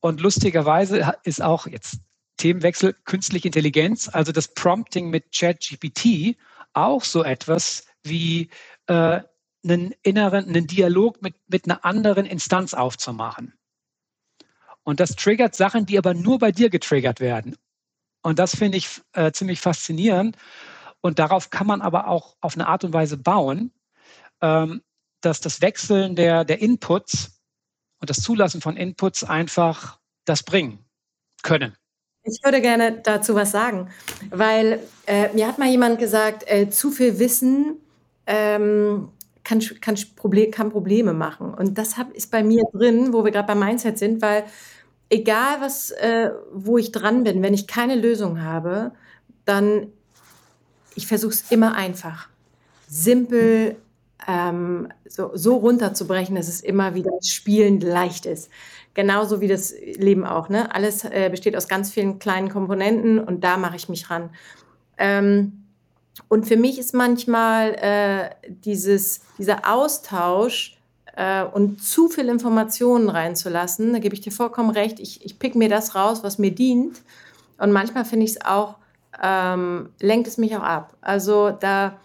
Und 0.00 0.20
lustigerweise 0.20 1.14
ist 1.24 1.40
auch 1.40 1.66
jetzt 1.66 2.00
Themenwechsel 2.36 2.94
künstliche 3.06 3.48
Intelligenz, 3.48 4.10
also 4.12 4.32
das 4.32 4.48
Prompting 4.48 5.08
mit 5.08 5.32
ChatGPT, 5.34 6.36
auch 6.74 7.04
so 7.04 7.24
etwas 7.24 7.86
wie 8.02 8.50
äh, 8.86 9.22
einen 9.64 9.94
inneren, 10.02 10.46
einen 10.46 10.66
Dialog 10.66 11.22
mit, 11.22 11.36
mit 11.48 11.64
einer 11.64 11.86
anderen 11.86 12.26
Instanz 12.26 12.74
aufzumachen. 12.74 13.54
Und 14.84 15.00
das 15.00 15.14
triggert 15.16 15.54
Sachen, 15.54 15.86
die 15.86 15.98
aber 15.98 16.14
nur 16.14 16.38
bei 16.38 16.52
dir 16.52 16.70
getriggert 16.70 17.20
werden. 17.20 17.56
Und 18.22 18.38
das 18.38 18.56
finde 18.56 18.78
ich 18.78 19.00
äh, 19.12 19.32
ziemlich 19.32 19.60
faszinierend. 19.60 20.36
Und 21.00 21.18
darauf 21.18 21.50
kann 21.50 21.66
man 21.66 21.82
aber 21.82 22.08
auch 22.08 22.36
auf 22.40 22.54
eine 22.54 22.68
Art 22.68 22.84
und 22.84 22.92
Weise 22.92 23.16
bauen, 23.16 23.72
ähm, 24.40 24.82
dass 25.20 25.40
das 25.40 25.60
Wechseln 25.60 26.16
der, 26.16 26.44
der 26.44 26.60
Inputs 26.60 27.40
und 28.00 28.10
das 28.10 28.18
Zulassen 28.22 28.60
von 28.60 28.76
Inputs 28.76 29.24
einfach 29.24 29.98
das 30.24 30.42
bringen 30.42 30.84
können. 31.42 31.76
Ich 32.24 32.40
würde 32.44 32.60
gerne 32.60 33.00
dazu 33.02 33.34
was 33.34 33.50
sagen, 33.50 33.90
weil 34.30 34.80
äh, 35.06 35.32
mir 35.32 35.48
hat 35.48 35.58
mal 35.58 35.68
jemand 35.68 35.98
gesagt, 35.98 36.44
äh, 36.46 36.70
zu 36.70 36.92
viel 36.92 37.18
Wissen 37.18 37.80
ähm, 38.26 39.08
kann, 39.44 39.60
kann, 39.80 39.96
Problem, 40.16 40.50
kann 40.50 40.70
Probleme 40.70 41.12
machen. 41.12 41.52
Und 41.54 41.78
das 41.78 41.96
hab, 41.96 42.12
ist 42.12 42.30
bei 42.30 42.42
mir 42.42 42.62
drin, 42.72 43.12
wo 43.12 43.24
wir 43.24 43.32
gerade 43.32 43.46
beim 43.46 43.58
Mindset 43.58 43.98
sind, 43.98 44.22
weil 44.22 44.44
egal 45.10 45.60
was, 45.60 45.90
äh, 45.90 46.30
wo 46.52 46.78
ich 46.78 46.92
dran 46.92 47.24
bin, 47.24 47.42
wenn 47.42 47.54
ich 47.54 47.66
keine 47.66 47.96
Lösung 47.96 48.42
habe, 48.42 48.92
dann 49.44 49.88
ich 50.94 51.06
versuche 51.06 51.32
es 51.32 51.50
immer 51.50 51.74
einfach, 51.74 52.28
simpel, 52.88 53.76
ähm, 54.28 54.88
so, 55.08 55.30
so 55.34 55.56
runterzubrechen, 55.56 56.36
dass 56.36 56.48
es 56.48 56.60
immer 56.60 56.94
wieder 56.94 57.10
spielend 57.22 57.82
leicht 57.82 58.26
ist. 58.26 58.50
Genauso 58.94 59.40
wie 59.40 59.48
das 59.48 59.72
Leben 59.72 60.24
auch. 60.24 60.48
Ne? 60.48 60.74
Alles 60.74 61.04
äh, 61.04 61.28
besteht 61.30 61.56
aus 61.56 61.66
ganz 61.66 61.90
vielen 61.90 62.18
kleinen 62.18 62.50
Komponenten 62.50 63.18
und 63.18 63.42
da 63.42 63.56
mache 63.56 63.76
ich 63.76 63.88
mich 63.88 64.10
ran. 64.10 64.30
Ähm, 64.98 65.61
und 66.28 66.46
für 66.46 66.56
mich 66.56 66.78
ist 66.78 66.94
manchmal 66.94 67.74
äh, 67.74 68.30
dieses, 68.48 69.20
dieser 69.38 69.70
Austausch 69.70 70.76
äh, 71.16 71.44
und 71.44 71.82
zu 71.82 72.08
viel 72.08 72.28
Informationen 72.28 73.08
reinzulassen, 73.08 73.92
da 73.92 73.98
gebe 73.98 74.14
ich 74.14 74.20
dir 74.20 74.32
vollkommen 74.32 74.70
recht, 74.70 75.00
ich, 75.00 75.24
ich 75.24 75.38
pick 75.38 75.54
mir 75.54 75.68
das 75.68 75.94
raus, 75.94 76.22
was 76.22 76.38
mir 76.38 76.50
dient. 76.50 77.02
Und 77.58 77.72
manchmal 77.72 78.04
finde 78.04 78.24
ich 78.24 78.32
es 78.32 78.44
auch, 78.44 78.76
ähm, 79.22 79.90
lenkt 80.00 80.26
es 80.26 80.38
mich 80.38 80.56
auch 80.56 80.62
ab. 80.62 80.96
Also 81.00 81.50
da, 81.50 81.98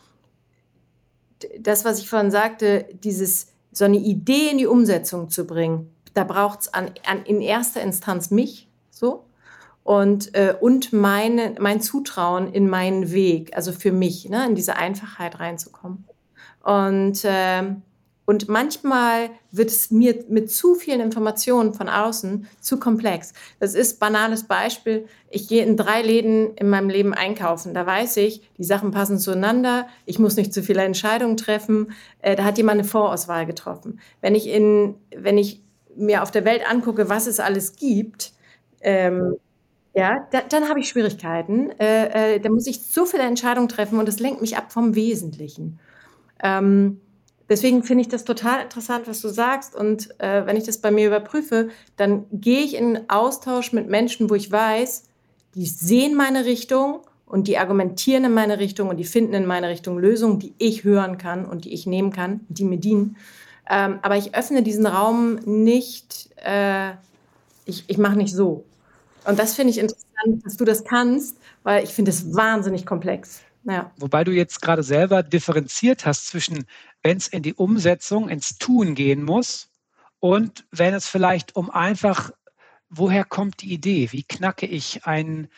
das, 1.60 1.86
was 1.86 2.00
ich 2.00 2.10
vorhin 2.10 2.32
sagte, 2.32 2.86
dieses, 3.04 3.48
so 3.72 3.86
eine 3.86 3.98
Idee 3.98 4.50
in 4.52 4.58
die 4.58 4.68
Umsetzung 4.68 5.30
zu 5.30 5.46
bringen, 5.46 5.94
da 6.14 6.24
braucht 6.24 6.62
es 6.62 6.74
an, 6.74 6.92
an, 7.06 7.24
in 7.24 7.42
erster 7.42 7.82
Instanz 7.82 8.32
mich, 8.32 8.68
so, 8.90 9.27
und, 9.88 10.36
äh, 10.36 10.54
und 10.60 10.92
meine, 10.92 11.56
mein 11.60 11.80
Zutrauen 11.80 12.52
in 12.52 12.70
meinen 12.70 13.14
Weg, 13.14 13.56
also 13.56 13.72
für 13.72 13.94
mich, 13.94 14.28
ne, 14.28 14.46
in 14.46 14.54
diese 14.54 14.76
Einfachheit 14.76 15.40
reinzukommen. 15.40 16.04
Und, 16.62 17.24
äh, 17.24 17.64
und 18.26 18.50
manchmal 18.50 19.30
wird 19.54 19.70
es 19.70 19.90
mir 19.90 20.26
mit 20.28 20.52
zu 20.52 20.76
vielen 20.76 21.00
Informationen 21.00 21.74
von 21.74 21.88
außen 21.88 22.50
zu 22.60 22.82
komplex. 22.82 23.32
Das 23.62 23.76
ist 23.76 24.02
banales 24.02 24.44
Beispiel. 24.44 25.08
Ich 25.30 25.48
gehe 25.48 25.64
in 25.64 25.78
drei 25.78 26.02
Läden 26.02 26.54
in 26.56 26.70
meinem 26.70 26.90
Leben 26.90 27.14
einkaufen. 27.14 27.74
Da 27.74 27.86
weiß 27.86 28.18
ich, 28.18 28.42
die 28.58 28.66
Sachen 28.66 28.92
passen 28.92 29.18
zueinander. 29.18 29.88
Ich 30.06 30.20
muss 30.20 30.36
nicht 30.36 30.54
zu 30.54 30.64
viele 30.64 30.84
Entscheidungen 30.84 31.38
treffen. 31.38 31.94
Äh, 32.20 32.36
da 32.36 32.44
hat 32.44 32.58
jemand 32.58 32.80
eine 32.80 32.88
Vorauswahl 32.90 33.46
getroffen. 33.46 34.02
Wenn 34.20 34.36
ich, 34.36 34.48
in, 34.48 34.96
wenn 35.16 35.38
ich 35.38 35.64
mir 35.96 36.24
auf 36.24 36.32
der 36.32 36.44
Welt 36.44 36.70
angucke, 36.70 37.08
was 37.08 37.26
es 37.26 37.40
alles 37.40 37.78
gibt, 37.78 38.34
ähm, 38.82 39.38
ja, 39.98 40.28
da, 40.30 40.42
dann 40.42 40.70
habe 40.70 40.80
ich 40.80 40.90
Schwierigkeiten. 40.90 41.72
Äh, 41.80 42.36
äh, 42.36 42.40
da 42.40 42.50
muss 42.50 42.68
ich 42.68 42.82
so 42.84 43.08
viele 43.08 43.24
Entscheidungen 43.24 43.68
treffen 43.68 43.98
und 43.98 44.08
das 44.08 44.20
lenkt 44.20 44.42
mich 44.42 44.56
ab 44.56 44.72
vom 44.72 44.94
Wesentlichen. 44.94 45.80
Ähm, 46.44 47.02
deswegen 47.50 47.82
finde 47.82 48.02
ich 48.02 48.08
das 48.08 48.24
total 48.24 48.62
interessant, 48.62 49.08
was 49.08 49.22
du 49.22 49.30
sagst. 49.30 49.76
Und 49.76 50.12
äh, 50.20 50.46
wenn 50.46 50.56
ich 50.56 50.66
das 50.66 50.78
bei 50.78 50.92
mir 50.92 51.08
überprüfe, 51.08 51.70
dann 51.96 52.26
gehe 52.32 52.60
ich 52.62 52.76
in 52.76 53.10
Austausch 53.10 53.74
mit 53.74 53.90
Menschen, 53.90 54.30
wo 54.30 54.36
ich 54.36 54.52
weiß, 54.52 55.06
die 55.56 55.66
sehen 55.66 56.14
meine 56.14 56.46
Richtung 56.46 57.00
und 57.26 57.48
die 57.48 57.58
argumentieren 57.58 58.26
in 58.26 58.36
meine 58.36 58.60
Richtung 58.60 58.90
und 58.90 58.98
die 58.98 59.04
finden 59.04 59.34
in 59.34 59.48
meine 59.48 59.68
Richtung 59.68 59.98
Lösungen, 59.98 60.38
die 60.38 60.54
ich 60.60 60.84
hören 60.84 61.18
kann 61.18 61.44
und 61.44 61.66
die 61.66 61.74
ich 61.74 61.88
nehmen 61.88 62.14
kann, 62.14 62.42
die 62.50 62.66
mir 62.66 62.78
dienen. 62.78 63.18
Ähm, 63.68 63.98
aber 64.04 64.16
ich 64.16 64.36
öffne 64.36 64.62
diesen 64.62 64.86
Raum 64.86 65.40
nicht, 65.46 66.30
äh, 66.36 66.92
ich, 67.66 67.86
ich 67.88 67.98
mache 67.98 68.16
nicht 68.16 68.36
so. 68.36 68.64
Und 69.28 69.38
das 69.38 69.56
finde 69.56 69.72
ich 69.72 69.78
interessant, 69.78 70.46
dass 70.46 70.56
du 70.56 70.64
das 70.64 70.86
kannst, 70.86 71.38
weil 71.64 71.84
ich 71.84 71.90
finde 71.94 72.12
es 72.12 72.34
wahnsinnig 72.34 72.86
komplex. 72.86 73.42
Ja. 73.66 73.92
Wobei 73.98 74.24
du 74.24 74.32
jetzt 74.32 74.62
gerade 74.62 74.84
selber 74.84 75.22
differenziert 75.22 76.06
hast 76.06 76.28
zwischen, 76.28 76.66
wenn 77.04 77.18
es 77.18 77.28
in 77.28 77.44
die 77.44 77.54
Umsetzung, 77.54 78.30
ins 78.30 78.58
Tun 78.58 78.96
gehen 78.96 79.24
muss 79.24 79.70
und 80.20 80.66
wenn 80.72 80.94
es 80.94 81.10
vielleicht 81.10 81.58
um 81.58 81.70
einfach, 81.70 82.32
woher 82.90 83.26
kommt 83.26 83.62
die 83.62 83.74
Idee? 83.74 84.14
Wie 84.14 84.24
knacke 84.24 84.66
ich 84.66 85.06
ein, 85.06 85.50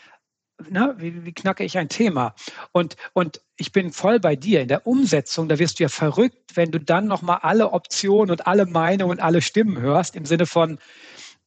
na, 0.67 0.95
wie, 0.97 1.23
wie, 1.23 1.33
knacke 1.33 1.63
ich 1.63 1.77
ein 1.77 1.89
Thema? 1.89 2.33
Und, 2.71 2.95
und 3.13 3.39
ich 3.55 3.71
bin 3.71 3.91
voll 3.91 4.19
bei 4.19 4.35
dir. 4.35 4.61
In 4.61 4.67
der 4.67 4.87
Umsetzung, 4.87 5.47
da 5.47 5.59
wirst 5.59 5.77
du 5.77 5.83
ja 5.83 5.89
verrückt, 5.89 6.55
wenn 6.55 6.71
du 6.71 6.79
dann 6.79 7.05
nochmal 7.05 7.39
alle 7.43 7.71
Optionen 7.71 8.31
und 8.31 8.47
alle 8.47 8.65
Meinungen 8.65 9.11
und 9.11 9.19
alle 9.19 9.43
Stimmen 9.43 9.79
hörst, 9.79 10.15
im 10.15 10.25
Sinne 10.25 10.47
von, 10.47 10.79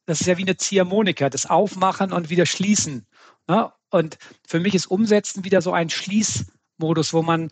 das 0.05 0.21
ist 0.21 0.27
ja 0.27 0.37
wie 0.37 0.43
eine 0.43 0.57
Ziehharmonika, 0.57 1.29
das 1.29 1.45
Aufmachen 1.45 2.11
und 2.11 2.29
wieder 2.29 2.45
Schließen. 2.45 3.07
Ne? 3.47 3.71
Und 3.89 4.17
für 4.47 4.59
mich 4.59 4.75
ist 4.75 4.87
Umsetzen 4.87 5.43
wieder 5.43 5.61
so 5.61 5.71
ein 5.71 5.89
Schließmodus, 5.89 7.13
wo 7.13 7.21
man 7.21 7.51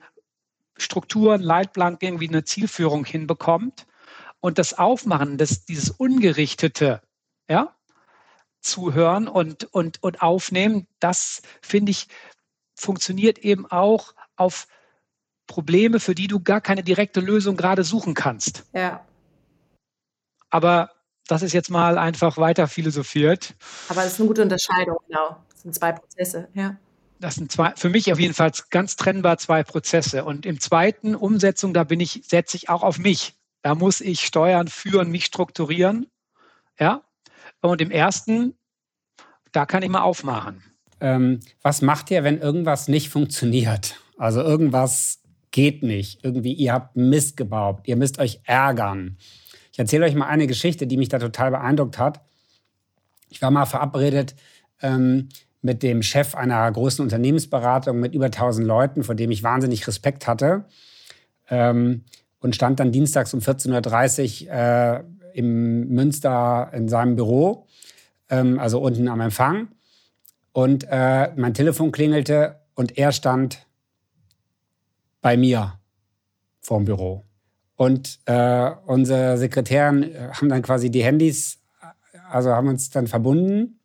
Strukturen, 0.77 1.41
Leitplanken, 1.41 2.07
irgendwie 2.07 2.29
eine 2.29 2.43
Zielführung 2.43 3.05
hinbekommt. 3.05 3.85
Und 4.39 4.57
das 4.57 4.77
Aufmachen, 4.77 5.37
das, 5.37 5.65
dieses 5.65 5.91
Ungerichtete, 5.91 7.01
ja, 7.47 7.75
zuhören 8.59 9.27
und, 9.27 9.65
und, 9.73 10.01
und 10.03 10.21
aufnehmen, 10.21 10.87
das 10.99 11.41
finde 11.61 11.91
ich, 11.91 12.07
funktioniert 12.75 13.39
eben 13.39 13.69
auch 13.69 14.13
auf 14.35 14.67
Probleme, 15.47 15.99
für 15.99 16.15
die 16.15 16.27
du 16.27 16.39
gar 16.39 16.61
keine 16.61 16.83
direkte 16.83 17.19
Lösung 17.19 17.57
gerade 17.57 17.83
suchen 17.83 18.13
kannst. 18.13 18.65
Ja. 18.73 19.05
Aber 20.49 20.91
das 21.32 21.43
ist 21.43 21.53
jetzt 21.53 21.69
mal 21.69 21.97
einfach 21.97 22.38
weiter 22.38 22.67
philosophiert. 22.67 23.53
Aber 23.88 24.03
das 24.03 24.13
ist 24.13 24.19
eine 24.19 24.27
gute 24.27 24.41
Unterscheidung, 24.41 24.97
genau. 25.07 25.38
Das 25.49 25.61
sind 25.61 25.73
zwei 25.73 25.93
Prozesse, 25.93 26.49
ja. 26.53 26.75
Das 27.21 27.36
sind 27.36 27.49
zwei, 27.49 27.71
für 27.77 27.88
mich 27.88 28.11
auf 28.11 28.19
jeden 28.19 28.34
Fall 28.34 28.51
ganz 28.69 28.97
trennbar 28.97 29.38
zwei 29.38 29.63
Prozesse. 29.63 30.25
Und 30.25 30.45
im 30.45 30.59
zweiten 30.59 31.15
Umsetzung, 31.15 31.73
da 31.73 31.86
bin 31.86 32.01
ich, 32.01 32.23
setze 32.25 32.57
ich 32.57 32.67
auch 32.67 32.84
auf 32.84 32.99
mich. 32.99 33.36
Da 33.61 33.75
muss 33.75 34.01
ich 34.01 34.21
steuern, 34.21 34.67
führen, 34.67 35.09
mich 35.09 35.23
strukturieren. 35.23 36.07
Ja. 36.77 37.03
Und 37.61 37.79
im 37.79 37.91
ersten, 37.91 38.55
da 39.53 39.65
kann 39.65 39.84
ich 39.84 39.89
mal 39.89 40.01
aufmachen. 40.01 40.61
Ähm, 40.99 41.39
was 41.61 41.82
macht 41.82 42.11
ihr, 42.11 42.25
wenn 42.25 42.41
irgendwas 42.41 42.89
nicht 42.89 43.09
funktioniert? 43.09 43.95
Also 44.17 44.41
irgendwas 44.41 45.21
geht 45.51 45.82
nicht. 45.82 46.25
Irgendwie, 46.25 46.53
ihr 46.53 46.73
habt 46.73 46.97
Mist 46.97 47.38
gebaut. 47.38 47.84
Ihr 47.86 47.95
müsst 47.95 48.19
euch 48.19 48.41
ärgern. 48.43 49.17
Ich 49.72 49.80
erzähle 49.80 50.05
euch 50.05 50.15
mal 50.15 50.28
eine 50.28 50.47
Geschichte, 50.47 50.88
die 50.88 50.97
mich 50.97 51.09
da 51.09 51.19
total 51.19 51.51
beeindruckt 51.51 51.97
hat. 51.97 52.22
Ich 53.30 53.41
war 53.41 53.51
mal 53.51 53.65
verabredet 53.65 54.36
ähm, 54.82 55.30
mit 55.61 55.84
dem 55.84 56.01
Chef 56.01 56.36
einer 56.36 56.69
großen 56.72 57.03
Unternehmensberatung 57.03 57.99
mit 57.99 58.13
über 58.13 58.26
1000 58.26 58.67
Leuten, 58.67 59.03
vor 59.03 59.15
dem 59.15 59.32
ich 59.32 59.43
wahnsinnig 59.43 59.88
Respekt 59.88 60.28
hatte. 60.28 60.65
Ähm, 61.49 62.03
und 62.39 62.55
stand 62.55 62.80
dann 62.80 62.91
dienstags 62.91 63.34
um 63.34 63.39
14.30 63.39 64.47
Uhr 64.47 64.51
äh, 64.51 65.03
im 65.38 65.88
Münster 65.89 66.72
in 66.74 66.89
seinem 66.89 67.15
Büro, 67.15 67.67
ähm, 68.30 68.59
also 68.59 68.80
unten 68.80 69.07
am 69.07 69.22
Empfang. 69.22 69.69
Und 70.51 70.86
äh, 70.89 71.32
mein 71.36 71.53
Telefon 71.53 71.91
klingelte 71.91 72.59
und 72.74 72.97
er 72.97 73.11
stand 73.11 73.65
bei 75.22 75.38
mir 75.38 75.80
vorm 76.61 76.86
Büro. 76.86 77.24
Und 77.82 78.19
äh, 78.25 78.69
unsere 78.86 79.39
Sekretären 79.39 80.13
haben 80.34 80.49
dann 80.49 80.61
quasi 80.61 80.91
die 80.91 81.03
Handys, 81.03 81.57
also 82.29 82.51
haben 82.51 82.67
uns 82.67 82.91
dann 82.91 83.07
verbunden 83.07 83.79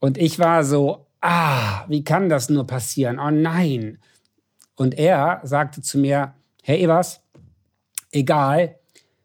und 0.00 0.18
ich 0.18 0.38
war 0.38 0.64
so, 0.64 1.06
ah, 1.22 1.86
wie 1.88 2.04
kann 2.04 2.28
das 2.28 2.50
nur 2.50 2.66
passieren? 2.66 3.18
Oh 3.18 3.30
nein. 3.30 4.00
Und 4.76 4.98
er 4.98 5.40
sagte 5.44 5.80
zu 5.80 5.96
mir, 5.96 6.34
Herr 6.62 6.78
Evers, 6.78 7.22
egal, 8.12 8.78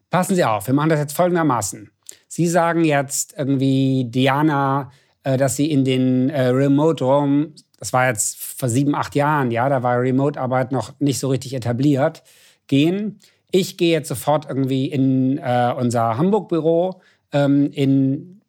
passen 0.10 0.36
Sie 0.36 0.45
auf, 0.45 0.68
wir 0.68 0.74
machen 0.74 0.91
das 0.91 0.99
jetzt 0.99 1.18
folgendermaßen. 1.18 1.91
Sie 2.30 2.47
sagen 2.47 2.86
jetzt 2.86 3.34
irgendwie 3.38 4.05
Diana, 4.05 4.89
äh, 5.24 5.36
dass 5.36 5.57
Sie 5.57 5.70
in 5.70 5.84
den 5.84 6.30
äh, 6.30 6.47
Remote 6.47 7.03
Room, 7.03 7.55
das 7.78 7.91
war 7.91 8.07
jetzt 8.07 8.38
vor 8.38 8.70
sieben, 8.70 8.95
acht 8.95 9.16
Jahren, 9.16 9.51
ja, 9.51 9.68
da 9.68 9.84
war 9.84 9.99
Remote-Arbeit 9.99 10.72
noch 10.72 10.97
nicht 10.99 11.20
so 11.20 11.28
richtig 11.28 11.53
etabliert, 11.53 12.24
gehen. 12.68 13.20
Ich 13.52 13.78
gehe 13.78 13.91
jetzt 13.91 14.10
sofort 14.10 14.47
irgendwie 14.47 14.86
in 14.86 15.38
äh, 15.38 15.74
unser 15.78 16.18
Hamburg-Büro, 16.18 17.02
ähm, 17.32 17.72
in 17.72 18.39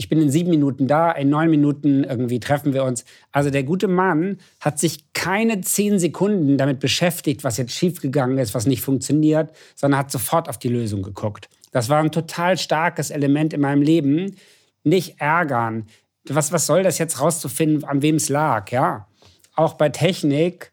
ich 0.00 0.08
bin 0.08 0.22
in 0.22 0.30
sieben 0.30 0.48
Minuten 0.48 0.86
da, 0.86 1.12
in 1.12 1.28
neun 1.28 1.50
Minuten 1.50 2.04
irgendwie 2.04 2.40
treffen 2.40 2.72
wir 2.72 2.84
uns. 2.84 3.04
Also 3.32 3.50
der 3.50 3.64
gute 3.64 3.86
Mann 3.86 4.38
hat 4.58 4.78
sich 4.78 5.12
keine 5.12 5.60
zehn 5.60 5.98
Sekunden 5.98 6.56
damit 6.56 6.80
beschäftigt, 6.80 7.44
was 7.44 7.58
jetzt 7.58 7.74
schiefgegangen 7.74 8.38
ist, 8.38 8.54
was 8.54 8.64
nicht 8.64 8.80
funktioniert, 8.80 9.52
sondern 9.74 10.00
hat 10.00 10.10
sofort 10.10 10.48
auf 10.48 10.56
die 10.56 10.68
Lösung 10.68 11.02
geguckt. 11.02 11.50
Das 11.70 11.90
war 11.90 12.02
ein 12.02 12.12
total 12.12 12.56
starkes 12.56 13.10
Element 13.10 13.52
in 13.52 13.60
meinem 13.60 13.82
Leben. 13.82 14.36
Nicht 14.84 15.20
ärgern. 15.20 15.84
Was, 16.26 16.50
was 16.50 16.64
soll 16.64 16.82
das 16.82 16.96
jetzt 16.96 17.20
rauszufinden, 17.20 17.84
an 17.84 18.00
wem 18.00 18.16
es 18.16 18.30
lag? 18.30 18.70
Ja, 18.70 19.06
auch 19.54 19.74
bei 19.74 19.90
Technik. 19.90 20.72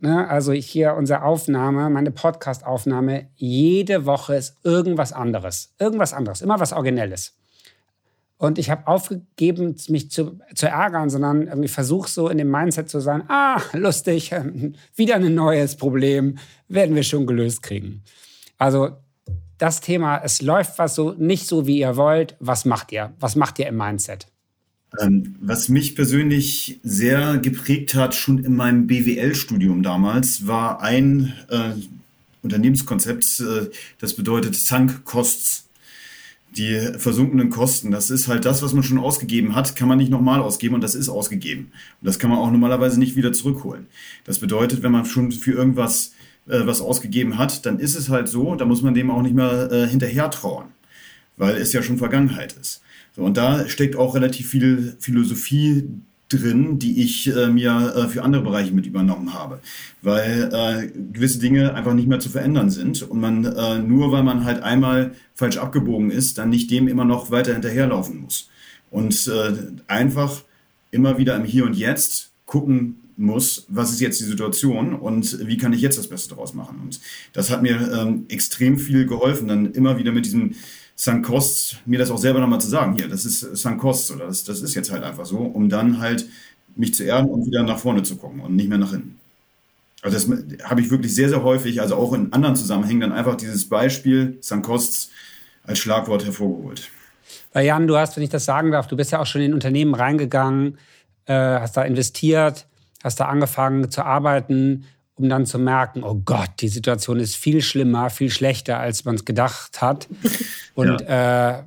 Ne, 0.00 0.28
also 0.28 0.52
hier 0.52 0.94
unsere 0.94 1.22
Aufnahme, 1.22 1.90
meine 1.90 2.12
Podcast-Aufnahme, 2.12 3.30
jede 3.34 4.06
Woche 4.06 4.36
ist 4.36 4.56
irgendwas 4.62 5.12
anderes. 5.12 5.74
Irgendwas 5.80 6.12
anderes, 6.12 6.40
immer 6.40 6.60
was 6.60 6.72
Originelles. 6.72 7.36
Und 8.36 8.60
ich 8.60 8.70
habe 8.70 8.86
aufgegeben, 8.86 9.74
mich 9.88 10.12
zu, 10.12 10.38
zu 10.54 10.68
ärgern, 10.68 11.10
sondern 11.10 11.48
irgendwie 11.48 11.68
versuche 11.68 12.08
so 12.08 12.28
in 12.28 12.38
dem 12.38 12.48
Mindset 12.48 12.88
zu 12.88 13.00
sein, 13.00 13.24
ah, 13.28 13.60
lustig, 13.72 14.32
wieder 14.94 15.16
ein 15.16 15.34
neues 15.34 15.74
Problem, 15.74 16.38
werden 16.68 16.94
wir 16.94 17.02
schon 17.02 17.26
gelöst 17.26 17.64
kriegen. 17.64 18.04
Also 18.56 18.90
das 19.58 19.80
Thema, 19.80 20.18
es 20.18 20.40
läuft 20.40 20.78
was 20.78 20.94
so 20.94 21.14
nicht 21.14 21.48
so, 21.48 21.66
wie 21.66 21.80
ihr 21.80 21.96
wollt. 21.96 22.36
Was 22.38 22.64
macht 22.64 22.92
ihr? 22.92 23.12
Was 23.18 23.34
macht 23.34 23.58
ihr 23.58 23.66
im 23.66 23.76
Mindset? 23.76 24.28
Ähm, 25.00 25.36
was 25.40 25.68
mich 25.68 25.94
persönlich 25.94 26.80
sehr 26.82 27.38
geprägt 27.38 27.94
hat, 27.94 28.14
schon 28.14 28.42
in 28.42 28.56
meinem 28.56 28.86
BWL-Studium 28.86 29.82
damals, 29.82 30.46
war 30.46 30.80
ein 30.80 31.34
äh, 31.50 31.72
Unternehmenskonzept, 32.42 33.40
äh, 33.40 33.70
das 33.98 34.14
bedeutet 34.14 34.56
Sunk 34.56 35.04
Costs 35.04 35.68
die 36.56 36.80
versunkenen 36.98 37.50
Kosten, 37.50 37.90
das 37.90 38.10
ist 38.10 38.26
halt 38.26 38.44
das, 38.44 38.62
was 38.62 38.72
man 38.72 38.82
schon 38.82 38.98
ausgegeben 38.98 39.54
hat, 39.54 39.76
kann 39.76 39.88
man 39.88 39.98
nicht 39.98 40.10
nochmal 40.10 40.40
ausgeben 40.40 40.74
und 40.74 40.82
das 40.82 40.94
ist 40.94 41.08
ausgegeben. 41.08 41.72
Und 42.00 42.06
das 42.06 42.18
kann 42.18 42.30
man 42.30 42.38
auch 42.38 42.50
normalerweise 42.50 42.98
nicht 42.98 43.16
wieder 43.16 43.32
zurückholen. 43.32 43.86
Das 44.24 44.38
bedeutet, 44.38 44.82
wenn 44.82 44.92
man 44.92 45.04
schon 45.04 45.30
für 45.30 45.52
irgendwas 45.52 46.12
äh, 46.48 46.60
was 46.64 46.80
ausgegeben 46.80 47.38
hat, 47.38 47.66
dann 47.66 47.78
ist 47.78 47.94
es 47.94 48.08
halt 48.08 48.28
so, 48.28 48.54
da 48.54 48.64
muss 48.64 48.82
man 48.82 48.94
dem 48.94 49.10
auch 49.10 49.22
nicht 49.22 49.34
mehr 49.34 49.70
äh, 49.70 49.86
hinterher 49.86 50.30
trauen, 50.30 50.66
weil 51.36 51.56
es 51.56 51.72
ja 51.72 51.82
schon 51.82 51.98
Vergangenheit 51.98 52.54
ist. 52.54 52.82
So, 53.18 53.24
und 53.24 53.36
da 53.36 53.68
steckt 53.68 53.96
auch 53.96 54.14
relativ 54.14 54.48
viel 54.48 54.96
Philosophie 55.00 55.88
drin, 56.28 56.78
die 56.78 57.02
ich 57.02 57.26
äh, 57.34 57.48
mir 57.48 57.94
äh, 57.96 58.06
für 58.06 58.22
andere 58.22 58.42
Bereiche 58.42 58.72
mit 58.72 58.86
übernommen 58.86 59.34
habe, 59.34 59.58
weil 60.02 60.50
äh, 60.52 60.86
gewisse 61.12 61.40
Dinge 61.40 61.74
einfach 61.74 61.94
nicht 61.94 62.06
mehr 62.06 62.20
zu 62.20 62.28
verändern 62.28 62.70
sind 62.70 63.02
und 63.02 63.20
man 63.20 63.44
äh, 63.44 63.78
nur, 63.80 64.12
weil 64.12 64.22
man 64.22 64.44
halt 64.44 64.62
einmal 64.62 65.14
falsch 65.34 65.56
abgebogen 65.56 66.12
ist, 66.12 66.38
dann 66.38 66.50
nicht 66.50 66.70
dem 66.70 66.86
immer 66.86 67.04
noch 67.04 67.32
weiter 67.32 67.54
hinterherlaufen 67.54 68.20
muss 68.20 68.50
und 68.90 69.26
äh, 69.26 69.52
einfach 69.88 70.44
immer 70.92 71.18
wieder 71.18 71.34
im 71.34 71.44
Hier 71.44 71.64
und 71.64 71.74
Jetzt 71.74 72.30
gucken 72.46 73.00
muss, 73.16 73.66
was 73.68 73.90
ist 73.90 74.00
jetzt 74.00 74.20
die 74.20 74.24
Situation 74.24 74.94
und 74.94 75.44
wie 75.44 75.56
kann 75.56 75.72
ich 75.72 75.80
jetzt 75.80 75.98
das 75.98 76.08
Beste 76.08 76.30
daraus 76.30 76.54
machen. 76.54 76.78
Und 76.84 77.00
das 77.32 77.50
hat 77.50 77.62
mir 77.62 77.90
ähm, 77.92 78.26
extrem 78.28 78.78
viel 78.78 79.06
geholfen, 79.06 79.48
dann 79.48 79.72
immer 79.72 79.98
wieder 79.98 80.12
mit 80.12 80.24
diesem 80.24 80.54
Sankost, 81.00 81.76
mir 81.86 81.96
das 81.96 82.10
auch 82.10 82.18
selber 82.18 82.40
nochmal 82.40 82.60
zu 82.60 82.66
sagen, 82.66 82.96
hier, 82.96 83.08
das 83.08 83.24
ist 83.24 83.38
Sankost, 83.56 84.10
oder 84.10 84.26
das, 84.26 84.42
das 84.42 84.62
ist 84.62 84.74
jetzt 84.74 84.90
halt 84.90 85.04
einfach 85.04 85.26
so, 85.26 85.38
um 85.38 85.68
dann 85.68 86.00
halt 86.00 86.26
mich 86.74 86.92
zu 86.92 87.04
erden 87.04 87.30
und 87.30 87.46
wieder 87.46 87.62
nach 87.62 87.78
vorne 87.78 88.02
zu 88.02 88.16
gucken 88.16 88.40
und 88.40 88.56
nicht 88.56 88.68
mehr 88.68 88.78
nach 88.78 88.90
hinten. 88.90 89.20
Also 90.02 90.16
das 90.16 90.64
habe 90.68 90.80
ich 90.80 90.90
wirklich 90.90 91.14
sehr, 91.14 91.28
sehr 91.28 91.44
häufig, 91.44 91.80
also 91.80 91.94
auch 91.94 92.12
in 92.14 92.32
anderen 92.32 92.56
Zusammenhängen, 92.56 93.00
dann 93.00 93.12
einfach 93.12 93.36
dieses 93.36 93.68
Beispiel 93.68 94.38
Sankosts 94.40 95.10
als 95.62 95.78
Schlagwort 95.78 96.24
hervorgeholt. 96.24 96.90
Weil 97.52 97.66
Jan, 97.66 97.86
du 97.86 97.96
hast, 97.96 98.16
wenn 98.16 98.24
ich 98.24 98.30
das 98.30 98.44
sagen 98.44 98.72
darf, 98.72 98.88
du 98.88 98.96
bist 98.96 99.12
ja 99.12 99.20
auch 99.20 99.26
schon 99.26 99.42
in 99.42 99.54
Unternehmen 99.54 99.94
reingegangen, 99.94 100.78
äh, 101.26 101.32
hast 101.32 101.76
da 101.76 101.82
investiert, 101.82 102.66
hast 103.04 103.20
da 103.20 103.26
angefangen 103.26 103.88
zu 103.88 104.04
arbeiten 104.04 104.84
um 105.18 105.28
dann 105.28 105.46
zu 105.46 105.58
merken, 105.58 106.02
oh 106.04 106.14
Gott, 106.24 106.50
die 106.60 106.68
Situation 106.68 107.18
ist 107.18 107.36
viel 107.36 107.60
schlimmer, 107.60 108.10
viel 108.10 108.30
schlechter, 108.30 108.78
als 108.78 109.04
man 109.04 109.16
es 109.16 109.24
gedacht 109.24 109.80
hat. 109.80 110.08
Und 110.74 111.00
ja. 111.02 111.58
äh, 111.58 111.62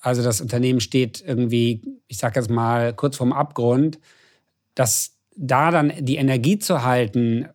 also 0.00 0.22
das 0.22 0.40
Unternehmen 0.40 0.80
steht 0.80 1.22
irgendwie, 1.26 1.82
ich 2.08 2.18
sage 2.18 2.40
jetzt 2.40 2.50
mal, 2.50 2.92
kurz 2.92 3.16
vorm 3.16 3.32
Abgrund, 3.32 3.98
dass 4.74 5.12
da 5.36 5.70
dann 5.70 5.92
die 5.98 6.16
Energie 6.16 6.58
zu 6.58 6.82
halten, 6.84 7.48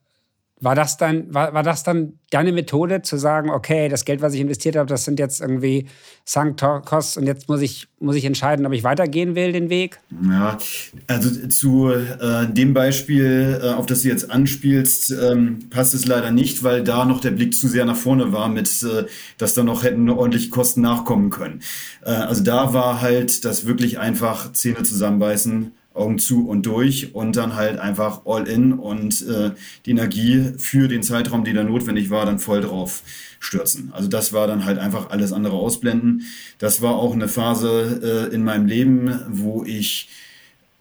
war 0.60 0.74
das 0.74 0.98
dann, 0.98 1.34
war, 1.34 1.54
war 1.54 1.62
das 1.62 1.84
dann 1.84 2.14
deine 2.32 2.52
Methode 2.52 3.04
zu 3.04 3.18
sagen, 3.18 3.52
okay, 3.52 3.90
das 3.90 4.06
Geld, 4.06 4.22
was 4.22 4.34
ich 4.34 4.42
investiert 4.42 4.76
habe, 4.76 4.88
das 4.88 5.06
sind 5.06 5.20
jetzt 5.20 5.40
irgendwie 5.40 5.88
sunk 6.26 6.60
costs 6.86 7.16
und 7.16 7.28
jetzt 7.28 7.48
muss 7.48 7.62
ich, 7.62 7.88
muss 8.00 8.16
ich 8.16 8.26
entscheiden, 8.26 8.66
ob 8.66 8.74
ich 8.74 8.84
weitergehen 8.84 9.36
will, 9.36 9.52
den 9.52 9.70
Weg? 9.70 10.00
Ja, 10.24 10.58
also 11.06 11.48
zu 11.48 11.92
äh, 11.92 12.48
dem 12.48 12.74
Beispiel, 12.74 13.60
äh, 13.62 13.70
auf 13.70 13.86
das 13.86 14.02
du 14.02 14.10
jetzt 14.10 14.32
anspielst, 14.32 15.12
ähm, 15.12 15.70
passt 15.70 15.94
es 15.94 16.06
leider 16.06 16.32
nicht, 16.32 16.64
weil 16.64 16.84
da 16.84 17.06
noch 17.06 17.22
der 17.22 17.32
Blick 17.32 17.54
zu 17.54 17.68
sehr 17.68 17.86
nach 17.86 17.96
vorne 17.96 18.34
war, 18.34 18.50
mit, 18.50 18.68
äh, 18.84 19.06
dass 19.38 19.54
da 19.54 19.64
noch 19.64 19.84
hätten 19.84 20.10
ordentliche 20.10 20.50
Kosten 20.50 20.82
nachkommen 20.82 21.30
können. 21.30 21.62
Äh, 22.04 22.10
also 22.10 22.44
da 22.44 22.74
war 22.74 23.02
halt 23.02 23.46
das 23.46 23.68
wirklich 23.68 24.00
einfach 24.00 24.52
Zähne 24.54 24.84
zusammenbeißen 24.84 25.72
Augen 25.98 26.20
zu 26.20 26.48
und 26.48 26.66
durch 26.66 27.14
und 27.14 27.36
dann 27.36 27.56
halt 27.56 27.80
einfach 27.80 28.22
all 28.26 28.48
in 28.48 28.74
und 28.74 29.28
äh, 29.28 29.52
die 29.86 29.92
Energie 29.92 30.54
für 30.58 30.88
den 30.88 31.04
Zeitraum, 31.04 31.44
die 31.44 31.54
da 31.54 31.64
notwendig 31.64 32.10
war, 32.10 32.26
dann 32.26 32.40
voll 32.40 32.62
drauf 32.62 33.02
stürzen. 33.40 33.92
Also 33.94 34.08
das 34.08 34.34
war 34.34 34.48
dann 34.48 34.66
halt 34.66 34.80
einfach 34.80 35.10
alles 35.10 35.34
andere 35.34 35.56
ausblenden. 35.56 36.24
Das 36.60 36.82
war 36.82 36.96
auch 36.96 37.14
eine 37.14 37.28
Phase 37.28 38.28
äh, 38.32 38.34
in 38.34 38.44
meinem 38.44 38.66
Leben, 38.66 39.20
wo 39.30 39.64
ich 39.64 40.10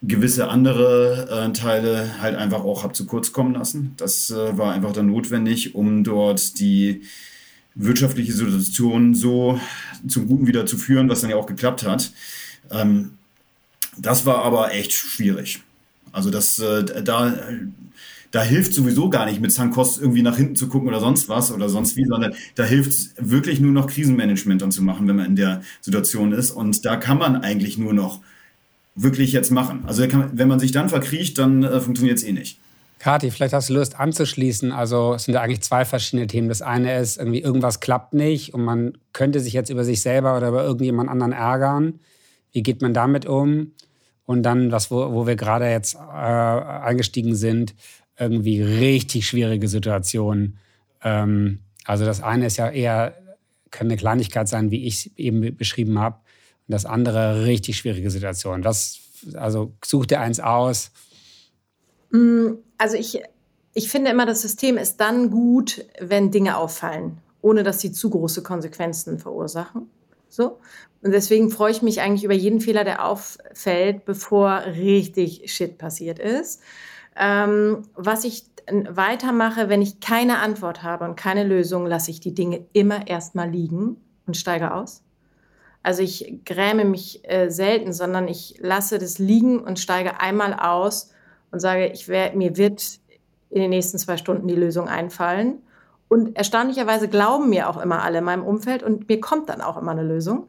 gewisse 0.03 0.49
andere 0.49 1.49
äh, 1.49 1.53
Teile 1.53 2.21
halt 2.21 2.37
einfach 2.37 2.61
auch 2.61 2.85
hab 2.85 2.95
zu 2.95 3.07
kurz 3.07 3.33
kommen 3.33 3.55
lassen. 3.55 3.95
Das 3.97 4.31
äh, 4.31 4.57
war 4.57 4.73
einfach 4.73 4.93
dann 4.93 5.07
notwendig, 5.07 5.75
um 5.75 6.05
dort 6.05 6.59
die 6.61 7.03
wirtschaftliche 7.75 8.33
Situation 8.33 9.15
so 9.15 9.61
zum 10.07 10.27
Guten 10.27 10.47
wieder 10.47 10.67
zu 10.67 10.77
führen, 10.77 11.09
was 11.09 11.21
dann 11.21 11.31
ja 11.31 11.37
auch 11.37 11.47
geklappt 11.47 11.85
hat. 11.85 12.13
Ähm, 12.71 13.13
das 13.99 14.27
war 14.27 14.45
aber 14.45 14.73
echt 14.73 14.93
schwierig. 14.93 15.61
Also 16.13 16.31
das, 16.31 16.59
äh, 16.59 16.85
da, 17.03 17.35
da 18.31 18.43
hilft 18.43 18.75
sowieso 18.75 19.11
gar 19.11 19.27
nicht 19.27 19.41
mit 19.41 19.53
Sankost 19.53 20.01
irgendwie 20.01 20.23
nach 20.23 20.37
hinten 20.37 20.57
zu 20.57 20.69
gucken 20.69 20.89
oder 20.89 21.01
sonst 21.01 21.29
was 21.29 21.53
oder 21.53 21.69
sonst 21.69 21.97
wie, 21.97 22.05
sondern 22.05 22.35
da 22.55 22.65
hilft 22.65 23.15
wirklich 23.19 23.61
nur 23.61 23.73
noch 23.73 23.87
Krisenmanagement 23.87 24.63
dann 24.63 24.73
zu 24.73 24.83
machen, 24.83 25.09
wenn 25.09 25.17
man 25.17 25.27
in 25.27 25.37
der 25.37 25.63
Situation 25.81 26.33
ist. 26.33 26.51
Und 26.51 26.85
da 26.85 26.97
kann 26.97 27.19
man 27.19 27.37
eigentlich 27.43 27.79
nur 27.79 27.93
noch 27.93 28.21
wirklich 28.95 29.33
jetzt 29.33 29.51
machen. 29.51 29.85
Also 29.87 30.07
kann, 30.09 30.31
wenn 30.33 30.49
man 30.49 30.59
sich 30.59 30.73
dann 30.73 30.89
verkriecht, 30.89 31.39
dann 31.39 31.63
äh, 31.63 31.81
funktioniert 31.81 32.19
es 32.19 32.25
eh 32.25 32.33
nicht. 32.33 32.59
Kathi, 32.99 33.31
vielleicht 33.31 33.53
hast 33.53 33.69
du 33.69 33.75
Lust 33.75 34.01
anzuschließen. 34.01 34.73
Also 34.73 35.15
es 35.15 35.25
sind 35.25 35.35
ja 35.35 35.43
eigentlich 35.43 35.61
zwei 35.61 35.85
verschiedene 35.85 36.27
Themen. 36.27 36.49
Das 36.49 36.63
eine 36.63 36.99
ist 36.99 37.19
irgendwie 37.19 37.41
irgendwas 37.41 37.81
klappt 37.81 38.15
nicht 38.15 38.55
und 38.55 38.65
man 38.65 38.97
könnte 39.13 39.41
sich 39.41 39.53
jetzt 39.53 39.69
über 39.69 39.85
sich 39.85 40.01
selber 40.01 40.37
oder 40.37 40.49
über 40.49 40.65
irgendjemand 40.65 41.11
anderen 41.11 41.33
ärgern. 41.33 42.01
Wie 42.53 42.63
geht 42.63 42.81
man 42.81 42.95
damit 42.95 43.27
um? 43.27 43.73
Und 44.27 44.43
dann, 44.43 44.73
was, 44.73 44.91
wo, 44.91 45.13
wo 45.13 45.27
wir 45.27 45.37
gerade 45.37 45.71
jetzt 45.71 45.95
äh, 45.95 45.99
eingestiegen 45.99 47.35
sind, 47.35 47.75
irgendwie 48.19 48.63
richtig 48.63 49.27
schwierige 49.27 49.69
Situationen. 49.69 50.59
Ähm, 51.03 51.61
also 51.85 52.05
das 52.05 52.23
eine 52.23 52.47
ist 52.47 52.57
ja 52.57 52.69
eher, 52.69 53.15
kann 53.71 53.87
eine 53.87 53.97
Kleinigkeit 53.97 54.49
sein, 54.49 54.71
wie 54.71 54.87
ich 54.87 55.07
es 55.07 55.17
eben 55.17 55.57
beschrieben 55.57 55.99
habe. 55.99 56.17
Und 56.67 56.73
das 56.73 56.85
andere 56.85 57.45
richtig 57.45 57.77
schwierige 57.77 58.11
Situationen. 58.11 58.65
Was 58.65 59.01
also 59.35 59.73
such 59.85 60.07
dir 60.07 60.21
eins 60.21 60.41
aus. 60.41 60.91
Mm, 62.11 62.55
also 62.79 62.97
ich, 62.97 63.23
ich 63.75 63.89
finde 63.89 64.11
immer, 64.11 64.27
das 64.27 64.43
System 64.43 64.77
ist 64.77 64.99
dann 64.99 65.31
gut, 65.31 65.85
wenn 66.01 66.31
Dinge 66.31 66.57
auffallen, 66.57 67.19
ohne 67.43 67.63
dass 67.63 67.81
sie 67.81 67.93
zu 67.93 68.11
große 68.11 68.43
Konsequenzen 68.43 69.19
verursachen. 69.19 69.91
So. 70.29 70.59
Und 71.03 71.13
deswegen 71.13 71.51
freue 71.51 71.71
ich 71.71 71.83
mich 71.83 72.01
eigentlich 72.01 72.25
über 72.25 72.35
jeden 72.35 72.61
Fehler, 72.61 72.85
der 72.85 73.05
auffällt, 73.05 74.05
bevor 74.05 74.65
richtig 74.67 75.53
Shit 75.53 75.79
passiert 75.79 76.19
ist. 76.19 76.63
Ähm, 77.17 77.83
was 77.95 78.25
ich 78.25 78.47
weitermache, 78.69 79.69
wenn 79.69 79.83
ich 79.83 80.01
keine 80.01 80.39
Antwort 80.39 80.83
habe 80.83 81.05
und 81.05 81.17
keine 81.17 81.45
Lösung, 81.45 81.87
lasse 81.87 82.11
ich 82.11 82.21
die 82.21 82.35
Dinge 82.35 82.67
immer 82.73 83.07
erstmal 83.07 83.49
liegen 83.49 83.97
und 84.27 84.37
steige 84.37 84.75
aus. 84.75 85.03
Also 85.83 86.03
ich 86.03 86.41
gräme 86.45 86.85
mich 86.85 87.21
äh, 87.31 87.49
selten, 87.49 87.93
sondern 87.93 88.27
ich 88.27 88.57
lasse 88.59 88.99
das 88.99 89.21
liegen 89.21 89.61
und 89.61 89.79
steige 89.79 90.21
einmal 90.21 90.53
aus 90.53 91.13
und 91.53 91.61
sage, 91.61 91.87
ich 91.87 92.09
wär, 92.09 92.35
mir 92.35 92.57
wird 92.57 92.99
in 93.51 93.61
den 93.61 93.71
nächsten 93.71 93.99
zwei 93.99 94.17
Stunden 94.17 94.49
die 94.49 94.57
Lösung 94.57 94.89
einfallen. 94.89 95.63
Und 96.09 96.37
erstaunlicherweise 96.37 97.09
glauben 97.09 97.49
mir 97.49 97.69
auch 97.69 97.81
immer 97.81 98.03
alle 98.03 98.19
in 98.19 98.25
meinem 98.25 98.45
Umfeld 98.45 98.83
und 98.83 99.09
mir 99.09 99.21
kommt 99.21 99.49
dann 99.49 99.61
auch 99.61 99.77
immer 99.77 99.91
eine 99.91 100.05
Lösung. 100.05 100.47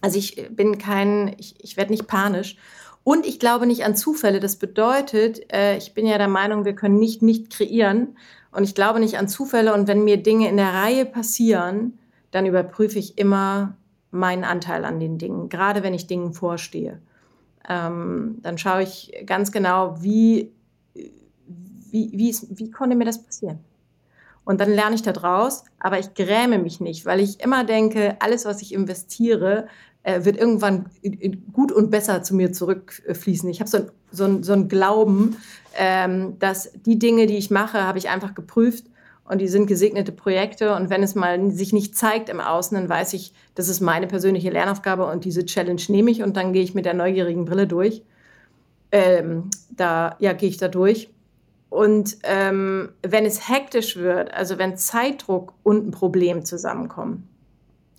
Also 0.00 0.18
ich 0.18 0.48
bin 0.50 0.78
kein, 0.78 1.34
ich, 1.38 1.56
ich 1.62 1.76
werde 1.76 1.90
nicht 1.90 2.06
panisch. 2.06 2.56
Und 3.04 3.26
ich 3.26 3.38
glaube 3.38 3.66
nicht 3.66 3.84
an 3.84 3.96
Zufälle. 3.96 4.40
Das 4.40 4.56
bedeutet, 4.56 5.52
äh, 5.52 5.76
ich 5.76 5.94
bin 5.94 6.06
ja 6.06 6.18
der 6.18 6.28
Meinung, 6.28 6.64
wir 6.64 6.74
können 6.74 6.98
nicht 6.98 7.22
nicht 7.22 7.50
kreieren. 7.50 8.16
Und 8.50 8.64
ich 8.64 8.74
glaube 8.74 9.00
nicht 9.00 9.18
an 9.18 9.28
Zufälle. 9.28 9.74
Und 9.74 9.88
wenn 9.88 10.04
mir 10.04 10.18
Dinge 10.18 10.48
in 10.48 10.56
der 10.56 10.72
Reihe 10.72 11.04
passieren, 11.04 11.98
dann 12.30 12.46
überprüfe 12.46 12.98
ich 12.98 13.18
immer, 13.18 13.76
meinen 14.10 14.44
Anteil 14.44 14.84
an 14.84 15.00
den 15.00 15.18
Dingen, 15.18 15.48
gerade 15.48 15.82
wenn 15.82 15.94
ich 15.94 16.06
Dingen 16.06 16.32
vorstehe. 16.32 17.00
Ähm, 17.68 18.38
dann 18.42 18.56
schaue 18.56 18.82
ich 18.82 19.12
ganz 19.26 19.52
genau, 19.52 20.02
wie, 20.02 20.52
wie, 20.94 22.10
wie, 22.12 22.30
ist, 22.30 22.58
wie 22.58 22.70
konnte 22.70 22.96
mir 22.96 23.04
das 23.04 23.22
passieren? 23.22 23.60
Und 24.48 24.62
dann 24.62 24.70
lerne 24.70 24.94
ich 24.94 25.02
da 25.02 25.12
draus, 25.12 25.64
aber 25.78 25.98
ich 25.98 26.14
gräme 26.14 26.58
mich 26.58 26.80
nicht, 26.80 27.04
weil 27.04 27.20
ich 27.20 27.44
immer 27.44 27.64
denke, 27.64 28.16
alles, 28.18 28.46
was 28.46 28.62
ich 28.62 28.72
investiere, 28.72 29.66
äh, 30.04 30.24
wird 30.24 30.38
irgendwann 30.38 30.86
gut 31.52 31.70
und 31.70 31.90
besser 31.90 32.22
zu 32.22 32.34
mir 32.34 32.50
zurückfließen. 32.50 33.46
Ich 33.50 33.60
habe 33.60 33.68
so, 33.68 33.76
ein, 33.76 33.90
so, 34.10 34.24
ein, 34.24 34.42
so 34.42 34.54
einen 34.54 34.68
Glauben, 34.68 35.36
ähm, 35.76 36.38
dass 36.38 36.72
die 36.86 36.98
Dinge, 36.98 37.26
die 37.26 37.36
ich 37.36 37.50
mache, 37.50 37.82
habe 37.82 37.98
ich 37.98 38.08
einfach 38.08 38.34
geprüft 38.34 38.86
und 39.24 39.42
die 39.42 39.48
sind 39.48 39.66
gesegnete 39.66 40.12
Projekte. 40.12 40.74
Und 40.74 40.88
wenn 40.88 41.02
es 41.02 41.14
mal 41.14 41.50
sich 41.50 41.74
nicht 41.74 41.94
zeigt 41.94 42.30
im 42.30 42.40
Außen, 42.40 42.74
dann 42.74 42.88
weiß 42.88 43.12
ich, 43.12 43.34
das 43.54 43.68
ist 43.68 43.80
meine 43.82 44.06
persönliche 44.06 44.48
Lernaufgabe 44.48 45.04
und 45.04 45.26
diese 45.26 45.44
Challenge 45.44 45.82
nehme 45.88 46.10
ich 46.10 46.22
und 46.22 46.38
dann 46.38 46.54
gehe 46.54 46.62
ich 46.62 46.72
mit 46.72 46.86
der 46.86 46.94
neugierigen 46.94 47.44
Brille 47.44 47.66
durch. 47.66 48.02
Ähm, 48.92 49.50
da 49.68 50.16
ja, 50.20 50.32
gehe 50.32 50.48
ich 50.48 50.56
da 50.56 50.68
durch. 50.68 51.10
Und 51.70 52.16
ähm, 52.22 52.90
wenn 53.02 53.26
es 53.26 53.48
hektisch 53.48 53.96
wird, 53.96 54.32
also 54.32 54.58
wenn 54.58 54.76
Zeitdruck 54.76 55.52
und 55.62 55.86
ein 55.86 55.90
Problem 55.90 56.44
zusammenkommen 56.44 57.28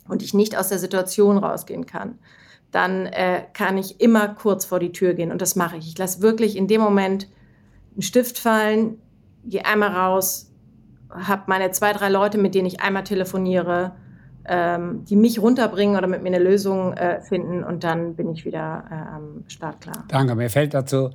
und 0.08 0.22
ich 0.22 0.34
nicht 0.34 0.56
aus 0.56 0.68
der 0.68 0.78
Situation 0.78 1.38
rausgehen 1.38 1.86
kann, 1.86 2.18
dann 2.72 3.06
äh, 3.06 3.42
kann 3.52 3.78
ich 3.78 4.00
immer 4.00 4.28
kurz 4.28 4.64
vor 4.64 4.80
die 4.80 4.92
Tür 4.92 5.14
gehen 5.14 5.30
und 5.32 5.40
das 5.40 5.56
mache 5.56 5.76
ich. 5.76 5.88
Ich 5.88 5.98
lasse 5.98 6.22
wirklich 6.22 6.56
in 6.56 6.66
dem 6.66 6.80
Moment 6.80 7.28
einen 7.94 8.02
Stift 8.02 8.38
fallen, 8.38 9.00
gehe 9.44 9.64
einmal 9.64 9.90
raus, 9.90 10.50
habe 11.10 11.42
meine 11.46 11.70
zwei, 11.70 11.92
drei 11.92 12.08
Leute, 12.08 12.38
mit 12.38 12.54
denen 12.54 12.66
ich 12.66 12.80
einmal 12.80 13.04
telefoniere, 13.04 13.92
ähm, 14.46 15.04
die 15.04 15.16
mich 15.16 15.40
runterbringen 15.40 15.96
oder 15.96 16.06
mit 16.06 16.22
mir 16.22 16.28
eine 16.28 16.38
Lösung 16.38 16.92
äh, 16.94 17.20
finden 17.20 17.62
und 17.62 17.84
dann 17.84 18.14
bin 18.14 18.30
ich 18.30 18.44
wieder 18.44 18.84
äh, 18.90 18.94
am 18.94 19.44
Start 19.48 19.80
klar. 19.80 20.04
Danke. 20.08 20.34
Mir 20.34 20.50
fällt 20.50 20.74
dazu 20.74 21.10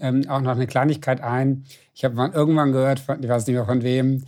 ähm, 0.00 0.28
auch 0.28 0.40
noch 0.40 0.52
eine 0.52 0.66
Kleinigkeit 0.66 1.20
ein. 1.20 1.64
Ich 1.94 2.04
habe 2.04 2.14
mal 2.14 2.30
irgendwann 2.30 2.72
gehört, 2.72 3.00
von, 3.00 3.22
ich 3.22 3.28
weiß 3.28 3.46
nicht 3.46 3.56
mehr 3.56 3.66
von 3.66 3.82
wem, 3.82 4.24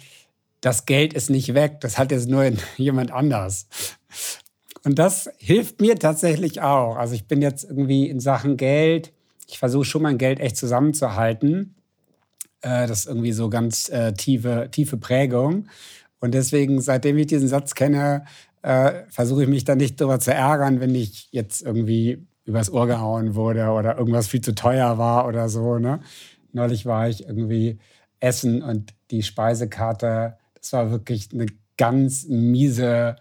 das 0.60 0.86
Geld 0.86 1.14
ist 1.14 1.30
nicht 1.30 1.54
weg, 1.54 1.80
das 1.80 1.98
hat 1.98 2.12
jetzt 2.12 2.28
nur 2.28 2.44
jemand 2.76 3.12
anders. 3.12 3.66
Und 4.84 4.98
das 4.98 5.30
hilft 5.38 5.80
mir 5.80 5.98
tatsächlich 5.98 6.60
auch. 6.60 6.96
Also 6.96 7.14
ich 7.14 7.26
bin 7.26 7.42
jetzt 7.42 7.64
irgendwie 7.64 8.08
in 8.08 8.20
Sachen 8.20 8.56
Geld, 8.56 9.12
ich 9.46 9.58
versuche 9.58 9.84
schon 9.84 10.02
mein 10.02 10.18
Geld 10.18 10.40
echt 10.40 10.56
zusammenzuhalten. 10.56 11.74
Äh, 12.62 12.86
das 12.86 13.00
ist 13.00 13.06
irgendwie 13.06 13.32
so 13.32 13.50
ganz 13.50 13.88
äh, 13.88 14.12
tiefe, 14.12 14.68
tiefe 14.70 14.96
Prägung. 14.96 15.68
Und 16.20 16.34
deswegen, 16.34 16.80
seitdem 16.80 17.18
ich 17.18 17.26
diesen 17.26 17.48
Satz 17.48 17.74
kenne, 17.74 18.24
äh, 18.62 19.04
versuche 19.08 19.42
ich 19.42 19.48
mich 19.48 19.64
da 19.64 19.74
nicht 19.74 20.00
drüber 20.00 20.20
zu 20.20 20.32
ärgern, 20.32 20.80
wenn 20.80 20.94
ich 20.94 21.28
jetzt 21.30 21.62
irgendwie 21.62 22.26
übers 22.50 22.70
Ohr 22.70 22.86
gehauen 22.86 23.34
wurde 23.34 23.70
oder 23.70 23.96
irgendwas 23.96 24.28
viel 24.28 24.40
zu 24.40 24.54
teuer 24.54 24.98
war 24.98 25.26
oder 25.26 25.48
so. 25.48 25.78
Ne? 25.78 26.00
Neulich 26.52 26.84
war 26.84 27.08
ich 27.08 27.26
irgendwie 27.26 27.78
essen 28.20 28.62
und 28.62 28.94
die 29.10 29.22
Speisekarte, 29.22 30.36
das 30.54 30.72
war 30.72 30.90
wirklich 30.90 31.30
eine 31.32 31.46
ganz 31.76 32.26
miese, 32.28 33.16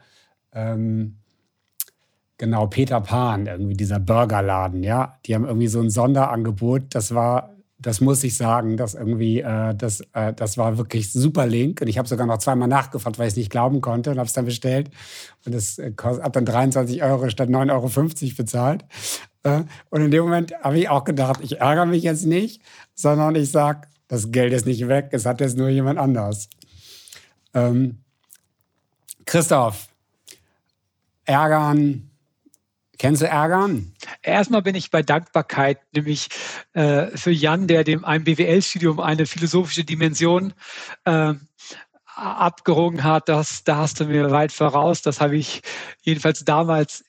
ähm, 0.51 1.17
genau, 2.37 2.67
Peter 2.67 2.99
Pan, 2.99 3.45
irgendwie 3.45 3.75
dieser 3.75 3.99
Burgerladen, 3.99 4.83
ja. 4.83 5.17
Die 5.25 5.35
haben 5.35 5.45
irgendwie 5.45 5.67
so 5.67 5.79
ein 5.79 5.89
Sonderangebot, 5.89 6.83
das 6.89 7.15
war 7.15 7.55
das 7.81 8.01
muss 8.01 8.23
ich 8.23 8.35
sagen, 8.35 8.75
dass 8.75 8.93
irgendwie, 8.93 9.39
äh, 9.39 9.73
das, 9.73 10.01
äh, 10.13 10.33
das 10.33 10.57
war 10.57 10.77
wirklich 10.77 11.11
super 11.11 11.47
Link. 11.47 11.81
Und 11.81 11.87
ich 11.87 11.97
habe 11.97 12.07
sogar 12.07 12.27
noch 12.27 12.39
zweimal 12.39 12.67
nachgefragt, 12.67 13.17
weil 13.17 13.27
ich 13.27 13.33
es 13.33 13.37
nicht 13.37 13.49
glauben 13.49 13.79
konnte 13.79 14.11
und 14.11 14.17
habe 14.17 14.27
es 14.27 14.33
dann 14.33 14.45
bestellt. 14.45 14.91
Und 15.45 15.55
es 15.55 15.79
äh, 15.79 15.93
hat 15.97 16.35
dann 16.35 16.45
23 16.45 17.01
Euro 17.03 17.29
statt 17.29 17.49
9,50 17.49 17.71
Euro 17.71 18.35
bezahlt. 18.35 18.85
Äh, 19.43 19.61
und 19.89 20.01
in 20.01 20.11
dem 20.11 20.23
Moment 20.23 20.53
habe 20.61 20.77
ich 20.77 20.89
auch 20.89 21.05
gedacht, 21.05 21.39
ich 21.41 21.61
ärgere 21.61 21.85
mich 21.85 22.03
jetzt 22.03 22.25
nicht, 22.25 22.61
sondern 22.95 23.35
ich 23.35 23.49
sage, 23.49 23.87
das 24.09 24.31
Geld 24.31 24.51
ist 24.51 24.65
nicht 24.65 24.87
weg, 24.87 25.09
es 25.11 25.25
hat 25.25 25.39
jetzt 25.39 25.57
nur 25.57 25.69
jemand 25.69 25.99
anders. 25.99 26.49
Ähm, 27.53 27.99
Christoph, 29.25 29.87
ärgern, 31.25 32.08
Kennst 32.99 33.21
du 33.21 33.27
Ärgern? 33.27 33.93
Erstmal 34.21 34.61
bin 34.61 34.75
ich 34.75 34.91
bei 34.91 35.01
Dankbarkeit, 35.01 35.79
nämlich 35.93 36.27
äh, 36.73 37.07
für 37.15 37.31
Jan, 37.31 37.65
der 37.65 37.85
dem 37.85 38.03
einem 38.03 38.25
BWL-Studium 38.25 38.99
eine 38.99 39.25
philosophische 39.25 39.85
Dimension 39.85 40.53
äh, 41.05 41.33
abgerungen 42.13 43.05
hat. 43.05 43.29
Das, 43.29 43.63
da 43.63 43.77
hast 43.77 44.01
du 44.01 44.05
mir 44.05 44.31
weit 44.31 44.51
voraus. 44.51 45.01
Das 45.01 45.21
habe 45.21 45.37
ich 45.37 45.61
jedenfalls 46.01 46.43
damals, 46.43 47.05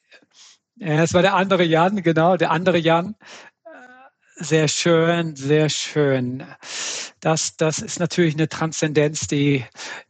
äh, 0.79 1.03
es 1.03 1.13
war 1.13 1.23
der 1.23 1.35
andere 1.35 1.65
Jan, 1.65 2.05
genau, 2.05 2.37
der 2.37 2.53
andere 2.53 2.79
Jan. 2.79 3.17
Äh, 3.65 4.45
sehr 4.45 4.69
schön, 4.69 5.35
sehr 5.35 5.69
schön. 5.71 6.45
Das, 7.19 7.57
das 7.57 7.81
ist 7.81 7.99
natürlich 7.99 8.35
eine 8.35 8.49
Transzendenz, 8.49 9.27
die, 9.27 9.65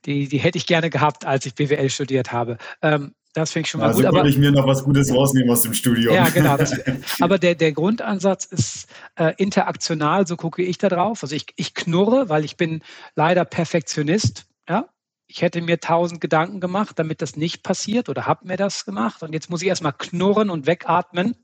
die, 0.04 0.28
die 0.28 0.38
hätte 0.38 0.58
ich 0.58 0.66
gerne 0.66 0.90
gehabt, 0.90 1.24
als 1.24 1.46
ich 1.46 1.54
BWL 1.54 1.88
studiert 1.88 2.32
habe. 2.32 2.58
Ähm, 2.82 3.14
das 3.32 3.52
finde 3.52 3.66
ich 3.66 3.70
schon 3.70 3.80
mal 3.80 3.88
also 3.88 3.98
gut. 3.98 4.06
Also 4.06 4.16
konnte 4.16 4.30
ich 4.30 4.38
mir 4.38 4.50
noch 4.50 4.66
was 4.66 4.82
Gutes 4.82 5.14
rausnehmen 5.14 5.50
aus 5.50 5.62
dem 5.62 5.74
Studium. 5.74 6.14
Ja, 6.14 6.28
genau. 6.28 6.56
Das, 6.56 6.74
aber 7.20 7.38
der, 7.38 7.54
der 7.54 7.72
Grundansatz 7.72 8.44
ist 8.44 8.88
äh, 9.16 9.34
interaktional, 9.36 10.26
so 10.26 10.36
gucke 10.36 10.62
ich 10.62 10.78
da 10.78 10.88
drauf. 10.88 11.22
Also 11.22 11.34
ich, 11.34 11.46
ich 11.56 11.74
knurre, 11.74 12.28
weil 12.28 12.44
ich 12.44 12.56
bin 12.56 12.82
leider 13.14 13.44
Perfektionist. 13.44 14.46
Ja? 14.68 14.88
Ich 15.26 15.42
hätte 15.42 15.62
mir 15.62 15.78
tausend 15.78 16.20
Gedanken 16.20 16.60
gemacht, 16.60 16.98
damit 16.98 17.22
das 17.22 17.36
nicht 17.36 17.62
passiert 17.62 18.08
oder 18.08 18.26
habe 18.26 18.48
mir 18.48 18.56
das 18.56 18.84
gemacht. 18.84 19.22
Und 19.22 19.32
jetzt 19.32 19.48
muss 19.48 19.62
ich 19.62 19.68
erstmal 19.68 19.92
knurren 19.92 20.50
und 20.50 20.66
wegatmen, 20.66 21.36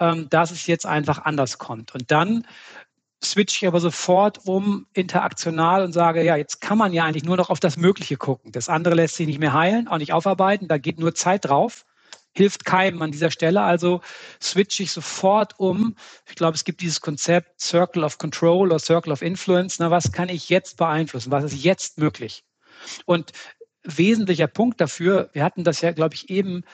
ähm, 0.00 0.28
dass 0.30 0.50
es 0.50 0.66
jetzt 0.66 0.86
einfach 0.86 1.24
anders 1.24 1.58
kommt. 1.58 1.94
Und 1.94 2.10
dann 2.10 2.46
switche 3.24 3.64
ich 3.64 3.68
aber 3.68 3.80
sofort 3.80 4.40
um 4.46 4.86
interaktional 4.94 5.84
und 5.84 5.92
sage, 5.92 6.22
ja, 6.24 6.36
jetzt 6.36 6.60
kann 6.60 6.78
man 6.78 6.92
ja 6.92 7.04
eigentlich 7.04 7.24
nur 7.24 7.36
noch 7.36 7.50
auf 7.50 7.60
das 7.60 7.76
Mögliche 7.76 8.16
gucken. 8.16 8.52
Das 8.52 8.68
andere 8.68 8.94
lässt 8.94 9.16
sich 9.16 9.26
nicht 9.26 9.38
mehr 9.38 9.52
heilen, 9.52 9.88
auch 9.88 9.98
nicht 9.98 10.12
aufarbeiten, 10.12 10.68
da 10.68 10.78
geht 10.78 10.98
nur 10.98 11.14
Zeit 11.14 11.44
drauf, 11.44 11.84
hilft 12.34 12.64
keinem 12.64 13.02
an 13.02 13.12
dieser 13.12 13.30
Stelle. 13.30 13.62
Also 13.62 14.00
switche 14.40 14.82
ich 14.82 14.92
sofort 14.92 15.58
um. 15.58 15.94
Ich 16.28 16.34
glaube, 16.34 16.54
es 16.54 16.64
gibt 16.64 16.80
dieses 16.80 17.00
Konzept 17.00 17.60
Circle 17.60 18.04
of 18.04 18.18
Control 18.18 18.68
oder 18.68 18.78
Circle 18.78 19.12
of 19.12 19.22
Influence. 19.22 19.78
Na, 19.78 19.90
was 19.90 20.12
kann 20.12 20.28
ich 20.28 20.48
jetzt 20.48 20.76
beeinflussen? 20.76 21.30
Was 21.30 21.44
ist 21.44 21.62
jetzt 21.62 21.98
möglich? 21.98 22.44
Und 23.04 23.32
wesentlicher 23.84 24.46
Punkt 24.46 24.80
dafür, 24.80 25.30
wir 25.32 25.44
hatten 25.44 25.64
das 25.64 25.80
ja, 25.80 25.92
glaube 25.92 26.14
ich, 26.14 26.30
eben 26.30 26.64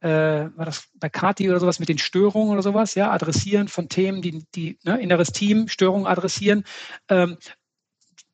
äh, 0.00 0.08
war 0.56 0.64
das 0.64 0.88
bei 0.94 1.08
Kati 1.08 1.48
oder 1.48 1.60
sowas 1.60 1.78
mit 1.78 1.88
den 1.88 1.98
Störungen 1.98 2.52
oder 2.52 2.62
sowas, 2.62 2.94
ja, 2.94 3.10
adressieren 3.10 3.68
von 3.68 3.88
Themen, 3.88 4.22
die, 4.22 4.44
die 4.54 4.78
ne, 4.84 5.00
inneres 5.00 5.32
Team, 5.32 5.68
Störungen 5.68 6.06
adressieren. 6.06 6.64
Ähm, 7.08 7.38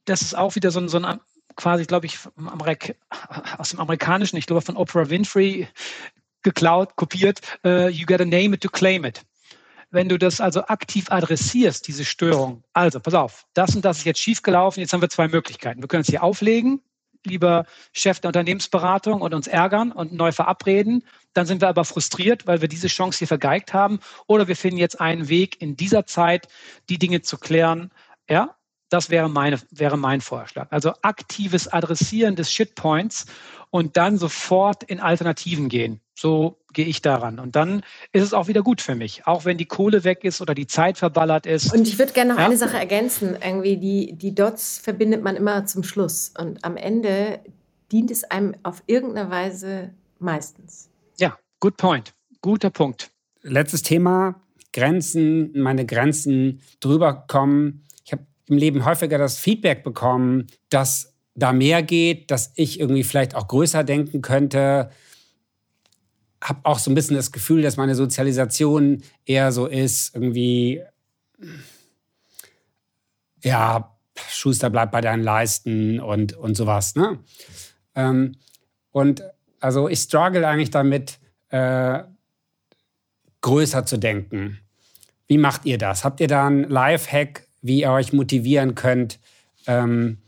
das 0.05 0.23
ist 0.23 0.37
auch 0.37 0.55
wieder 0.57 0.71
so 0.71 0.81
ein, 0.81 0.89
so 0.89 0.99
ein 0.99 1.21
quasi, 1.57 1.85
glaube 1.85 2.07
ich, 2.07 2.19
aus 3.59 3.71
dem 3.71 3.81
Amerikanischen, 3.81 4.37
ich 4.37 4.47
glaube 4.47 4.63
von 4.63 4.77
Oprah 4.77 5.11
Winfrey 5.11 5.69
geklaut, 6.43 6.97
kopiert, 6.97 7.41
uh, 7.65 7.89
you 7.89 8.05
gotta 8.07 8.25
name 8.25 8.55
it 8.55 8.63
to 8.63 8.69
claim 8.69 9.05
it. 9.05 9.23
Wenn 9.91 10.09
du 10.09 10.19
das 10.19 10.41
also 10.41 10.65
aktiv 10.65 11.11
adressierst, 11.11 11.87
diese 11.87 12.05
Störung, 12.05 12.65
also 12.73 12.99
pass 12.99 13.15
auf, 13.15 13.47
das 13.55 13.77
und 13.77 13.85
das 13.85 13.99
ist 13.99 14.05
jetzt 14.05 14.21
schiefgelaufen, 14.21 14.81
jetzt 14.81 14.93
haben 14.93 15.03
wir 15.03 15.11
zwei 15.11 15.29
Möglichkeiten. 15.29 15.83
Wir 15.83 15.89
können 15.89 16.01
es 16.01 16.09
hier 16.09 16.23
auflegen, 16.23 16.81
lieber 17.27 17.67
Chef 17.93 18.21
der 18.21 18.29
Unternehmensberatung 18.29 19.21
und 19.21 19.35
uns 19.35 19.47
ärgern 19.47 19.93
und 19.93 20.13
neu 20.13 20.33
verabreden. 20.33 21.05
Dann 21.33 21.47
sind 21.47 21.61
wir 21.61 21.69
aber 21.69 21.85
frustriert, 21.85 22.47
weil 22.47 22.61
wir 22.61 22.69
diese 22.69 22.89
Chance 22.89 23.19
hier 23.19 23.29
vergeigt 23.29 23.73
haben. 23.75 24.01
Oder 24.27 24.49
wir 24.49 24.57
finden 24.57 24.79
jetzt 24.79 25.01
einen 25.01 25.29
Weg, 25.29 25.61
in 25.61 25.77
dieser 25.77 26.07
Zeit 26.07 26.49
die 26.89 26.99
Dinge 26.99 27.23
zu 27.23 27.39
klären. 27.39 27.91
Ja, 28.29 28.55
das 28.93 29.09
wäre, 29.09 29.31
meine, 29.31 29.59
wäre 29.71 29.97
mein 29.97 30.21
Vorschlag. 30.21 30.69
Also 30.71 30.93
aktives 31.03 31.67
Adressieren 31.69 32.37
des 32.37 32.53
Shitpoints 32.53 33.27
und 33.71 33.97
dann 33.97 34.19
sofort 34.19 34.85
in 34.85 35.01
Alternativen 35.01 35.69
gehen. 35.71 36.01
So 36.15 36.59
gehe 36.75 36.85
ich 36.85 37.01
daran. 37.01 37.39
Und 37.39 37.57
dann 37.57 37.83
ist 38.13 38.23
es 38.23 38.35
auch 38.35 38.49
wieder 38.49 38.63
gut 38.63 38.83
für 38.83 38.95
mich, 38.95 39.27
auch 39.27 39.47
wenn 39.47 39.57
die 39.57 39.65
Kohle 39.65 40.05
weg 40.05 40.25
ist 40.25 40.43
oder 40.43 40.55
die 40.55 40.67
Zeit 40.67 40.99
verballert 40.99 41.47
ist. 41.47 41.73
Und 41.73 41.89
ich 41.89 41.99
würde 41.99 42.13
gerne 42.13 42.33
noch 42.33 42.39
ja? 42.39 42.45
eine 42.45 42.59
Sache 42.59 42.77
ergänzen. 42.77 43.37
Irgendwie 43.43 43.79
die, 43.79 44.13
die 44.13 44.35
Dots 44.35 44.79
verbindet 44.79 45.23
man 45.23 45.37
immer 45.37 45.65
zum 45.65 45.85
Schluss. 45.85 46.33
Und 46.39 46.63
am 46.65 46.77
Ende 46.77 47.41
dient 47.91 48.11
es 48.11 48.25
einem 48.25 48.55
auf 48.63 48.83
irgendeine 48.87 49.31
Weise 49.31 49.95
meistens. 50.19 50.91
Ja, 51.19 51.39
good 51.61 51.79
point. 51.79 52.13
Guter 52.43 52.71
Punkt. 52.71 53.11
Letztes 53.41 53.83
Thema. 53.83 54.35
Grenzen, 54.75 55.53
meine 55.55 55.87
Grenzen 55.87 56.61
drüber 56.81 57.25
kommen. 57.27 57.85
Im 58.53 58.59
Leben 58.59 58.85
häufiger 58.85 59.17
das 59.17 59.39
Feedback 59.39 59.83
bekommen, 59.83 60.47
dass 60.69 61.15
da 61.35 61.55
mehr 61.55 61.83
geht, 61.83 62.31
dass 62.31 62.53
ich 62.55 62.79
irgendwie 62.79 63.03
vielleicht 63.03 63.35
auch 63.35 63.49
größer 63.49 63.83
denken 63.83 64.21
könnte, 64.21 64.91
habe 66.43 66.61
auch 66.65 66.79
so 66.79 66.91
ein 66.91 66.95
bisschen 66.95 67.17
das 67.17 67.33
Gefühl, 67.33 67.63
dass 67.63 67.79
meine 67.79 67.95
Sozialisation 67.95 69.03
eher 69.25 69.53
so 69.53 69.67
ist, 69.67 70.15
irgendwie, 70.15 70.83
ja, 73.43 73.97
Schuster 74.29 74.69
bleibt 74.69 74.93
bei 74.93 75.01
deinen 75.01 75.23
Leisten 75.23 75.99
und, 75.99 76.35
und 76.35 76.55
sowas. 76.55 76.95
Ne? 76.95 77.21
Ähm, 77.95 78.37
und 78.91 79.23
also 79.61 79.89
ich 79.89 80.01
struggle 80.01 80.47
eigentlich 80.47 80.71
damit, 80.71 81.21
äh, 81.49 82.03
größer 83.41 83.87
zu 83.87 83.97
denken. 83.97 84.59
Wie 85.27 85.39
macht 85.39 85.65
ihr 85.65 85.79
das? 85.79 86.05
Habt 86.05 86.21
ihr 86.21 86.29
da 86.29 86.47
einen 86.47 86.65
Live-Hack, 86.65 87.47
wie 87.63 87.81
ihr 87.81 87.91
euch 87.91 88.13
motivieren 88.13 88.75
könnt, 88.75 89.19
ähm, 89.67 90.19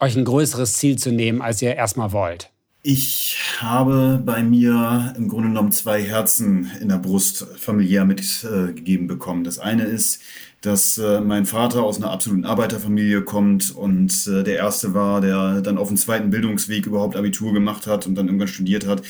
euch 0.00 0.16
ein 0.16 0.24
größeres 0.24 0.72
Ziel 0.72 0.96
zu 0.96 1.12
nehmen, 1.12 1.42
als 1.42 1.62
ihr 1.62 1.76
erstmal 1.76 2.12
wollt? 2.12 2.50
Ich 2.82 3.36
habe 3.58 4.22
bei 4.24 4.42
mir 4.42 5.12
im 5.18 5.28
Grunde 5.28 5.48
genommen 5.48 5.70
zwei 5.70 6.02
Herzen 6.02 6.70
in 6.80 6.88
der 6.88 6.96
Brust 6.96 7.46
familiär 7.58 8.06
mitgegeben 8.06 9.04
äh, 9.04 9.08
bekommen. 9.08 9.44
Das 9.44 9.58
eine 9.58 9.84
ist, 9.84 10.22
dass 10.62 10.96
äh, 10.96 11.20
mein 11.20 11.44
Vater 11.44 11.82
aus 11.82 11.98
einer 11.98 12.10
absoluten 12.10 12.46
Arbeiterfamilie 12.46 13.22
kommt 13.22 13.76
und 13.76 14.26
äh, 14.26 14.42
der 14.44 14.56
erste 14.56 14.94
war, 14.94 15.20
der 15.20 15.60
dann 15.60 15.76
auf 15.76 15.88
dem 15.88 15.98
zweiten 15.98 16.30
Bildungsweg 16.30 16.86
überhaupt 16.86 17.16
Abitur 17.16 17.52
gemacht 17.52 17.86
hat 17.86 18.06
und 18.06 18.14
dann 18.14 18.26
irgendwann 18.26 18.48
studiert 18.48 18.86
hat, 18.86 19.02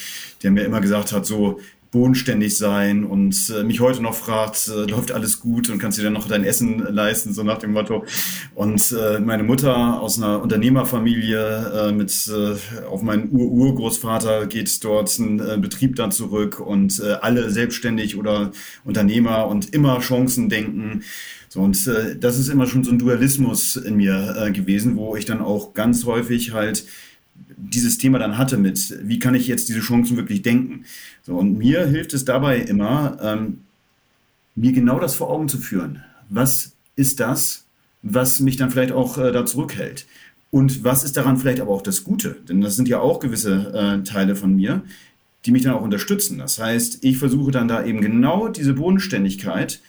der 0.43 0.51
mir 0.51 0.65
immer 0.65 0.81
gesagt 0.81 1.13
hat, 1.13 1.25
so 1.25 1.61
bodenständig 1.91 2.57
sein 2.57 3.05
und 3.05 3.53
äh, 3.57 3.65
mich 3.65 3.81
heute 3.81 4.03
noch 4.03 4.15
fragt, 4.15 4.69
äh, 4.69 4.89
läuft 4.89 5.11
alles 5.13 5.41
gut 5.41 5.71
und 5.71 5.79
kannst 5.79 5.99
du 5.99 6.03
dir 6.03 6.11
noch 6.11 6.29
dein 6.29 6.45
Essen 6.45 6.79
leisten, 6.79 7.33
so 7.33 7.43
nach 7.43 7.59
dem 7.59 7.73
Motto. 7.73 8.05
Und 8.55 8.93
äh, 8.93 9.19
meine 9.19 9.43
Mutter 9.43 10.01
aus 10.01 10.19
einer 10.19 10.41
Unternehmerfamilie 10.41 11.89
äh, 11.89 11.93
mit 11.93 12.13
äh, 12.29 12.87
auf 12.87 13.03
meinen 13.03 13.31
Ur-Urgroßvater 13.31 14.47
geht 14.47 14.85
dort 14.85 15.19
ein 15.19 15.41
äh, 15.41 15.59
Betrieb 15.59 15.97
dann 15.97 16.13
zurück 16.13 16.61
und 16.61 17.01
äh, 17.01 17.15
alle 17.21 17.51
selbstständig 17.51 18.17
oder 18.17 18.53
Unternehmer 18.85 19.49
und 19.49 19.75
immer 19.75 19.99
Chancen 20.01 20.49
denken. 20.49 21.03
So, 21.49 21.63
und 21.63 21.85
äh, 21.89 22.17
das 22.17 22.39
ist 22.39 22.49
immer 22.49 22.69
schon 22.69 22.85
so 22.85 22.93
ein 22.93 23.01
Dualismus 23.01 23.75
in 23.75 23.97
mir 23.97 24.37
äh, 24.39 24.53
gewesen, 24.53 24.97
wo 24.97 25.17
ich 25.17 25.25
dann 25.25 25.41
auch 25.41 25.75
ganz 25.75 26.05
häufig 26.05 26.53
halt 26.53 26.85
dieses 27.57 27.99
Thema 27.99 28.19
dann 28.19 28.39
hatte 28.39 28.57
mit, 28.57 28.99
wie 29.03 29.19
kann 29.19 29.35
ich 29.35 29.47
jetzt 29.47 29.69
diese 29.69 29.81
Chancen 29.81 30.17
wirklich 30.17 30.43
denken. 30.43 30.85
So, 31.23 31.37
und 31.37 31.59
mir 31.59 31.87
hilft 31.87 32.15
es 32.15 32.25
dabei 32.25 32.59
immer, 32.59 33.19
ähm, 33.23 33.61
mir 34.55 34.73
genau 34.73 34.99
das 34.99 35.15
vor 35.15 35.31
Augen 35.31 35.49
zu 35.49 35.59
führen. 35.59 36.03
Was 36.29 36.73
ist 36.97 37.21
das, 37.21 37.65
was 38.03 38.41
mich 38.41 38.57
dann 38.57 38.71
vielleicht 38.71 38.93
auch 38.93 39.19
äh, 39.19 39.33
da 39.33 39.47
zurückhält? 39.47 40.07
Und 40.51 40.83
was 40.83 41.05
ist 41.05 41.17
daran 41.17 41.37
vielleicht 41.37 41.61
aber 41.61 41.71
auch 41.71 41.83
das 41.83 42.03
Gute? 42.03 42.37
Denn 42.49 42.61
das 42.61 42.77
sind 42.77 42.89
ja 42.89 42.99
auch 42.99 43.21
gewisse 43.21 43.73
äh, 43.73 44.03
Teile 44.03 44.35
von 44.35 44.55
mir, 44.55 44.83
die 45.47 45.53
mich 45.53 45.63
dann 45.63 45.75
auch 45.75 45.83
unterstützen. 45.83 46.39
Das 46.39 46.59
heißt, 46.59 47.05
ich 47.05 47.19
versuche 47.19 47.53
dann 47.53 47.69
da 47.69 47.85
eben 47.85 48.01
genau 48.01 48.49
diese 48.49 48.75
Bodenständigkeit, 48.75 49.81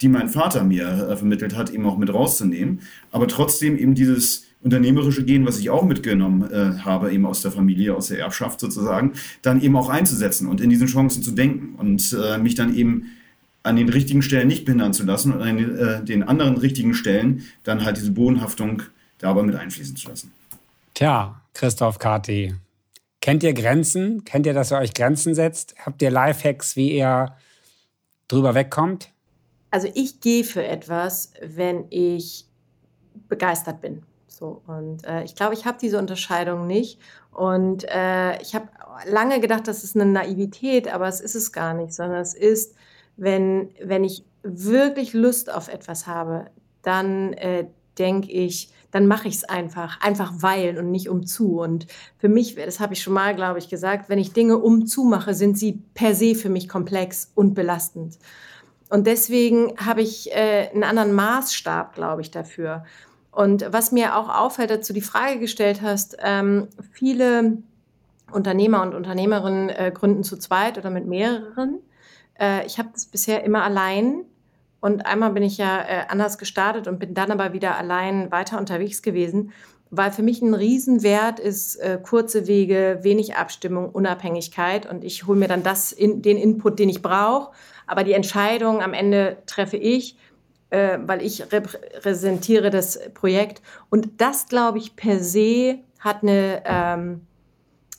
die 0.00 0.08
mein 0.08 0.28
Vater 0.28 0.64
mir 0.64 1.08
äh, 1.08 1.16
vermittelt 1.16 1.56
hat, 1.56 1.70
eben 1.70 1.86
auch 1.86 1.96
mit 1.96 2.12
rauszunehmen, 2.12 2.80
aber 3.10 3.28
trotzdem 3.28 3.78
eben 3.78 3.94
dieses 3.94 4.44
unternehmerische 4.64 5.24
Gehen, 5.24 5.46
was 5.46 5.58
ich 5.58 5.70
auch 5.70 5.84
mitgenommen 5.84 6.50
äh, 6.50 6.80
habe, 6.80 7.12
eben 7.12 7.26
aus 7.26 7.42
der 7.42 7.52
Familie, 7.52 7.94
aus 7.94 8.08
der 8.08 8.18
Erbschaft 8.18 8.58
sozusagen, 8.58 9.12
dann 9.42 9.60
eben 9.60 9.76
auch 9.76 9.90
einzusetzen 9.90 10.48
und 10.48 10.60
in 10.60 10.70
diesen 10.70 10.88
Chancen 10.88 11.22
zu 11.22 11.32
denken 11.32 11.74
und 11.76 12.16
äh, 12.18 12.38
mich 12.38 12.54
dann 12.54 12.74
eben 12.74 13.10
an 13.62 13.76
den 13.76 13.88
richtigen 13.88 14.22
Stellen 14.22 14.48
nicht 14.48 14.64
behindern 14.64 14.92
zu 14.92 15.04
lassen 15.04 15.32
und 15.32 15.42
an 15.42 15.56
den, 15.56 15.78
äh, 15.78 16.04
den 16.04 16.22
anderen 16.22 16.56
richtigen 16.56 16.94
Stellen 16.94 17.44
dann 17.62 17.84
halt 17.84 17.98
diese 17.98 18.10
Bodenhaftung 18.10 18.82
dabei 19.18 19.42
mit 19.42 19.54
einfließen 19.54 19.96
zu 19.96 20.08
lassen. 20.08 20.32
Tja, 20.94 21.40
Christoph 21.52 21.98
Kati, 21.98 22.54
kennt 23.20 23.42
ihr 23.42 23.52
Grenzen? 23.52 24.24
Kennt 24.24 24.46
ihr, 24.46 24.54
dass 24.54 24.72
ihr 24.72 24.78
euch 24.78 24.94
Grenzen 24.94 25.34
setzt? 25.34 25.74
Habt 25.78 26.00
ihr 26.02 26.10
Lifehacks, 26.10 26.76
wie 26.76 26.96
ihr 26.96 27.34
drüber 28.28 28.54
wegkommt? 28.54 29.10
Also 29.70 29.88
ich 29.94 30.20
gehe 30.20 30.44
für 30.44 30.64
etwas, 30.64 31.32
wenn 31.42 31.84
ich 31.90 32.46
begeistert 33.28 33.80
bin. 33.80 34.02
So, 34.36 34.62
und 34.66 35.04
äh, 35.04 35.24
ich 35.24 35.34
glaube, 35.34 35.54
ich 35.54 35.64
habe 35.66 35.78
diese 35.80 35.98
Unterscheidung 35.98 36.66
nicht. 36.66 36.98
Und 37.32 37.84
äh, 37.88 38.40
ich 38.40 38.54
habe 38.54 38.68
lange 39.06 39.40
gedacht, 39.40 39.66
das 39.66 39.84
ist 39.84 39.96
eine 39.96 40.06
Naivität, 40.06 40.92
aber 40.92 41.08
es 41.08 41.20
ist 41.20 41.34
es 41.34 41.52
gar 41.52 41.74
nicht, 41.74 41.92
sondern 41.92 42.20
es 42.20 42.34
ist, 42.34 42.74
wenn, 43.16 43.70
wenn 43.82 44.04
ich 44.04 44.24
wirklich 44.42 45.12
Lust 45.14 45.52
auf 45.52 45.68
etwas 45.68 46.06
habe, 46.06 46.46
dann 46.82 47.32
äh, 47.34 47.66
denke 47.98 48.30
ich, 48.30 48.70
dann 48.90 49.06
mache 49.08 49.26
ich 49.26 49.34
es 49.34 49.44
einfach, 49.44 50.00
einfach 50.00 50.32
weil 50.36 50.78
und 50.78 50.90
nicht 50.92 51.08
um 51.08 51.26
zu. 51.26 51.58
Und 51.60 51.86
für 52.18 52.28
mich, 52.28 52.54
das 52.54 52.78
habe 52.78 52.94
ich 52.94 53.02
schon 53.02 53.12
mal, 53.12 53.34
glaube 53.34 53.58
ich, 53.58 53.68
gesagt, 53.68 54.08
wenn 54.08 54.20
ich 54.20 54.32
Dinge 54.32 54.58
um 54.58 54.86
zu 54.86 55.04
mache, 55.04 55.34
sind 55.34 55.58
sie 55.58 55.82
per 55.94 56.14
se 56.14 56.34
für 56.34 56.48
mich 56.48 56.68
komplex 56.68 57.32
und 57.34 57.54
belastend. 57.54 58.18
Und 58.90 59.08
deswegen 59.08 59.74
habe 59.78 60.02
ich 60.02 60.30
äh, 60.32 60.68
einen 60.72 60.84
anderen 60.84 61.12
Maßstab, 61.12 61.94
glaube 61.94 62.22
ich, 62.22 62.30
dafür. 62.30 62.84
Und 63.34 63.66
was 63.72 63.90
mir 63.90 64.16
auch 64.16 64.28
auffällt, 64.28 64.70
dazu 64.70 64.92
die 64.92 65.00
Frage 65.00 65.40
gestellt 65.40 65.82
hast, 65.82 66.16
ähm, 66.22 66.68
viele 66.92 67.58
Unternehmer 68.30 68.82
und 68.82 68.94
Unternehmerinnen 68.94 69.70
äh, 69.70 69.92
gründen 69.92 70.22
zu 70.22 70.36
zweit 70.36 70.78
oder 70.78 70.90
mit 70.90 71.06
mehreren. 71.06 71.80
Äh, 72.38 72.64
ich 72.66 72.78
habe 72.78 72.90
das 72.92 73.06
bisher 73.06 73.42
immer 73.44 73.64
allein. 73.64 74.24
Und 74.80 75.06
einmal 75.06 75.32
bin 75.32 75.42
ich 75.42 75.58
ja 75.58 75.80
äh, 75.80 76.04
anders 76.08 76.38
gestartet 76.38 76.86
und 76.86 76.98
bin 76.98 77.14
dann 77.14 77.32
aber 77.32 77.52
wieder 77.52 77.76
allein 77.76 78.30
weiter 78.30 78.58
unterwegs 78.58 79.02
gewesen, 79.02 79.52
weil 79.90 80.12
für 80.12 80.22
mich 80.22 80.40
ein 80.42 80.54
Riesenwert 80.54 81.40
ist 81.40 81.76
äh, 81.76 81.98
kurze 82.00 82.46
Wege, 82.46 83.00
wenig 83.02 83.34
Abstimmung, 83.36 83.88
Unabhängigkeit. 83.88 84.88
Und 84.88 85.02
ich 85.02 85.26
hole 85.26 85.38
mir 85.38 85.48
dann 85.48 85.62
das 85.62 85.90
in, 85.90 86.22
den 86.22 86.36
Input, 86.36 86.78
den 86.78 86.88
ich 86.88 87.02
brauche, 87.02 87.52
aber 87.86 88.04
die 88.04 88.12
Entscheidung 88.12 88.80
am 88.80 88.92
Ende 88.92 89.38
treffe 89.46 89.76
ich 89.76 90.16
äh, 90.74 90.98
weil 91.06 91.22
ich 91.22 91.52
repräsentiere 91.52 92.70
das 92.70 92.98
Projekt. 93.14 93.62
Und 93.90 94.20
das, 94.20 94.48
glaube 94.48 94.78
ich, 94.78 94.96
per 94.96 95.22
se 95.22 95.78
hat 96.00 96.22
eine 96.22 96.62
ähm, 96.66 97.20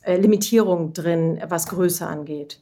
äh, 0.02 0.18
Limitierung 0.18 0.92
drin, 0.92 1.40
was 1.48 1.68
Größe 1.68 2.06
angeht. 2.06 2.60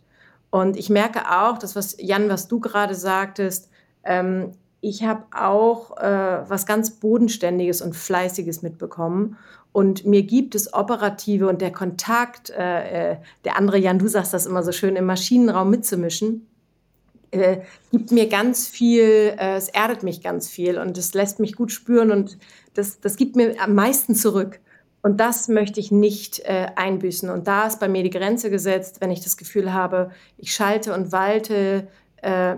Und 0.51 0.77
ich 0.77 0.89
merke 0.89 1.23
auch, 1.31 1.59
das, 1.59 1.75
was 1.75 1.97
Jan, 1.99 2.29
was 2.29 2.47
du 2.47 2.61
gerade 2.61 2.95
sagtest, 2.95 3.71
ähm, 4.05 4.53
ich 4.81 5.03
habe 5.03 5.25
auch 5.35 5.97
äh, 5.97 6.49
was 6.49 6.65
ganz 6.65 6.93
Bodenständiges 6.93 7.83
und 7.83 7.97
Fleißiges 7.97 8.62
mitbekommen. 8.62 9.37
Und 9.73 10.07
mir 10.07 10.23
gibt 10.23 10.55
es 10.55 10.73
operative 10.73 11.49
und 11.49 11.61
der 11.61 11.73
Kontakt, 11.73 12.51
äh, 12.51 13.15
äh 13.15 13.17
der 13.45 13.59
andere 13.59 13.79
Jan, 13.79 13.99
du 13.99 14.07
sagst 14.07 14.33
das 14.33 14.47
immer 14.47 14.62
so 14.62 14.71
schön, 14.71 14.95
im 14.95 15.07
Maschinenraum 15.07 15.71
mitzumischen 15.71 16.47
äh, 17.35 17.62
gibt 17.91 18.11
mir 18.12 18.28
ganz 18.28 18.66
viel, 18.66 19.35
äh, 19.39 19.57
es 19.57 19.68
erdet 19.68 20.03
mich 20.03 20.22
ganz 20.22 20.49
viel 20.49 20.78
und 20.78 20.97
es 20.97 21.14
lässt 21.14 21.41
mich 21.41 21.57
gut 21.57 21.72
spüren 21.72 22.11
und 22.11 22.39
das, 22.74 23.01
das 23.01 23.16
gibt 23.16 23.37
mir 23.37 23.61
am 23.61 23.74
meisten 23.74 24.14
zurück. 24.14 24.61
Und 25.03 25.18
das 25.18 25.49
möchte 25.49 25.80
ich 25.80 25.93
nicht 25.93 26.41
äh, 26.41 26.68
einbüßen. 26.76 27.28
Und 27.28 27.47
da 27.47 27.66
ist 27.66 27.78
bei 27.78 27.89
mir 27.89 28.03
die 28.03 28.11
Grenze 28.11 28.49
gesetzt, 28.49 29.03
wenn 29.03 29.11
ich 29.11 29.20
das 29.22 29.37
Gefühl 29.37 29.74
habe, 29.74 30.11
ich 30.39 30.55
schalte 30.55 30.95
und 30.95 31.12
walte 31.12 31.89
äh, 32.22 32.53
äh, 32.53 32.57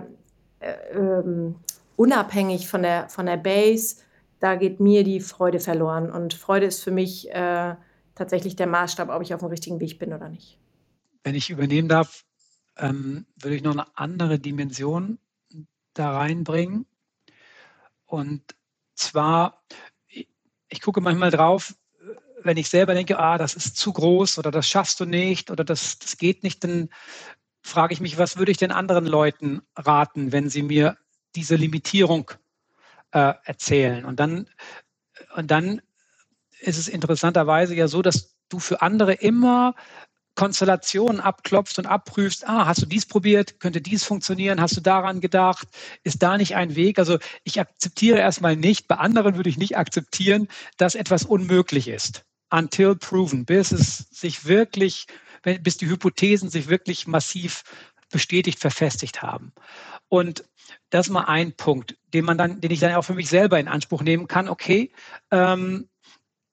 ähm, 0.93 1.55
unabhängig 1.97 2.69
von 2.69 2.83
der, 2.83 3.09
von 3.09 3.25
der 3.25 3.35
Base, 3.35 3.97
da 4.39 4.55
geht 4.55 4.79
mir 4.79 5.03
die 5.03 5.19
Freude 5.19 5.59
verloren. 5.59 6.09
Und 6.09 6.33
Freude 6.33 6.67
ist 6.67 6.83
für 6.83 6.91
mich 6.91 7.29
äh, 7.31 7.75
tatsächlich 8.15 8.55
der 8.55 8.67
Maßstab, 8.67 9.09
ob 9.09 9.21
ich 9.21 9.33
auf 9.33 9.41
dem 9.41 9.49
richtigen 9.49 9.79
Weg 9.81 9.99
bin 9.99 10.13
oder 10.13 10.29
nicht. 10.29 10.57
Wenn 11.23 11.35
ich 11.35 11.49
übernehmen 11.49 11.89
darf, 11.89 12.23
ähm, 12.77 13.25
würde 13.35 13.55
ich 13.55 13.63
noch 13.63 13.73
eine 13.73 13.97
andere 13.97 14.39
Dimension 14.39 15.19
da 15.93 16.17
reinbringen. 16.17 16.85
Und 18.05 18.43
zwar, 18.95 19.63
ich 20.07 20.81
gucke 20.81 21.01
manchmal 21.01 21.31
drauf, 21.31 21.75
wenn 22.43 22.57
ich 22.57 22.69
selber 22.69 22.93
denke, 22.93 23.19
ah, 23.19 23.37
das 23.37 23.55
ist 23.55 23.77
zu 23.77 23.91
groß 23.93 24.37
oder 24.39 24.51
das 24.51 24.67
schaffst 24.67 24.99
du 24.99 25.05
nicht 25.05 25.51
oder 25.51 25.63
das, 25.63 25.99
das 25.99 26.17
geht 26.17 26.43
nicht, 26.43 26.63
dann 26.63 26.89
frage 27.61 27.93
ich 27.93 27.99
mich, 27.99 28.17
was 28.17 28.37
würde 28.37 28.51
ich 28.51 28.57
den 28.57 28.71
anderen 28.71 29.05
Leuten 29.05 29.61
raten, 29.75 30.31
wenn 30.31 30.49
sie 30.49 30.63
mir 30.63 30.97
diese 31.35 31.55
Limitierung 31.55 32.31
äh, 33.11 33.33
erzählen? 33.43 34.05
Und 34.05 34.19
dann, 34.19 34.49
und 35.35 35.51
dann 35.51 35.81
ist 36.59 36.77
es 36.77 36.87
interessanterweise 36.87 37.75
ja 37.75 37.87
so, 37.87 38.01
dass 38.01 38.37
du 38.49 38.59
für 38.59 38.81
andere 38.81 39.13
immer 39.13 39.75
Konstellationen 40.37 41.19
abklopfst 41.19 41.79
und 41.79 41.87
abprüfst, 41.87 42.47
ah, 42.47 42.67
hast 42.67 42.83
du 42.83 42.85
dies 42.85 43.07
probiert, 43.07 43.59
könnte 43.59 43.81
dies 43.81 44.03
funktionieren, 44.03 44.61
hast 44.61 44.77
du 44.77 44.81
daran 44.81 45.19
gedacht, 45.19 45.67
ist 46.03 46.21
da 46.21 46.37
nicht 46.37 46.55
ein 46.55 46.75
Weg? 46.75 46.99
Also 46.99 47.17
ich 47.43 47.59
akzeptiere 47.59 48.19
erstmal 48.19 48.55
nicht, 48.55 48.87
bei 48.87 48.95
anderen 48.95 49.35
würde 49.35 49.49
ich 49.49 49.57
nicht 49.57 49.77
akzeptieren, 49.77 50.47
dass 50.77 50.95
etwas 50.95 51.25
unmöglich 51.25 51.87
ist. 51.87 52.23
Until 52.51 52.95
proven, 52.95 53.45
bis 53.45 53.71
es 53.71 53.97
sich 54.11 54.45
wirklich, 54.45 55.07
bis 55.41 55.77
die 55.77 55.89
Hypothesen 55.89 56.49
sich 56.49 56.69
wirklich 56.69 57.07
massiv 57.07 57.63
bestätigt, 58.11 58.59
verfestigt 58.59 59.23
haben. 59.23 59.51
Und 60.07 60.45
das 60.91 61.07
ist 61.07 61.11
mal 61.11 61.25
ein 61.25 61.53
Punkt, 61.53 61.97
den 62.13 62.23
man 62.23 62.37
dann, 62.37 62.61
den 62.61 62.71
ich 62.71 62.79
dann 62.79 62.93
auch 62.93 63.01
für 63.01 63.15
mich 63.15 63.27
selber 63.27 63.59
in 63.59 63.67
Anspruch 63.67 64.03
nehmen 64.03 64.27
kann. 64.27 64.47
Okay, 64.47 64.91
ähm, 65.31 65.89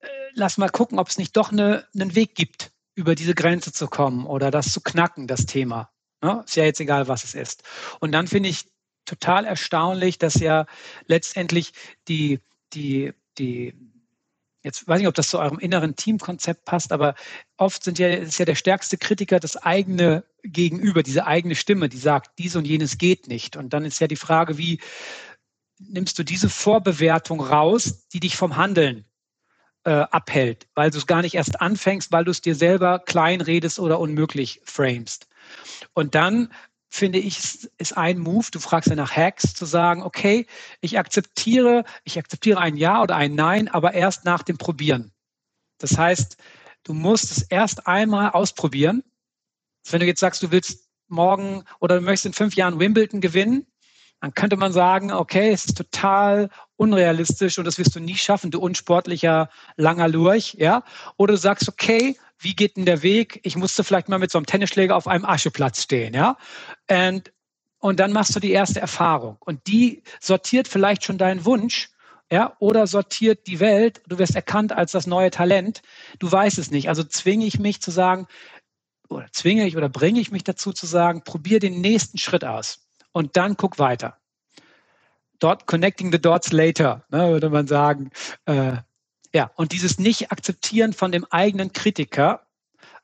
äh, 0.01 0.09
lass 0.33 0.57
mal 0.57 0.71
gucken, 0.71 0.99
ob 0.99 1.09
es 1.09 1.19
nicht 1.19 1.37
doch 1.37 1.53
eine, 1.53 1.87
einen 1.95 2.15
Weg 2.15 2.35
gibt 2.35 2.74
über 2.95 3.15
diese 3.15 3.35
Grenze 3.35 3.73
zu 3.73 3.89
kommen 3.89 4.27
oder 4.27 4.51
das 4.51 4.73
zu 4.73 4.81
knacken, 4.81 5.27
das 5.27 5.47
Thema. 5.47 5.91
Ne? 6.23 6.43
Ist 6.47 6.57
ja 6.57 6.65
jetzt 6.65 6.81
egal, 6.81 7.09
was 7.09 7.25
es 7.25 7.35
ist. 7.35 7.63
Und 8.01 8.13
dann 8.13 8.27
finde 8.27 8.49
ich 8.49 8.67
total 9.05 9.45
erstaunlich, 9.45 10.19
dass 10.19 10.35
ja 10.35 10.67
letztendlich 11.07 11.73
die, 12.09 12.41
die, 12.73 13.13
die, 13.39 13.75
jetzt 14.63 14.89
weiß 14.89 14.99
ich 14.99 15.03
nicht, 15.03 15.09
ob 15.09 15.15
das 15.15 15.29
zu 15.29 15.39
eurem 15.39 15.59
inneren 15.59 15.97
Teamkonzept 15.97 16.65
passt, 16.65 16.93
aber 16.93 17.15
oft 17.57 17.85
sind 17.85 17.99
ja, 17.99 18.09
ist 18.09 18.39
ja 18.39 18.45
der 18.45 18.55
stärkste 18.55 18.97
Kritiker 18.97 19.41
das 19.41 19.57
eigene 19.57 20.25
Gegenüber, 20.43 21.03
diese 21.03 21.27
eigene 21.27 21.55
Stimme, 21.55 21.89
die 21.89 21.99
sagt, 21.99 22.39
dies 22.39 22.57
und 22.57 22.67
jenes 22.67 22.99
geht 22.99 23.29
nicht. 23.29 23.57
Und 23.57 23.73
dann 23.73 23.85
ist 23.85 24.01
ja 24.01 24.07
die 24.07 24.17
Frage, 24.17 24.57
wie 24.57 24.81
nimmst 25.79 26.19
du 26.19 26.23
diese 26.23 26.49
Vorbewertung 26.49 27.41
raus, 27.41 28.07
die 28.09 28.21
dich 28.21 28.37
vom 28.37 28.57
Handeln 28.57 29.05
äh, 29.85 29.91
abhält, 29.91 30.67
weil 30.75 30.91
du 30.91 30.99
es 30.99 31.07
gar 31.07 31.23
nicht 31.23 31.35
erst 31.35 31.61
anfängst, 31.61 32.13
weil 32.13 32.25
du 32.25 32.31
es 32.31 32.41
dir 32.41 32.55
selber 32.55 32.99
klein 32.99 33.41
redest 33.41 33.79
oder 33.79 34.01
unmöglich 34.01 34.61
framest. 34.65 35.29
Und 35.93 36.15
dann 36.15 36.53
finde 36.89 37.19
ich, 37.19 37.69
ist 37.77 37.97
ein 37.97 38.19
Move, 38.19 38.47
du 38.53 38.61
fragst 38.61 38.89
ja 38.89 38.97
nach 38.97 39.17
Hacks, 39.17 39.55
zu 39.55 39.65
sagen, 39.65 40.03
okay, 40.03 40.47
ich 40.81 40.99
akzeptiere, 40.99 41.85
ich 42.05 42.19
akzeptiere 42.19 42.61
ein 42.61 42.77
Ja 42.77 43.03
oder 43.03 43.17
ein 43.17 43.35
Nein, 43.35 43.69
aber 43.69 43.95
erst 43.95 44.25
nach 44.25 44.43
dem 44.43 44.59
Probieren. 44.59 45.13
Das 45.79 45.99
heißt, 45.99 46.37
du 46.85 46.95
musst 46.95 47.33
es 47.33 47.43
erst 47.43 47.87
einmal 47.87 48.31
ausprobieren. 48.31 49.03
Wenn 49.91 50.01
du 50.01 50.07
jetzt 50.07 50.21
sagst, 50.21 50.43
du 50.43 50.51
willst 50.53 50.89
morgen 51.09 51.65
oder 51.81 51.97
du 51.97 52.03
möchtest 52.03 52.27
in 52.27 52.33
fünf 52.33 52.55
Jahren 52.55 52.79
Wimbledon 52.79 53.21
gewinnen, 53.21 53.67
dann 54.25 54.33
könnte 54.33 54.57
man 54.57 54.73
sagen, 54.73 55.13
okay, 55.13 55.51
es 55.51 55.67
ist 55.67 55.77
total 55.77 56.49
unrealistisch 56.77 57.59
und 57.59 57.67
das 57.67 57.77
wirst 57.77 57.95
du 57.95 58.01
nie 58.01 58.17
schaffen, 58.17 58.51
du 58.51 58.59
unsportlicher 58.59 59.51
langer 59.77 60.09
Lurch, 60.09 60.57
ja? 60.59 60.83
Oder 61.19 61.35
du 61.35 61.39
sagst, 61.39 61.69
okay, 61.69 62.17
wie 62.39 62.57
geht 62.57 62.79
denn 62.79 62.87
der 62.87 63.03
Weg? 63.03 63.41
Ich 63.43 63.55
musste 63.55 63.85
vielleicht 63.85 64.09
mal 64.09 64.19
mit 64.19 64.31
so 64.31 64.39
einem 64.39 64.47
Tennisschläger 64.47 64.97
auf 64.97 65.09
einem 65.09 65.27
Ascheplatz 65.27 65.83
stehen, 65.83 66.15
ja? 66.15 66.39
Und, 66.91 67.35
und 67.81 68.01
dann 68.01 68.13
machst 68.13 68.35
du 68.35 68.41
die 68.41 68.53
erste 68.53 68.81
Erfahrung 68.81 69.37
und 69.41 69.67
die 69.67 70.03
sortiert 70.21 70.69
vielleicht 70.69 71.05
schon 71.05 71.19
deinen 71.19 71.45
Wunsch, 71.45 71.91
ja? 72.33 72.57
Oder 72.61 72.87
sortiert 72.87 73.47
die 73.47 73.61
Welt, 73.61 74.01
du 74.09 74.17
wirst 74.17 74.35
erkannt 74.35 74.73
als 74.73 74.93
das 74.93 75.07
neue 75.07 75.31
Talent, 75.31 75.83
du 76.19 76.33
weißt 76.33 76.57
es 76.57 76.71
nicht. 76.71 76.89
Also 76.89 77.05
zwinge 77.05 77.45
ich 77.45 77.59
mich 77.59 77.83
zu 77.83 77.91
sagen, 77.91 78.27
oder 79.11 79.27
zwinge 79.33 79.67
ich 79.67 79.77
oder 79.77 79.91
bringe 79.91 80.19
ich 80.19 80.31
mich 80.31 80.45
dazu 80.45 80.73
zu 80.73 80.87
sagen, 80.87 81.25
probier 81.25 81.61
den 81.61 81.83
nächsten 81.83 82.17
Schritt 82.17 82.47
aus 82.47 82.84
und 83.15 83.37
dann 83.39 83.57
guck 83.57 83.79
weiter. 83.79 84.19
Dort 85.39 85.67
connecting 85.67 86.13
the 86.13 86.21
dots 86.21 86.53
later, 86.53 87.05
ne, 87.11 87.31
würde 87.31 87.49
man 87.49 87.67
sagen. 87.67 88.11
Äh, 88.45 88.77
ja, 89.33 89.51
und 89.57 89.73
dieses 89.73 89.99
Nicht-Akzeptieren 89.99 90.93
von 90.93 91.11
dem 91.11 91.25
eigenen 91.31 91.73
Kritiker, 91.73 92.47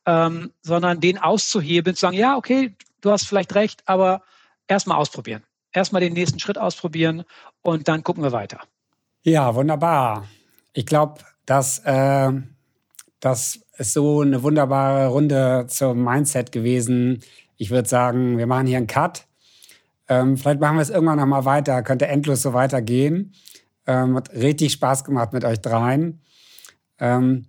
ähm, 0.06 0.52
sondern 0.62 1.00
den 1.00 1.18
auszuheben, 1.18 1.94
zu 1.94 2.00
sagen, 2.02 2.16
ja, 2.16 2.36
okay, 2.36 2.76
du 3.00 3.10
hast 3.10 3.26
vielleicht 3.26 3.54
recht, 3.54 3.82
aber 3.86 4.22
erstmal 4.68 4.98
ausprobieren. 4.98 5.42
Erstmal 5.72 6.00
den 6.00 6.12
nächsten 6.12 6.38
Schritt 6.38 6.58
ausprobieren 6.58 7.24
und 7.62 7.88
dann 7.88 8.02
gucken 8.02 8.22
wir 8.22 8.32
weiter. 8.32 8.60
Ja, 9.22 9.54
wunderbar. 9.54 10.26
Ich 10.72 10.86
glaube, 10.86 11.20
dass 11.46 11.78
äh, 11.80 12.32
das 13.20 13.60
ist 13.76 13.92
so 13.92 14.22
eine 14.22 14.42
wunderbare 14.42 15.08
Runde 15.08 15.66
zum 15.68 16.02
Mindset 16.02 16.52
gewesen. 16.52 17.22
Ich 17.56 17.70
würde 17.70 17.88
sagen, 17.88 18.38
wir 18.38 18.46
machen 18.46 18.66
hier 18.66 18.78
einen 18.78 18.86
Cut. 18.86 19.26
Ähm, 20.10 20.36
vielleicht 20.36 20.60
machen 20.60 20.76
wir 20.76 20.82
es 20.82 20.90
irgendwann 20.90 21.18
noch 21.18 21.26
mal 21.26 21.44
weiter. 21.44 21.82
Könnte 21.82 22.08
endlos 22.08 22.42
so 22.42 22.52
weitergehen. 22.52 23.32
Ähm, 23.86 24.16
hat 24.16 24.32
richtig 24.32 24.72
Spaß 24.72 25.04
gemacht 25.04 25.32
mit 25.32 25.44
euch 25.44 25.60
dreien. 25.60 26.20
Ähm, 26.98 27.46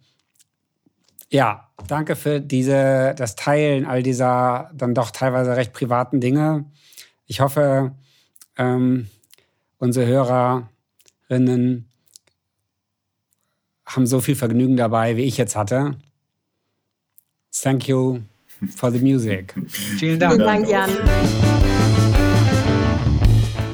ja, 1.32 1.68
danke 1.88 2.16
für 2.16 2.40
diese, 2.40 3.16
das 3.18 3.36
Teilen 3.36 3.86
all 3.86 4.04
dieser 4.04 4.70
dann 4.76 4.94
doch 4.94 5.10
teilweise 5.10 5.56
recht 5.58 5.74
privaten 5.74 6.22
Dinge. 6.22 6.66
Ich 7.26 7.42
hoffe, 7.42 7.96
ähm, 8.58 9.08
unsere 9.80 10.06
Hörerinnen 10.06 11.90
haben 13.88 14.06
so 14.06 14.22
viel 14.22 14.36
Vergnügen 14.36 14.78
dabei, 14.78 15.18
wie 15.18 15.24
ich 15.24 15.38
jetzt 15.38 15.56
hatte. 15.56 15.96
Thank 17.52 17.88
you 17.88 18.20
for 18.76 18.92
the 18.92 19.00
music. 19.00 19.56
Vielen 19.68 20.20
Dank. 20.20 20.34
Vielen 20.34 20.46
Dank, 20.46 20.70
Jan. 20.70 21.51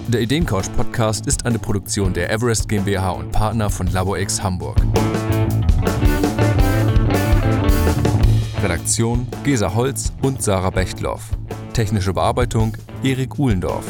Der 0.08 0.22
Ideencouch 0.22 0.72
Podcast 0.78 1.28
ist 1.28 1.46
eine 1.46 1.60
Produktion 1.60 2.14
der 2.14 2.32
Everest 2.32 2.70
GmbH 2.70 3.12
und 3.12 3.30
Partner 3.34 3.70
von 3.70 3.88
LaborX 3.88 4.42
Hamburg. 4.42 4.78
Redaktion 8.64 9.28
Gesa 9.44 9.74
Holz 9.76 10.14
und 10.22 10.42
Sarah 10.42 10.70
Bechtloff. 10.70 11.32
Technische 11.74 12.14
Bearbeitung 12.14 12.78
Erik 13.04 13.38
Uhlendorf. 13.38 13.84